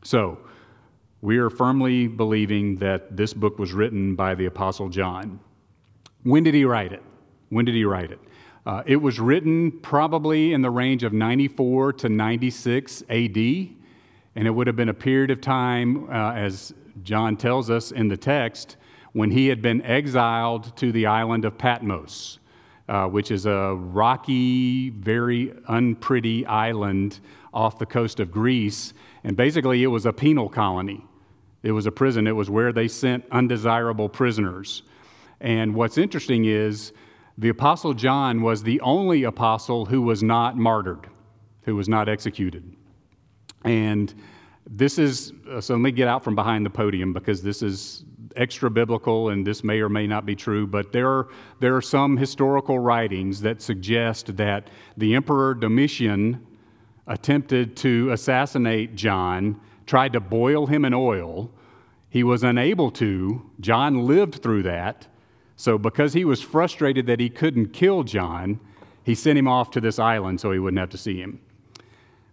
So 0.02 0.38
we 1.20 1.38
are 1.38 1.50
firmly 1.50 2.06
believing 2.06 2.76
that 2.76 3.16
this 3.16 3.34
book 3.34 3.58
was 3.58 3.72
written 3.72 4.14
by 4.14 4.34
the 4.34 4.46
Apostle 4.46 4.88
John. 4.88 5.40
When 6.28 6.42
did 6.42 6.52
he 6.52 6.66
write 6.66 6.92
it? 6.92 7.02
When 7.48 7.64
did 7.64 7.74
he 7.74 7.86
write 7.86 8.10
it? 8.12 8.20
Uh, 8.66 8.82
it 8.84 8.96
was 8.96 9.18
written 9.18 9.72
probably 9.80 10.52
in 10.52 10.60
the 10.60 10.68
range 10.68 11.02
of 11.02 11.14
94 11.14 11.94
to 11.94 12.10
96 12.10 13.02
AD, 13.08 13.36
and 13.38 14.46
it 14.46 14.50
would 14.50 14.66
have 14.66 14.76
been 14.76 14.90
a 14.90 14.94
period 14.94 15.30
of 15.30 15.40
time, 15.40 16.04
uh, 16.10 16.34
as 16.34 16.74
John 17.02 17.38
tells 17.38 17.70
us 17.70 17.92
in 17.92 18.08
the 18.08 18.16
text, 18.18 18.76
when 19.14 19.30
he 19.30 19.46
had 19.46 19.62
been 19.62 19.80
exiled 19.80 20.76
to 20.76 20.92
the 20.92 21.06
island 21.06 21.46
of 21.46 21.56
Patmos, 21.56 22.40
uh, 22.90 23.06
which 23.06 23.30
is 23.30 23.46
a 23.46 23.74
rocky, 23.74 24.90
very 24.90 25.54
unpretty 25.68 26.44
island 26.44 27.20
off 27.54 27.78
the 27.78 27.86
coast 27.86 28.20
of 28.20 28.30
Greece. 28.30 28.92
And 29.24 29.34
basically, 29.34 29.82
it 29.82 29.86
was 29.86 30.04
a 30.04 30.12
penal 30.12 30.50
colony. 30.50 31.06
It 31.62 31.72
was 31.72 31.86
a 31.86 31.90
prison. 31.90 32.26
It 32.26 32.36
was 32.36 32.50
where 32.50 32.70
they 32.70 32.86
sent 32.86 33.24
undesirable 33.32 34.10
prisoners. 34.10 34.82
And 35.40 35.74
what's 35.74 35.98
interesting 35.98 36.46
is 36.46 36.92
the 37.36 37.48
Apostle 37.48 37.94
John 37.94 38.42
was 38.42 38.62
the 38.62 38.80
only 38.80 39.24
apostle 39.24 39.86
who 39.86 40.02
was 40.02 40.22
not 40.22 40.56
martyred, 40.56 41.06
who 41.62 41.76
was 41.76 41.88
not 41.88 42.08
executed. 42.08 42.74
And 43.64 44.12
this 44.68 44.98
is, 44.98 45.32
uh, 45.50 45.60
so 45.60 45.74
let 45.74 45.80
me 45.80 45.92
get 45.92 46.08
out 46.08 46.24
from 46.24 46.34
behind 46.34 46.66
the 46.66 46.70
podium 46.70 47.12
because 47.12 47.42
this 47.42 47.62
is 47.62 48.04
extra 48.36 48.70
biblical 48.70 49.30
and 49.30 49.46
this 49.46 49.64
may 49.64 49.80
or 49.80 49.88
may 49.88 50.06
not 50.06 50.26
be 50.26 50.34
true, 50.34 50.66
but 50.66 50.92
there 50.92 51.08
are, 51.08 51.28
there 51.60 51.74
are 51.74 51.82
some 51.82 52.16
historical 52.16 52.78
writings 52.78 53.40
that 53.40 53.62
suggest 53.62 54.36
that 54.36 54.68
the 54.96 55.14
Emperor 55.14 55.54
Domitian 55.54 56.44
attempted 57.06 57.76
to 57.76 58.10
assassinate 58.10 58.94
John, 58.94 59.60
tried 59.86 60.12
to 60.12 60.20
boil 60.20 60.66
him 60.66 60.84
in 60.84 60.92
oil. 60.92 61.50
He 62.10 62.22
was 62.22 62.44
unable 62.44 62.90
to. 62.92 63.50
John 63.60 64.06
lived 64.06 64.42
through 64.42 64.64
that. 64.64 65.08
So, 65.58 65.76
because 65.76 66.12
he 66.12 66.24
was 66.24 66.40
frustrated 66.40 67.06
that 67.06 67.18
he 67.18 67.28
couldn't 67.28 67.72
kill 67.72 68.04
John, 68.04 68.60
he 69.02 69.16
sent 69.16 69.36
him 69.36 69.48
off 69.48 69.72
to 69.72 69.80
this 69.80 69.98
island 69.98 70.40
so 70.40 70.52
he 70.52 70.60
wouldn't 70.60 70.78
have 70.78 70.90
to 70.90 70.96
see 70.96 71.20
him. 71.20 71.40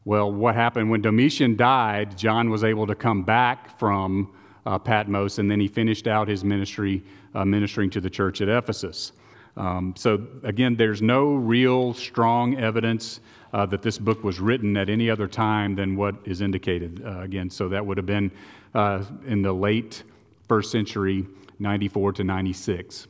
Well, 0.05 0.31
what 0.31 0.53
happened 0.53 0.91
when 0.91 1.01
Domitian 1.01 1.55
died, 1.55 2.15
John 2.15 2.51
was 2.51 2.63
able 2.63 2.85
to 2.85 2.93
come 2.93 3.23
back 3.23 3.79
from 3.79 4.31
uh, 4.67 4.77
Patmos, 4.77 5.39
and 5.39 5.49
then 5.49 5.59
he 5.59 5.67
finished 5.67 6.05
out 6.05 6.27
his 6.27 6.43
ministry 6.43 7.03
uh, 7.33 7.43
ministering 7.43 7.89
to 7.89 7.99
the 7.99 8.11
church 8.11 8.41
at 8.41 8.47
Ephesus. 8.47 9.13
Um, 9.57 9.95
so, 9.97 10.27
again, 10.43 10.75
there's 10.75 11.01
no 11.01 11.33
real 11.33 11.95
strong 11.95 12.59
evidence 12.59 13.21
uh, 13.53 13.65
that 13.65 13.81
this 13.81 13.97
book 13.97 14.23
was 14.23 14.39
written 14.39 14.77
at 14.77 14.87
any 14.87 15.09
other 15.09 15.27
time 15.27 15.73
than 15.73 15.95
what 15.95 16.13
is 16.25 16.41
indicated. 16.41 17.01
Uh, 17.03 17.21
again, 17.21 17.49
so 17.49 17.69
that 17.69 17.83
would 17.83 17.97
have 17.97 18.05
been 18.05 18.29
uh, 18.75 19.03
in 19.25 19.41
the 19.41 19.51
late 19.51 20.03
first 20.47 20.71
century, 20.71 21.25
94 21.57 22.13
to 22.13 22.23
96. 22.23 23.07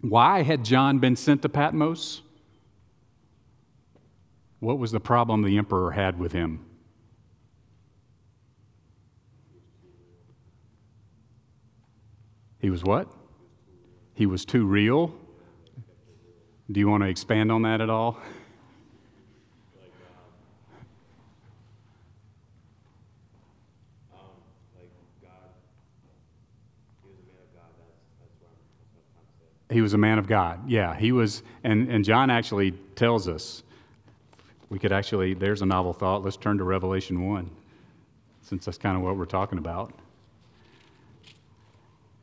Why 0.00 0.42
had 0.42 0.64
John 0.64 0.98
been 0.98 1.16
sent 1.16 1.42
to 1.42 1.48
Patmos? 1.48 2.22
What 4.60 4.78
was 4.78 4.92
the 4.92 5.00
problem 5.00 5.42
the 5.42 5.58
emperor 5.58 5.90
had 5.90 6.18
with 6.18 6.32
him? 6.32 6.64
He 12.60 12.68
was 12.68 12.84
what? 12.84 13.10
He 14.14 14.26
was 14.26 14.44
too 14.44 14.66
real. 14.66 15.14
Do 16.70 16.78
you 16.78 16.88
want 16.88 17.02
to 17.02 17.08
expand 17.08 17.50
on 17.50 17.62
that 17.62 17.80
at 17.80 17.90
all? 17.90 18.20
He 29.70 29.80
was 29.80 29.94
a 29.94 29.98
man 29.98 30.18
of 30.18 30.26
God. 30.26 30.68
Yeah, 30.68 30.96
he 30.96 31.12
was, 31.12 31.42
and, 31.62 31.88
and 31.88 32.04
John 32.04 32.28
actually 32.28 32.72
tells 32.96 33.28
us. 33.28 33.62
We 34.68 34.78
could 34.78 34.92
actually, 34.92 35.34
there's 35.34 35.62
a 35.62 35.66
novel 35.66 35.92
thought. 35.92 36.22
Let's 36.22 36.36
turn 36.36 36.58
to 36.58 36.64
Revelation 36.64 37.28
1, 37.28 37.50
since 38.42 38.64
that's 38.64 38.78
kind 38.78 38.96
of 38.96 39.02
what 39.02 39.16
we're 39.16 39.24
talking 39.24 39.58
about. 39.58 39.92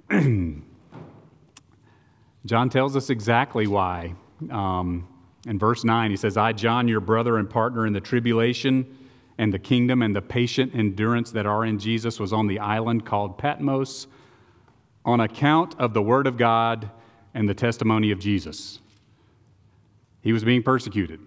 John 2.45 2.70
tells 2.70 2.95
us 2.95 3.10
exactly 3.10 3.68
why. 3.68 4.14
Um, 4.50 5.08
in 5.45 5.60
verse 5.60 5.84
9, 5.84 6.12
he 6.12 6.18
says, 6.18 6.38
I, 6.38 6.54
John, 6.54 6.88
your 6.88 7.02
brother 7.02 7.38
and 7.38 7.50
partner 7.50 7.86
in 7.86 7.93
the 7.93 8.00
tribulation 8.00 8.98
and 9.38 9.54
the 9.54 9.60
kingdom 9.60 10.02
and 10.02 10.16
the 10.16 10.22
patient 10.22 10.74
endurance 10.74 11.32
that 11.32 11.45
are 11.45 11.66
in 11.66 11.80
Jesus, 11.80 12.20
was 12.20 12.34
on 12.34 12.48
the 12.48 12.60
island 12.60 13.06
called 13.06 13.38
Patmos 13.38 14.08
on 15.06 15.20
account 15.20 15.76
of 15.80 15.93
the 15.93 16.02
word 16.02 16.28
of 16.28 16.38
God 16.38 16.89
and 17.34 17.47
the 17.47 17.53
testimony 17.53 18.11
of 18.11 18.19
Jesus. 18.19 18.80
He 20.21 20.34
was 20.34 20.43
being 20.43 20.63
persecuted. 20.63 21.19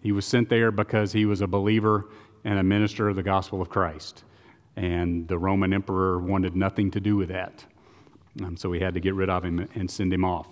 He 0.00 0.12
was 0.12 0.26
sent 0.26 0.48
there 0.48 0.70
because 0.70 1.12
he 1.12 1.24
was 1.24 1.40
a 1.40 1.46
believer 1.46 2.10
and 2.44 2.58
a 2.58 2.62
minister 2.62 3.08
of 3.08 3.16
the 3.16 3.22
gospel 3.22 3.62
of 3.62 3.68
Christ. 3.68 4.24
And 4.76 5.26
the 5.28 5.38
Roman 5.38 5.72
emperor 5.72 6.18
wanted 6.18 6.56
nothing 6.56 6.90
to 6.90 7.00
do 7.00 7.16
with 7.16 7.28
that. 7.28 7.64
Um, 8.42 8.56
so 8.56 8.68
we 8.68 8.80
had 8.80 8.94
to 8.94 9.00
get 9.00 9.14
rid 9.14 9.30
of 9.30 9.44
him 9.44 9.68
and 9.74 9.90
send 9.90 10.12
him 10.12 10.24
off. 10.24 10.48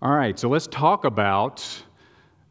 All 0.00 0.12
right, 0.12 0.38
so 0.38 0.48
let's 0.48 0.66
talk 0.66 1.04
about 1.04 1.66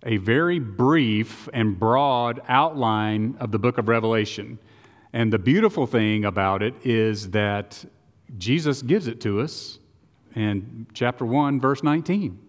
a 0.06 0.18
very 0.18 0.60
brief 0.60 1.48
and 1.54 1.80
broad 1.80 2.42
outline 2.48 3.38
of 3.40 3.52
the 3.52 3.60
book 3.60 3.78
of 3.78 3.88
Revelation. 3.88 4.60
And 5.14 5.32
the 5.32 5.40
beautiful 5.40 5.86
thing 5.86 6.26
about 6.26 6.62
it 6.62 6.74
is 6.84 7.30
that 7.30 7.86
Jesus 8.38 8.82
gives 8.82 9.08
it 9.08 9.22
to 9.22 9.42
us 9.42 9.80
in 10.36 10.88
chapter 10.94 11.26
1, 11.26 11.60
verse 11.60 11.84
19. 11.84 12.40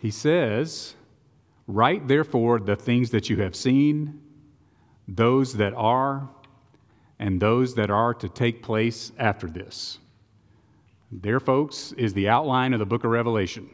He 0.00 0.10
says, 0.10 0.94
Write 1.66 2.06
therefore 2.06 2.60
the 2.60 2.76
things 2.76 3.10
that 3.10 3.28
you 3.28 3.38
have 3.38 3.56
seen, 3.56 4.20
those 5.08 5.54
that 5.54 5.74
are, 5.74 6.28
and 7.18 7.40
those 7.40 7.74
that 7.74 7.90
are 7.90 8.14
to 8.14 8.28
take 8.28 8.62
place 8.62 9.10
after 9.18 9.48
this. 9.48 9.98
There, 11.10 11.40
folks, 11.40 11.92
is 11.92 12.12
the 12.12 12.28
outline 12.28 12.72
of 12.72 12.78
the 12.78 12.86
book 12.86 13.04
of 13.04 13.10
Revelation. 13.10 13.70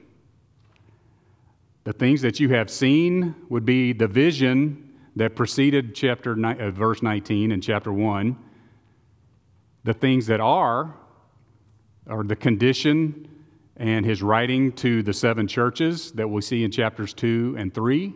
The 1.85 1.93
things 1.93 2.23
that 2.23 2.39
you 2.39 2.51
have 2.51 2.71
seen 2.71 3.35
would 3.49 3.65
be 3.65 3.93
the 3.93 4.07
vision 4.07 4.91
that 5.17 5.35
preceded 5.35 5.95
chapter 5.95 6.33
uh, 6.47 6.71
verse 6.71 7.03
19 7.03 7.53
and 7.53 7.63
chapter 7.63 7.93
1. 7.93 8.37
The 9.85 9.95
things 9.95 10.27
that 10.27 10.41
are 10.41 10.95
or 12.07 12.25
the 12.25 12.37
condition 12.37 13.29
and 13.77 14.05
his 14.05 14.23
writing 14.23 14.73
to 14.73 15.03
the 15.03 15.13
seven 15.13 15.49
churches 15.49 16.13
that 16.13 16.29
we'll 16.29 16.43
see 16.43 16.65
in 16.65 16.71
chapters 16.71 17.15
2 17.15 17.57
and 17.59 17.73
3. 17.73 18.15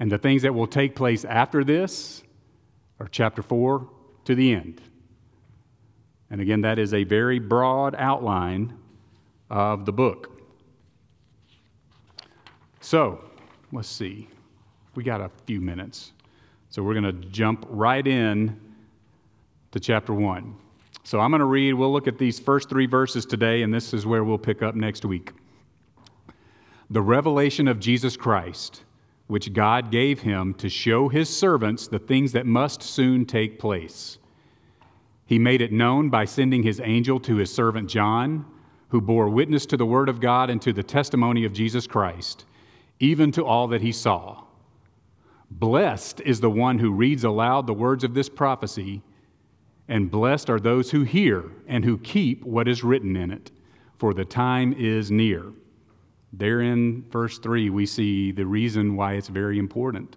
And 0.00 0.10
the 0.10 0.18
things 0.18 0.42
that 0.42 0.54
will 0.54 0.66
take 0.66 0.94
place 0.94 1.24
after 1.24 1.64
this 1.64 2.22
are 3.00 3.08
chapter 3.08 3.42
4 3.42 3.88
to 4.24 4.34
the 4.34 4.54
end. 4.54 4.80
And 6.30 6.40
again, 6.40 6.62
that 6.62 6.78
is 6.78 6.94
a 6.94 7.04
very 7.04 7.38
broad 7.38 7.94
outline 7.96 8.76
of 9.50 9.86
the 9.86 9.92
book. 9.92 10.42
So, 12.80 13.24
let's 13.72 13.88
see. 13.88 14.28
We 14.94 15.04
got 15.04 15.20
a 15.20 15.30
few 15.46 15.60
minutes. 15.60 16.12
So 16.70 16.82
we're 16.82 16.94
going 16.94 17.04
to 17.04 17.28
jump 17.28 17.64
right 17.68 18.06
in 18.06 18.60
to 19.74 19.80
chapter 19.80 20.14
1. 20.14 20.56
So 21.02 21.18
I'm 21.18 21.30
going 21.30 21.40
to 21.40 21.46
read, 21.46 21.74
we'll 21.74 21.92
look 21.92 22.08
at 22.08 22.16
these 22.16 22.38
first 22.38 22.70
three 22.70 22.86
verses 22.86 23.26
today, 23.26 23.62
and 23.62 23.74
this 23.74 23.92
is 23.92 24.06
where 24.06 24.24
we'll 24.24 24.38
pick 24.38 24.62
up 24.62 24.74
next 24.74 25.04
week. 25.04 25.32
The 26.90 27.02
revelation 27.02 27.68
of 27.68 27.80
Jesus 27.80 28.16
Christ, 28.16 28.84
which 29.26 29.52
God 29.52 29.90
gave 29.90 30.20
him 30.20 30.54
to 30.54 30.68
show 30.68 31.08
his 31.08 31.28
servants 31.28 31.88
the 31.88 31.98
things 31.98 32.30
that 32.32 32.46
must 32.46 32.82
soon 32.82 33.26
take 33.26 33.58
place. 33.58 34.18
He 35.26 35.38
made 35.38 35.60
it 35.60 35.72
known 35.72 36.08
by 36.08 36.24
sending 36.24 36.62
his 36.62 36.80
angel 36.80 37.18
to 37.20 37.36
his 37.36 37.52
servant 37.52 37.90
John, 37.90 38.46
who 38.90 39.00
bore 39.00 39.28
witness 39.28 39.66
to 39.66 39.76
the 39.76 39.84
word 39.84 40.08
of 40.08 40.20
God 40.20 40.50
and 40.50 40.62
to 40.62 40.72
the 40.72 40.82
testimony 40.82 41.44
of 41.44 41.52
Jesus 41.52 41.86
Christ 41.86 42.46
even 43.00 43.32
to 43.32 43.44
all 43.44 43.68
that 43.68 43.82
he 43.82 43.92
saw. 43.92 44.44
Blessed 45.50 46.20
is 46.22 46.40
the 46.40 46.50
one 46.50 46.78
who 46.78 46.92
reads 46.92 47.24
aloud 47.24 47.66
the 47.66 47.74
words 47.74 48.04
of 48.04 48.14
this 48.14 48.28
prophecy, 48.28 49.02
and 49.88 50.10
blessed 50.10 50.50
are 50.50 50.60
those 50.60 50.90
who 50.90 51.02
hear 51.02 51.50
and 51.66 51.84
who 51.84 51.98
keep 51.98 52.44
what 52.44 52.68
is 52.68 52.84
written 52.84 53.16
in 53.16 53.30
it, 53.30 53.50
for 53.98 54.14
the 54.14 54.24
time 54.24 54.72
is 54.78 55.10
near. 55.10 55.52
There 56.32 56.62
in 56.62 57.04
verse 57.10 57.38
3, 57.38 57.70
we 57.70 57.86
see 57.86 58.32
the 58.32 58.46
reason 58.46 58.96
why 58.96 59.14
it's 59.14 59.28
very 59.28 59.58
important 59.58 60.16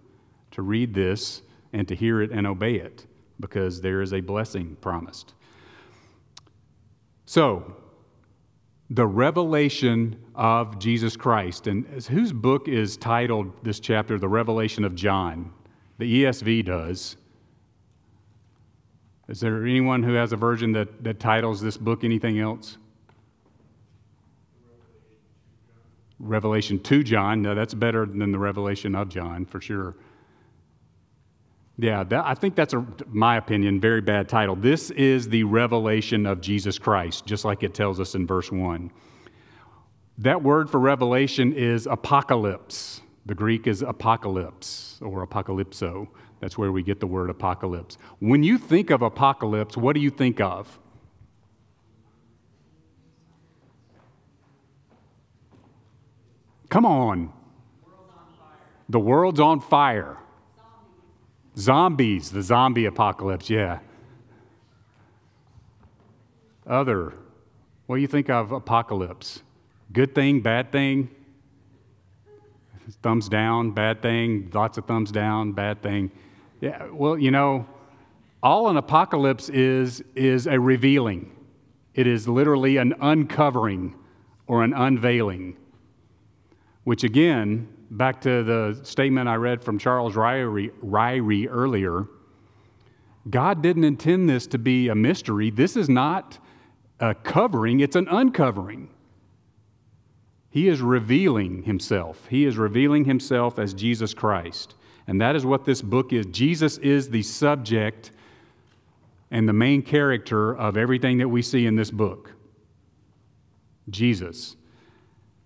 to 0.52 0.62
read 0.62 0.94
this 0.94 1.42
and 1.74 1.88
to 1.88 1.96
hear 1.96 2.22
it 2.22 2.32
and 2.32 2.48
obey 2.48 2.76
it, 2.76 3.06
because 3.40 3.82
there 3.82 4.02
is 4.02 4.14
a 4.14 4.22
blessing 4.22 4.78
promised. 4.82 5.34
So, 7.26 7.76
the 8.90 9.06
revelation 9.06 10.18
of 10.34 10.80
Jesus 10.80 11.18
Christ. 11.18 11.68
And 11.68 11.86
whose 12.06 12.32
book 12.32 12.68
is 12.68 12.96
titled 12.96 13.52
this 13.64 13.80
chapter, 13.80 14.18
The 14.18 14.30
Revelation 14.30 14.86
of 14.86 14.96
John? 14.96 15.52
The 15.98 16.24
ESV 16.24 16.66
does. 16.66 17.18
Is 19.30 19.40
there 19.42 19.64
anyone 19.64 20.04
who 20.04 20.14
has 20.14 20.32
a 20.32 20.38
version 20.38 20.72
that, 20.74 21.04
that 21.04 21.20
titles 21.20 21.62
this 21.62 21.78
book 21.78 22.04
anything 22.04 22.40
else? 22.40 22.78
Revelation 26.20 26.80
to 26.80 27.04
John. 27.04 27.42
No, 27.42 27.54
that's 27.54 27.74
better 27.74 28.06
than 28.06 28.32
the 28.32 28.40
Revelation 28.40 28.96
of 28.96 29.10
John, 29.10 29.46
for 29.46 29.62
sure. 29.62 29.96
Yeah, 31.78 32.04
that, 32.06 32.26
I 32.26 32.34
think 32.34 32.56
that's, 32.56 32.74
a, 32.74 32.86
my 33.08 33.38
opinion, 33.38 33.80
very 33.80 34.02
bad 34.02 34.28
title. 34.28 34.56
This 34.56 34.90
is 34.92 35.30
the 35.30 35.44
revelation 35.44 36.26
of 36.26 36.42
Jesus 36.42 36.80
Christ, 36.80 37.26
just 37.26 37.46
like 37.46 37.62
it 37.62 37.76
tells 37.76 38.00
us 38.00 38.16
in 38.16 38.26
verse 38.26 38.52
1. 38.52 38.90
That 40.18 40.42
word 40.42 40.70
for 40.72 40.80
revelation 40.80 41.54
is 41.54 41.86
apocalypse. 41.86 43.02
The 43.28 43.36
Greek 43.36 43.68
is 43.68 43.84
apocalypse 43.84 44.98
or 45.02 45.28
apocalypso. 45.28 46.08
That's 46.40 46.58
where 46.58 46.72
we 46.72 46.84
get 46.84 47.00
the 47.00 47.08
word 47.08 47.30
apocalypse. 47.30 47.98
When 48.20 48.44
you 48.44 48.58
think 48.58 48.90
of 48.90 49.02
apocalypse, 49.02 49.76
what 49.76 49.94
do 49.94 50.00
you 50.00 50.10
think 50.10 50.40
of? 50.40 50.80
Come 56.70 56.86
on. 56.86 57.34
The 58.90 59.00
world's 59.00 59.40
on 59.40 59.60
fire. 59.62 60.18
Zombies, 61.58 62.30
the 62.32 62.42
zombie 62.42 62.86
apocalypse, 62.86 63.50
yeah. 63.50 63.80
Other, 66.68 67.14
what 67.88 67.96
do 67.96 68.02
you 68.02 68.08
think 68.08 68.30
of 68.30 68.52
apocalypse? 68.52 69.42
Good 69.92 70.14
thing, 70.14 70.42
bad 70.42 70.72
thing? 70.72 71.10
Thumbs 73.02 73.28
down, 73.28 73.72
bad 73.72 74.02
thing, 74.02 74.52
lots 74.54 74.78
of 74.78 74.86
thumbs 74.86 75.12
down, 75.12 75.54
bad 75.54 75.82
thing. 75.82 76.12
Yeah, 76.60 76.88
well, 76.92 77.18
you 77.18 77.32
know, 77.32 77.68
all 78.42 78.70
an 78.70 78.78
apocalypse 78.78 79.50
is 79.50 80.04
is 80.16 80.48
a 80.48 80.60
revealing. 80.60 81.36
It 81.94 82.08
is 82.08 82.28
literally 82.28 82.78
an 82.78 82.94
uncovering 83.00 83.96
or 84.48 84.64
an 84.64 84.74
unveiling. 84.74 85.58
Which 86.84 87.04
again, 87.04 87.68
back 87.92 88.22
to 88.22 88.44
the 88.44 88.80
statement 88.84 89.28
I 89.28 89.36
read 89.36 89.64
from 89.64 89.78
Charles 89.78 90.16
Ryrie, 90.16 90.72
Ryrie 90.84 91.48
earlier, 91.50 92.08
God 93.30 93.62
didn't 93.62 93.84
intend 93.84 94.30
this 94.30 94.48
to 94.48 94.58
be 94.58 94.88
a 94.88 94.96
mystery. 94.96 95.50
This 95.50 95.76
is 95.76 95.90
not 95.90 96.40
a 97.00 97.14
covering, 97.14 97.82
it's 97.82 97.96
an 97.96 98.08
uncovering. 98.08 98.90
He 100.50 100.68
is 100.68 100.82
revealing 100.82 101.64
himself. 101.64 102.28
He 102.30 102.46
is 102.46 102.58
revealing 102.58 103.06
himself 103.06 103.60
as 103.60 103.74
Jesus 103.74 104.14
Christ. 104.14 104.76
And 105.08 105.22
that 105.22 105.36
is 105.36 105.46
what 105.46 105.64
this 105.64 105.82
book 105.82 106.12
is. 106.12 106.26
Jesus 106.28 106.78
is 106.80 107.10
the 107.10 107.24
subject 107.24 108.12
and 109.32 109.48
the 109.48 109.54
main 109.54 109.82
character 109.82 110.56
of 110.56 110.78
everything 110.78 111.18
that 111.18 111.28
we 111.28 111.42
see 111.42 111.66
in 111.66 111.76
this 111.76 111.92
book. 111.92 112.34
Jesus. 113.90 114.56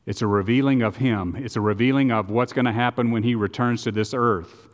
It's 0.06 0.22
a 0.22 0.28
revealing 0.28 0.82
of 0.82 0.98
Him, 0.98 1.36
it's 1.38 1.56
a 1.56 1.62
revealing 1.62 2.12
of 2.12 2.32
what's 2.32 2.54
going 2.54 2.66
to 2.66 2.72
happen 2.72 3.12
when 3.12 3.24
He 3.24 3.36
returns 3.36 3.84
to 3.84 3.92
this 3.92 4.14
earth. 4.14 4.68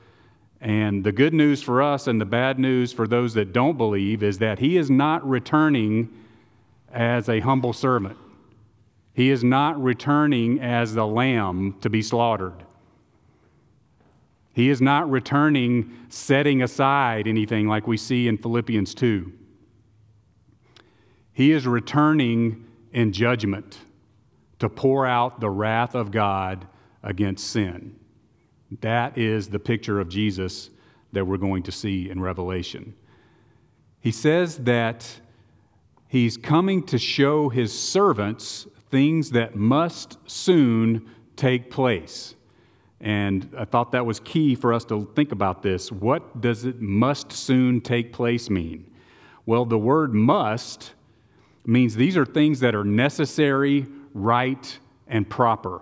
And 0.59 1.03
the 1.03 1.11
good 1.11 1.33
news 1.33 1.61
for 1.61 1.83
us 1.83 2.07
and 2.07 2.19
the 2.19 2.25
bad 2.25 2.57
news 2.57 2.91
for 2.91 3.07
those 3.07 3.33
that 3.35 3.53
don't 3.53 3.77
believe 3.77 4.23
is 4.23 4.39
that 4.39 4.57
He 4.57 4.77
is 4.77 4.89
not 4.89 5.27
returning 5.27 6.09
as 6.91 7.29
a 7.29 7.39
humble 7.41 7.73
servant. 7.73 8.17
He 9.13 9.29
is 9.29 9.43
not 9.43 9.81
returning 9.81 10.59
as 10.59 10.93
the 10.93 11.05
lamb 11.05 11.75
to 11.81 11.89
be 11.89 12.01
slaughtered. 12.01 12.53
He 14.57 14.71
is 14.71 14.81
not 14.81 15.07
returning 15.07 15.93
setting 16.09 16.63
aside 16.63 17.27
anything 17.27 17.67
like 17.67 17.85
we 17.85 17.95
see 17.95 18.27
in 18.27 18.39
Philippians 18.39 18.95
2. 18.95 19.31
He 21.31 21.51
is 21.51 21.67
returning 21.67 22.65
in 22.91 23.13
judgment 23.13 23.77
to 24.57 24.67
pour 24.67 25.05
out 25.05 25.39
the 25.39 25.49
wrath 25.51 25.93
of 25.93 26.09
God 26.09 26.65
against 27.03 27.51
sin. 27.51 27.99
That 28.81 29.15
is 29.15 29.47
the 29.47 29.59
picture 29.59 29.99
of 29.99 30.09
Jesus 30.09 30.71
that 31.11 31.27
we're 31.27 31.37
going 31.37 31.61
to 31.61 31.71
see 31.71 32.09
in 32.09 32.19
Revelation. 32.19 32.95
He 33.99 34.11
says 34.11 34.57
that 34.63 35.07
he's 36.07 36.35
coming 36.35 36.81
to 36.87 36.97
show 36.97 37.49
his 37.49 37.79
servants 37.79 38.65
things 38.89 39.29
that 39.29 39.55
must 39.55 40.17
soon 40.27 41.11
take 41.35 41.69
place. 41.69 42.33
And 42.99 43.53
I 43.57 43.65
thought 43.65 43.91
that 43.91 44.05
was 44.05 44.19
key 44.19 44.55
for 44.55 44.73
us 44.73 44.83
to 44.85 45.07
think 45.15 45.31
about 45.31 45.61
this. 45.61 45.91
What 45.91 46.41
does 46.41 46.65
it 46.65 46.81
must 46.81 47.31
soon 47.31 47.81
take 47.81 48.11
place 48.11 48.49
mean? 48.49 48.91
Well, 49.45 49.65
the 49.65 49.77
word 49.77 50.13
must 50.13 50.93
means 51.65 51.95
these 51.95 52.17
are 52.17 52.25
things 52.25 52.59
that 52.61 52.73
are 52.73 52.83
necessary 52.83 53.85
right, 54.17 54.79
and 55.07 55.29
proper. 55.29 55.81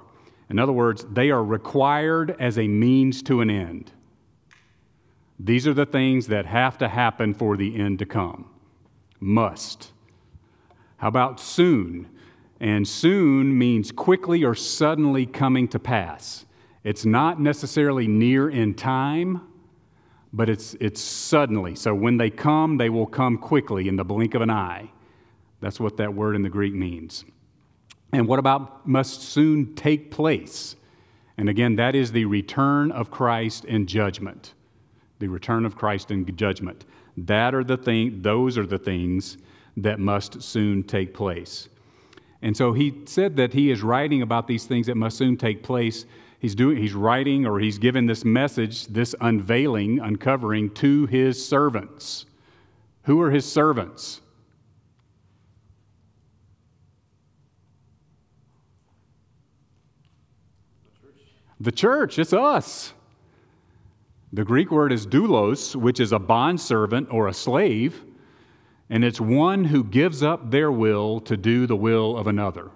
In 0.50 0.60
other 0.60 0.74
words, 0.74 1.06
they 1.12 1.32
are 1.32 1.44
required 1.44 2.36
as 2.40 2.60
a 2.60 2.68
means 2.68 3.24
to 3.24 3.42
an 3.42 3.50
end. 3.50 3.92
These 5.40 5.68
are 5.68 5.74
the 5.74 5.86
things 5.86 6.28
that 6.28 6.46
have 6.46 6.78
to 6.80 6.88
happen 6.88 7.34
for 7.34 7.58
the 7.58 7.76
end 7.76 8.00
to 8.00 8.06
come. 8.06 8.50
Must. 9.20 9.92
How 10.98 11.08
about 11.08 11.40
soon? 11.40 12.10
And 12.60 12.88
soon 12.88 13.58
means 13.58 13.92
quickly 13.92 14.44
or 14.44 14.56
suddenly 14.56 15.26
coming 15.26 15.68
to 15.70 15.80
pass. 15.80 16.45
It's 16.86 17.04
not 17.04 17.42
necessarily 17.42 18.08
near 18.08 18.48
in 18.48 18.76
time, 18.76 19.42
but 20.32 20.50
it's, 20.50 20.76
it's 20.80 21.02
suddenly. 21.02 21.74
So 21.74 21.96
when 21.96 22.18
they 22.18 22.30
come, 22.30 22.78
they 22.78 22.92
will 22.92 23.08
come 23.08 23.40
quickly 23.40 23.88
in 23.88 23.96
the 23.96 24.06
blink 24.06 24.36
of 24.36 24.44
an 24.44 24.52
eye. 24.52 24.92
That's 25.62 25.80
what 25.80 25.98
that 25.98 26.14
word 26.14 26.36
in 26.36 26.44
the 26.44 26.50
Greek 26.50 26.76
means. 26.76 27.26
And 28.14 28.28
what 28.28 28.38
about 28.38 28.88
must 28.88 29.24
soon 29.24 29.74
take 29.74 30.12
place? 30.12 30.76
And 31.40 31.50
again, 31.50 31.76
that 31.78 31.96
is 31.96 32.12
the 32.12 32.26
return 32.26 32.92
of 32.92 33.10
Christ 33.10 33.66
in 33.66 33.88
judgment. 33.88 34.54
The 35.18 35.28
return 35.28 35.66
of 35.66 35.76
Christ 35.76 36.12
in 36.12 36.24
judgment. 36.36 36.86
That 37.18 37.56
are 37.56 37.64
the 37.64 37.78
thing, 37.78 38.22
those 38.22 38.60
are 38.60 38.68
the 38.68 38.78
things 38.78 39.38
that 39.78 40.00
must 40.00 40.44
soon 40.44 40.84
take 40.84 41.16
place. 41.16 41.68
And 42.44 42.56
so 42.56 42.74
he 42.74 43.02
said 43.06 43.38
that 43.38 43.54
he 43.54 43.72
is 43.72 43.82
writing 43.82 44.22
about 44.22 44.46
these 44.46 44.66
things 44.66 44.86
that 44.86 44.96
must 44.96 45.18
soon 45.18 45.36
take 45.36 45.64
place. 45.64 46.06
He's, 46.40 46.56
doing, 46.56 46.78
he's 46.78 46.94
writing 46.94 47.46
or 47.46 47.60
he's 47.60 47.78
given 47.78 48.06
this 48.06 48.26
message, 48.26 48.88
this 48.88 49.16
unveiling, 49.22 50.00
uncovering 50.00 50.70
to 50.76 51.06
his 51.06 51.44
servants. 51.44 52.26
Who 53.04 53.22
are 53.22 53.32
his 53.32 53.46
servants? 53.46 54.22
The 61.60 61.72
church, 61.72 62.20
it's 62.20 62.34
us. 62.34 62.94
The 64.34 64.44
Greek 64.44 64.70
word 64.70 64.92
is 64.92 65.08
doulos, 65.08 65.76
which 65.76 66.00
is 66.02 66.12
a 66.12 66.20
bondservant 66.20 67.08
or 67.10 67.28
a 67.28 67.34
slave, 67.34 68.04
and 68.90 69.04
it's 69.04 69.22
one 69.22 69.64
who 69.64 69.84
gives 69.84 70.22
up 70.22 70.52
their 70.52 70.72
will 70.72 71.22
to 71.22 71.38
do 71.38 71.66
the 71.66 71.76
will 71.76 72.18
of 72.18 72.28
another. 72.28 72.72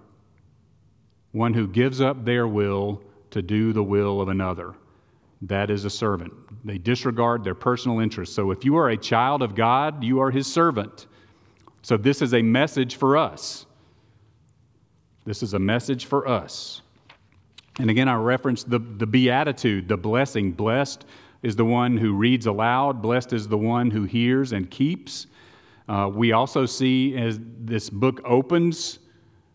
One 1.33 1.53
who 1.53 1.67
gives 1.67 1.99
up 1.99 2.23
their 2.23 2.47
will 2.47 3.03
to 3.31 3.41
do 3.41 3.73
the 3.73 3.83
will 3.83 4.21
of 4.21 4.29
another. 4.29 4.75
That 5.41 5.69
is 5.69 5.85
a 5.85 5.89
servant. 5.89 6.33
They 6.65 6.77
disregard 6.77 7.43
their 7.43 7.55
personal 7.55 7.99
interests. 7.99 8.35
So 8.35 8.51
if 8.51 8.65
you 8.65 8.75
are 8.77 8.89
a 8.89 8.97
child 8.97 9.41
of 9.41 9.55
God, 9.55 10.03
you 10.03 10.19
are 10.19 10.31
his 10.31 10.51
servant. 10.51 11.07
So 11.81 11.95
this 11.95 12.21
is 12.21 12.33
a 12.33 12.41
message 12.41 12.97
for 12.97 13.15
us. 13.15 13.65
This 15.25 15.43
is 15.43 15.53
a 15.53 15.59
message 15.59 16.05
for 16.05 16.27
us. 16.27 16.81
And 17.79 17.89
again, 17.89 18.09
I 18.09 18.15
referenced 18.15 18.69
the, 18.69 18.79
the 18.79 19.07
beatitude, 19.07 19.87
the 19.87 19.95
blessing. 19.95 20.51
Blessed 20.51 21.05
is 21.41 21.55
the 21.55 21.63
one 21.63 21.95
who 21.95 22.13
reads 22.13 22.45
aloud, 22.45 23.01
blessed 23.01 23.31
is 23.31 23.47
the 23.47 23.57
one 23.57 23.89
who 23.89 24.03
hears 24.03 24.51
and 24.51 24.69
keeps. 24.69 25.27
Uh, 25.87 26.09
we 26.13 26.33
also 26.33 26.65
see 26.65 27.15
as 27.15 27.39
this 27.41 27.89
book 27.89 28.21
opens 28.25 28.99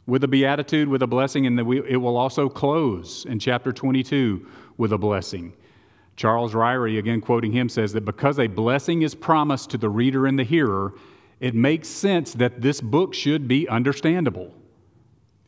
with 0.07 0.25
a 0.25 0.29
beatitude, 0.29 0.89
with 0.89 1.03
a 1.03 1.07
blessing, 1.07 1.47
and 1.47 1.59
it 1.59 1.97
will 1.97 2.17
also 2.17 2.49
close 2.49 3.25
in 3.25 3.39
chapter 3.39 3.73
22 3.73 4.47
with 4.77 4.93
a 4.93 4.99
blessing. 4.99 5.55
Charles 6.17 6.53
Ryrie, 6.53 6.99
again 6.99 7.21
quoting 7.21 7.53
him, 7.53 7.69
says 7.69 7.93
that 7.95 8.05
because 8.05 8.39
a 8.39 8.47
blessing 8.47 9.03
is 9.03 9.15
promised 9.15 9.71
to 9.71 9.79
the 9.79 9.89
reader 9.89 10.27
and 10.27 10.39
the 10.39 10.45
hearer, 10.45 10.95
it 11.41 11.55
makes 11.55 11.89
sense 11.89 12.35
that 12.35 12.61
this 12.61 12.81
book 12.81 13.15
should 13.15 13.49
be 13.49 13.69
understandable. 13.69 14.55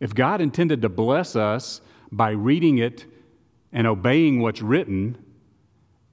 If 0.01 0.15
God 0.15 0.41
intended 0.41 0.83
to 0.83 0.89
bless 0.89 1.37
us, 1.37 1.81
by 2.13 2.31
reading 2.31 2.79
it 2.79 3.05
and 3.73 3.87
obeying 3.87 4.41
what's 4.41 4.63
written, 4.63 5.19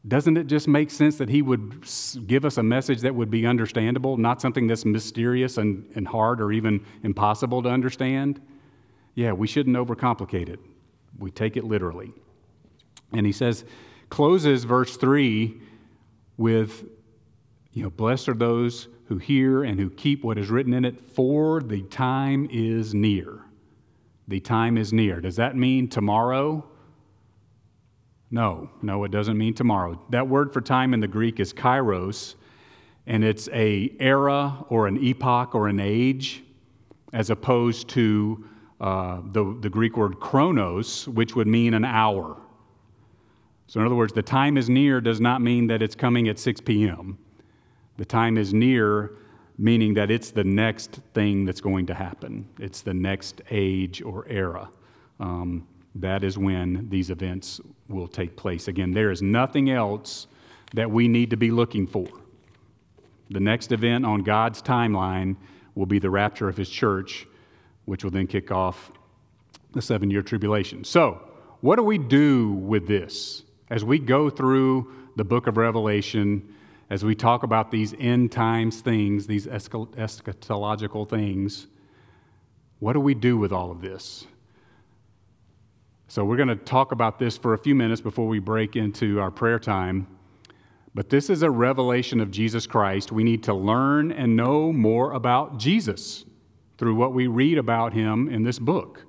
doesn't 0.07 0.35
it 0.35 0.47
just 0.47 0.67
make 0.67 0.91
sense 0.91 1.17
that 1.17 1.29
he 1.29 1.41
would 1.41 1.85
give 2.27 2.43
us 2.43 2.57
a 2.57 2.63
message 2.63 3.01
that 3.01 3.15
would 3.15 3.31
be 3.31 3.45
understandable, 3.45 4.17
not 4.17 4.41
something 4.41 4.67
that's 4.67 4.83
mysterious 4.83 5.57
and, 5.57 5.89
and 5.95 6.07
hard 6.07 6.41
or 6.41 6.51
even 6.51 6.85
impossible 7.03 7.63
to 7.63 7.69
understand? 7.69 8.41
Yeah, 9.15 9.31
we 9.31 9.47
shouldn't 9.47 9.77
overcomplicate 9.77 10.49
it. 10.49 10.59
We 11.17 11.31
take 11.31 11.55
it 11.55 11.63
literally. 11.63 12.11
And 13.13 13.25
he 13.25 13.31
says, 13.31 13.63
closes 14.09 14.65
verse 14.65 14.97
3 14.97 15.61
with, 16.35 16.83
you 17.71 17.83
know, 17.83 17.89
blessed 17.89 18.27
are 18.27 18.33
those 18.33 18.89
who 19.05 19.17
hear 19.17 19.63
and 19.63 19.79
who 19.79 19.89
keep 19.89 20.23
what 20.23 20.37
is 20.37 20.49
written 20.49 20.73
in 20.73 20.83
it, 20.83 20.99
for 20.99 21.61
the 21.61 21.81
time 21.83 22.47
is 22.51 22.93
near. 22.93 23.39
The 24.27 24.39
time 24.39 24.77
is 24.77 24.91
near. 24.91 25.21
Does 25.21 25.37
that 25.37 25.55
mean 25.55 25.87
tomorrow? 25.87 26.65
No, 28.33 28.67
no, 28.81 29.03
it 29.03 29.11
doesn't 29.11 29.37
mean 29.37 29.53
tomorrow. 29.53 30.03
That 30.09 30.27
word 30.27 30.51
for 30.51 30.59
time 30.59 30.95
in 30.95 30.99
the 30.99 31.07
Greek 31.07 31.39
is 31.39 31.53
kairos, 31.53 32.33
and 33.05 33.23
it's 33.23 33.47
a 33.49 33.95
era 33.99 34.65
or 34.69 34.87
an 34.87 34.97
epoch 34.97 35.53
or 35.53 35.67
an 35.67 35.79
age, 35.79 36.43
as 37.13 37.29
opposed 37.29 37.89
to 37.89 38.43
uh, 38.81 39.21
the, 39.33 39.55
the 39.61 39.69
Greek 39.69 39.97
word 39.97 40.19
chronos, 40.19 41.07
which 41.07 41.35
would 41.35 41.45
mean 41.45 41.75
an 41.75 41.85
hour. 41.85 42.35
So, 43.67 43.79
in 43.79 43.85
other 43.85 43.93
words, 43.93 44.13
the 44.13 44.23
time 44.23 44.57
is 44.57 44.67
near 44.67 44.99
does 44.99 45.21
not 45.21 45.43
mean 45.43 45.67
that 45.67 45.83
it's 45.83 45.93
coming 45.93 46.27
at 46.27 46.39
6 46.39 46.59
p.m. 46.61 47.19
The 47.97 48.05
time 48.05 48.39
is 48.39 48.51
near 48.51 49.11
meaning 49.59 49.93
that 49.93 50.09
it's 50.09 50.31
the 50.31 50.43
next 50.43 51.01
thing 51.13 51.45
that's 51.45 51.61
going 51.61 51.85
to 51.85 51.93
happen. 51.93 52.49
It's 52.59 52.81
the 52.81 52.95
next 52.95 53.43
age 53.51 54.01
or 54.01 54.27
era. 54.27 54.71
Um, 55.19 55.67
that 55.95 56.23
is 56.23 56.37
when 56.37 56.87
these 56.89 57.09
events 57.09 57.61
will 57.87 58.07
take 58.07 58.35
place. 58.35 58.67
Again, 58.67 58.91
there 58.91 59.11
is 59.11 59.21
nothing 59.21 59.69
else 59.69 60.27
that 60.73 60.89
we 60.89 61.07
need 61.07 61.29
to 61.29 61.37
be 61.37 61.51
looking 61.51 61.85
for. 61.85 62.07
The 63.29 63.39
next 63.39 63.71
event 63.71 64.05
on 64.05 64.21
God's 64.21 64.61
timeline 64.61 65.35
will 65.75 65.85
be 65.85 65.99
the 65.99 66.09
rapture 66.09 66.49
of 66.49 66.57
His 66.57 66.69
church, 66.69 67.27
which 67.85 68.03
will 68.03 68.11
then 68.11 68.27
kick 68.27 68.51
off 68.51 68.91
the 69.73 69.81
seven 69.81 70.09
year 70.09 70.21
tribulation. 70.21 70.83
So, 70.83 71.21
what 71.61 71.77
do 71.77 71.83
we 71.83 71.97
do 71.97 72.51
with 72.51 72.87
this? 72.87 73.43
As 73.69 73.85
we 73.85 73.97
go 73.97 74.29
through 74.29 74.91
the 75.15 75.23
book 75.23 75.47
of 75.47 75.57
Revelation, 75.57 76.53
as 76.89 77.05
we 77.05 77.15
talk 77.15 77.43
about 77.43 77.71
these 77.71 77.95
end 77.99 78.31
times 78.31 78.81
things, 78.81 79.25
these 79.25 79.47
eschatological 79.47 81.09
things, 81.09 81.67
what 82.79 82.93
do 82.93 82.99
we 82.99 83.13
do 83.13 83.37
with 83.37 83.51
all 83.51 83.71
of 83.71 83.81
this? 83.81 84.27
So, 86.13 86.23
we're 86.23 86.37
going 86.37 86.49
to 86.49 86.55
talk 86.55 86.91
about 86.91 87.17
this 87.17 87.37
for 87.39 87.55
a 87.55 87.57
few 87.57 87.73
minutes 87.73 87.99
before 87.99 88.27
we 88.27 88.37
break 88.37 88.75
into 88.75 89.19
our 89.19 89.31
prayer 89.31 89.57
time. 89.57 90.05
But 90.93 91.09
this 91.09 91.27
is 91.27 91.41
a 91.41 91.49
revelation 91.49 92.19
of 92.19 92.29
Jesus 92.29 92.67
Christ. 92.67 93.11
We 93.11 93.23
need 93.23 93.41
to 93.45 93.53
learn 93.55 94.11
and 94.11 94.35
know 94.35 94.71
more 94.71 95.13
about 95.13 95.57
Jesus 95.57 96.23
through 96.77 96.93
what 96.93 97.13
we 97.13 97.25
read 97.25 97.57
about 97.57 97.93
him 97.93 98.29
in 98.29 98.43
this 98.43 98.59
book. 98.59 99.03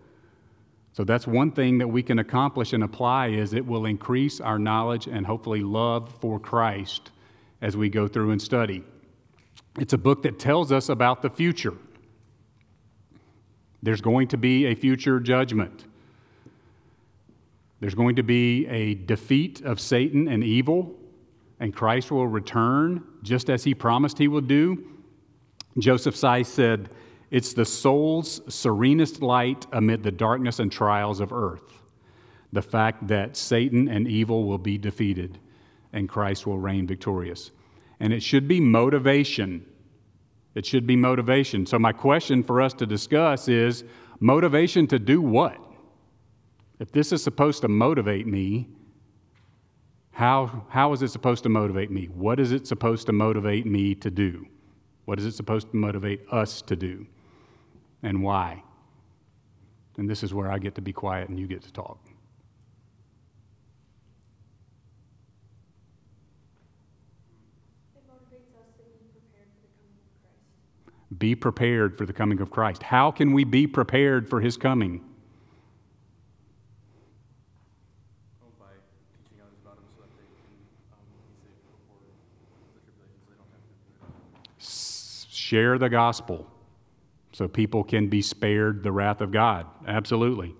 So 0.94 1.04
that's 1.04 1.26
one 1.26 1.50
thing 1.50 1.76
that 1.76 1.88
we 1.88 2.02
can 2.02 2.20
accomplish 2.20 2.72
and 2.72 2.82
apply 2.82 3.26
is 3.26 3.52
it 3.52 3.66
will 3.66 3.84
increase 3.84 4.40
our 4.40 4.58
knowledge 4.58 5.06
and 5.06 5.26
hopefully 5.26 5.60
love 5.60 6.10
for 6.22 6.40
Christ 6.40 7.10
as 7.60 7.76
we 7.76 7.90
go 7.90 8.08
through 8.08 8.30
and 8.30 8.40
study. 8.40 8.82
It's 9.78 9.92
a 9.92 9.98
book 9.98 10.22
that 10.22 10.38
tells 10.38 10.72
us 10.72 10.88
about 10.88 11.20
the 11.20 11.28
future. 11.28 11.74
There's 13.82 14.00
going 14.00 14.28
to 14.28 14.38
be 14.38 14.64
a 14.68 14.74
future 14.74 15.20
judgment. 15.20 15.84
There's 17.80 17.94
going 17.94 18.16
to 18.16 18.22
be 18.22 18.66
a 18.66 18.94
defeat 18.94 19.60
of 19.62 19.80
Satan 19.80 20.28
and 20.28 20.42
evil, 20.42 20.94
and 21.60 21.74
Christ 21.74 22.10
will 22.10 22.26
return 22.26 23.04
just 23.22 23.50
as 23.50 23.64
he 23.64 23.74
promised 23.74 24.18
he 24.18 24.28
would 24.28 24.48
do. 24.48 24.84
Joseph 25.78 26.14
Seiss 26.14 26.46
said, 26.46 26.90
It's 27.30 27.52
the 27.52 27.64
soul's 27.64 28.40
serenest 28.52 29.22
light 29.22 29.66
amid 29.72 30.02
the 30.02 30.12
darkness 30.12 30.58
and 30.58 30.70
trials 30.70 31.20
of 31.20 31.32
earth. 31.32 31.82
The 32.52 32.62
fact 32.62 33.08
that 33.08 33.36
Satan 33.36 33.88
and 33.88 34.06
evil 34.06 34.44
will 34.44 34.58
be 34.58 34.78
defeated 34.78 35.38
and 35.92 36.08
Christ 36.08 36.46
will 36.46 36.58
reign 36.58 36.86
victorious. 36.86 37.52
And 38.00 38.12
it 38.12 38.22
should 38.22 38.46
be 38.46 38.60
motivation. 38.60 39.64
It 40.54 40.66
should 40.66 40.86
be 40.86 40.96
motivation. 40.96 41.66
So, 41.66 41.78
my 41.78 41.92
question 41.92 42.42
for 42.42 42.60
us 42.60 42.74
to 42.74 42.86
discuss 42.86 43.48
is 43.48 43.84
motivation 44.20 44.86
to 44.88 44.98
do 44.98 45.22
what? 45.22 45.63
If 46.78 46.90
this 46.90 47.12
is 47.12 47.22
supposed 47.22 47.62
to 47.62 47.68
motivate 47.68 48.26
me, 48.26 48.68
how, 50.10 50.64
how 50.68 50.92
is 50.92 51.02
it 51.02 51.08
supposed 51.08 51.42
to 51.44 51.48
motivate 51.48 51.90
me? 51.90 52.06
What 52.06 52.38
is 52.40 52.52
it 52.52 52.66
supposed 52.66 53.06
to 53.06 53.12
motivate 53.12 53.66
me 53.66 53.94
to 53.96 54.10
do? 54.10 54.46
What 55.04 55.18
is 55.18 55.26
it 55.26 55.32
supposed 55.32 55.70
to 55.70 55.76
motivate 55.76 56.20
us 56.30 56.62
to 56.62 56.76
do? 56.76 57.06
And 58.02 58.22
why? 58.22 58.62
And 59.98 60.08
this 60.08 60.22
is 60.22 60.34
where 60.34 60.50
I 60.50 60.58
get 60.58 60.74
to 60.76 60.80
be 60.80 60.92
quiet 60.92 61.28
and 61.28 61.38
you 61.38 61.46
get 61.46 61.62
to 61.62 61.72
talk. 61.72 61.98
Be 71.18 71.34
prepared 71.36 71.96
for 71.96 72.06
the 72.06 72.12
coming 72.12 72.40
of 72.40 72.50
Christ. 72.50 72.82
How 72.82 73.10
can 73.10 73.32
we 73.32 73.44
be 73.44 73.68
prepared 73.68 74.28
for 74.28 74.40
his 74.40 74.56
coming? 74.56 75.00
Share 85.54 85.78
the 85.78 85.88
gospel 85.88 86.50
so 87.32 87.46
people 87.46 87.84
can 87.84 88.08
be 88.08 88.20
spared 88.20 88.82
the 88.82 88.90
wrath 88.90 89.20
of 89.20 89.30
God. 89.30 89.66
Absolutely. 89.86 90.52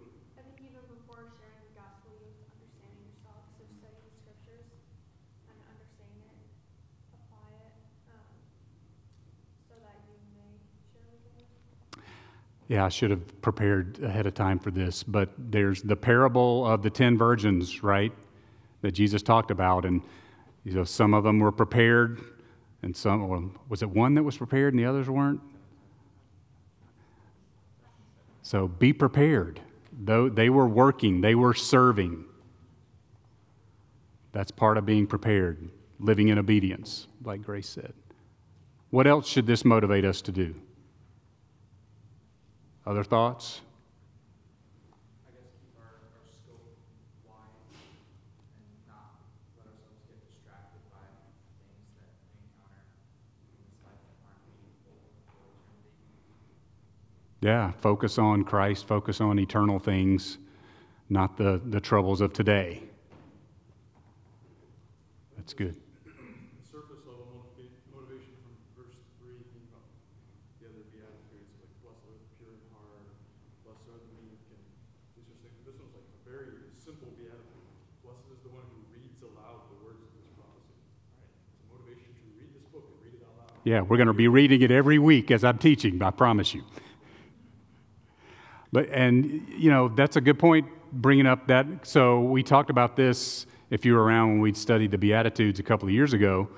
Yeah, 12.69 12.85
I 12.85 12.89
should 12.89 13.11
have 13.11 13.43
prepared 13.43 13.99
ahead 14.01 14.27
of 14.27 14.35
time 14.35 14.61
for 14.61 14.71
this, 14.71 15.03
but 15.03 15.29
there's 15.37 15.83
the 15.83 15.97
parable 15.97 16.65
of 16.67 16.83
the 16.83 16.91
10 16.91 17.19
virgins, 17.19 17.83
right? 17.83 18.13
That 18.83 18.93
Jesus 18.93 19.23
talked 19.23 19.51
about. 19.51 19.85
And 19.85 20.03
you 20.63 20.73
know, 20.73 20.85
some 20.85 21.15
of 21.15 21.25
them 21.25 21.41
were 21.41 21.53
prepared, 21.53 22.21
and 22.85 22.97
some, 22.97 23.23
or 23.23 23.51
was 23.69 23.83
it 23.83 23.89
one 23.89 24.15
that 24.15 24.23
was 24.23 24.37
prepared 24.37 24.75
and 24.75 24.81
the 24.81 24.87
others 24.87 25.09
weren't? 25.09 25.41
So 28.43 28.69
be 28.69 28.93
prepared. 28.93 29.61
Though 29.91 30.29
they 30.29 30.51
were 30.51 30.69
working, 30.69 31.21
they 31.23 31.35
were 31.35 31.55
serving. 31.55 32.25
That's 34.33 34.51
part 34.51 34.77
of 34.77 34.85
being 34.85 35.07
prepared, 35.07 35.71
living 35.99 36.29
in 36.29 36.39
obedience, 36.39 37.07
like 37.25 37.43
Grace 37.43 37.69
said. 37.69 37.95
What 38.91 39.07
else 39.07 39.29
should 39.29 39.47
this 39.47 39.65
motivate 39.65 40.05
us 40.05 40.21
to 40.23 40.33
do? 40.33 40.55
Other 42.87 43.03
thoughts? 43.03 43.63
I 45.25 45.31
guess 45.33 45.49
keep 45.57 45.73
our, 45.81 45.89
our 45.89 46.27
scope 46.29 46.69
wide 47.25 47.65
and 48.61 48.69
not 48.87 49.25
let 49.57 49.73
ourselves 49.73 50.05
get 50.05 50.21
distracted 50.21 50.85
by 50.93 51.01
things 51.65 51.89
that 51.97 52.13
we 52.29 52.45
encounter 52.45 52.85
in 53.49 53.57
this 53.65 53.73
life 53.83 54.05
that 54.05 54.21
aren't 54.21 54.45
meaningful 54.53 55.01
for 55.27 55.49
eternity. 55.49 55.97
Yeah, 57.45 57.73
focus 57.77 58.17
on 58.17 58.45
Christ, 58.45 58.89
focus 58.89 59.21
on 59.21 59.39
eternal 59.39 59.79
things, 59.79 60.39
not 61.11 61.37
the, 61.37 61.61
the 61.61 61.79
troubles 61.79 62.23
of 62.23 62.33
today. 62.33 62.81
That's 65.37 65.53
good. 65.53 65.77
surface 66.65 67.05
level 67.05 67.45
motivation 67.93 68.33
from 68.41 68.57
verse 68.73 68.97
three, 69.21 69.45
the 70.57 70.73
other 70.73 70.89
beatitudes, 70.89 71.53
like 71.61 71.69
blessed 71.85 72.17
pure 72.41 72.49
in 72.49 72.65
heart, 72.73 73.13
blessed 73.61 73.93
are 73.93 74.01
the 74.01 74.09
meek, 74.25 74.41
and 74.49 74.65
these 75.13 75.29
are 75.29 75.37
things. 75.45 75.61
This 75.69 75.77
one's 75.77 75.93
like 75.93 76.09
a 76.09 76.21
very 76.25 76.65
simple 76.81 77.13
beatitude. 77.13 77.69
Blessed 78.01 78.25
is 78.33 78.41
the 78.41 78.57
one 78.57 78.65
who 78.73 78.89
reads 78.89 79.21
aloud 79.21 79.69
the 79.69 79.85
words 79.85 80.01
of 80.01 80.09
this 80.17 80.33
prophecy. 80.33 80.81
It's 81.29 81.61
a 81.61 81.69
motivation 81.69 82.09
to 82.09 82.25
read 82.41 82.57
this 82.57 82.65
book 82.73 82.89
and 82.89 82.97
read 83.05 83.21
it 83.21 83.29
out 83.29 83.37
loud. 83.37 83.53
Yeah, 83.69 83.85
we're 83.85 84.01
going 84.01 84.09
to 84.09 84.17
be 84.17 84.33
reading 84.33 84.65
it 84.65 84.73
every 84.73 84.97
week 84.97 85.29
as 85.29 85.45
I'm 85.45 85.61
teaching, 85.61 86.01
I 86.01 86.09
promise 86.09 86.57
you. 86.57 86.65
But, 88.75 88.89
and, 88.91 89.47
you 89.57 89.71
know, 89.71 89.87
that's 89.87 90.17
a 90.17 90.21
good 90.21 90.37
point 90.37 90.67
bringing 90.91 91.27
up 91.27 91.47
that. 91.47 91.65
So, 91.85 92.23
we 92.23 92.43
talked 92.43 92.71
about 92.71 92.97
this 92.97 93.47
if 93.71 93.85
you 93.85 93.95
were 93.95 94.03
around 94.03 94.31
when 94.31 94.41
we 94.41 94.53
studied 94.53 94.91
the 94.91 94.99
Beatitudes 94.99 95.61
a 95.61 95.63
couple 95.63 95.87
of 95.87 95.95
years 95.95 96.13
ago. 96.13 96.49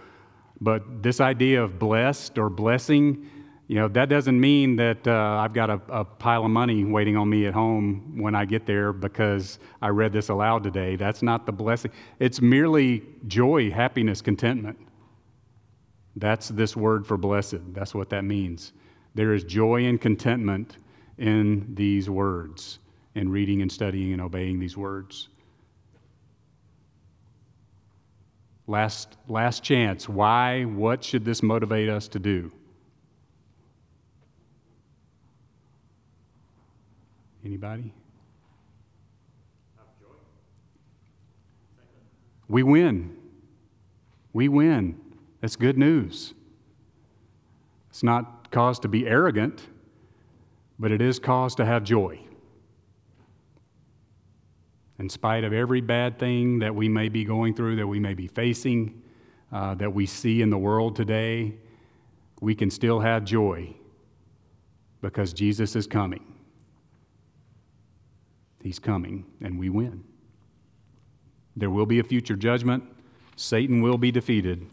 But 0.59 1.03
this 1.03 1.21
idea 1.21 1.63
of 1.63 1.79
blessed 1.79 2.39
or 2.39 2.49
blessing, 2.49 3.29
you 3.69 3.75
know, 3.75 3.87
that 3.89 4.09
doesn't 4.09 4.41
mean 4.41 4.77
that 4.77 5.07
uh, 5.07 5.13
I've 5.13 5.53
got 5.53 5.69
a, 5.69 5.79
a 5.91 6.07
pile 6.07 6.47
of 6.47 6.51
money 6.51 6.87
waiting 6.87 7.19
on 7.19 7.29
me 7.29 7.45
at 7.45 7.53
home 7.53 8.15
when 8.17 8.35
I 8.35 8.47
get 8.47 8.65
there 8.65 8.95
because 8.95 9.59
I 9.83 9.89
read 9.89 10.15
this 10.15 10.31
aloud 10.31 10.63
today. 10.63 10.97
That's 10.97 11.23
not 11.23 11.45
the 11.45 11.53
blessing. 11.53 11.91
It's 12.19 12.41
merely 12.41 13.03
joy, 13.27 13.71
happiness, 13.71 14.23
contentment. 14.23 14.79
That's 16.17 16.49
this 16.49 16.75
word 16.75 17.07
for 17.07 17.19
blessed. 17.19 17.75
That's 17.75 17.95
what 17.95 18.09
that 18.09 18.25
means. 18.25 18.73
There 19.15 19.35
is 19.35 19.45
joy 19.45 19.85
and 19.85 20.01
contentment 20.01 20.79
in 21.19 21.75
these 21.75 22.11
words, 22.11 22.79
in 23.15 23.29
reading 23.29 23.63
and 23.63 23.71
studying 23.71 24.13
and 24.13 24.21
obeying 24.21 24.59
these 24.59 24.77
words. 24.77 25.29
Last, 28.67 29.17
last 29.29 29.63
chance. 29.63 30.09
Why? 30.09 30.65
What 30.65 31.05
should 31.05 31.25
this 31.25 31.43
motivate 31.43 31.89
us 31.89 32.09
to 32.09 32.19
do? 32.19 32.51
Anybody? 37.45 37.93
We 42.49 42.63
win. 42.63 43.17
We 44.33 44.49
win. 44.49 45.01
That's 45.41 45.57
good 45.57 45.79
news. 45.79 46.35
It's 47.91 48.03
not 48.03 48.51
cause 48.51 48.79
to 48.81 48.89
be 48.89 49.07
arrogant, 49.07 49.63
but 50.79 50.93
it 50.93 51.01
is 51.01 51.19
cause 51.19 51.55
to 51.57 51.65
have 51.65 51.85
joy. 51.85 52.21
In 54.99 55.09
spite 55.09 55.45
of 55.45 55.53
every 55.53 55.81
bad 55.81 56.19
thing 56.19 56.59
that 56.61 56.75
we 56.75 56.89
may 56.89 57.09
be 57.09 57.25
going 57.25 57.55
through, 57.55 57.77
that 57.77 57.87
we 57.87 58.01
may 58.01 58.15
be 58.15 58.27
facing, 58.27 59.03
uh, 59.53 59.75
that 59.75 59.93
we 59.93 60.07
see 60.07 60.43
in 60.43 60.51
the 60.51 60.59
world 60.59 60.97
today, 60.97 61.55
we 62.41 62.55
can 62.55 62.71
still 62.71 63.01
have 63.01 63.25
joy 63.25 63.75
because 65.01 65.33
Jesus 65.33 65.77
is 65.77 65.87
coming. 65.87 66.35
He's 68.63 68.79
coming, 68.79 69.25
and 69.41 69.59
we 69.59 69.69
win. 69.69 70.03
There 71.57 71.71
will 71.71 71.87
be 71.87 72.01
a 72.01 72.05
future 72.05 72.37
judgment, 72.37 72.85
Satan 73.37 73.81
will 73.81 73.99
be 73.99 74.11
defeated, 74.11 74.67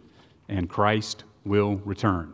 and 0.50 0.70
Christ 0.70 1.26
will 1.46 1.76
return. 1.86 2.34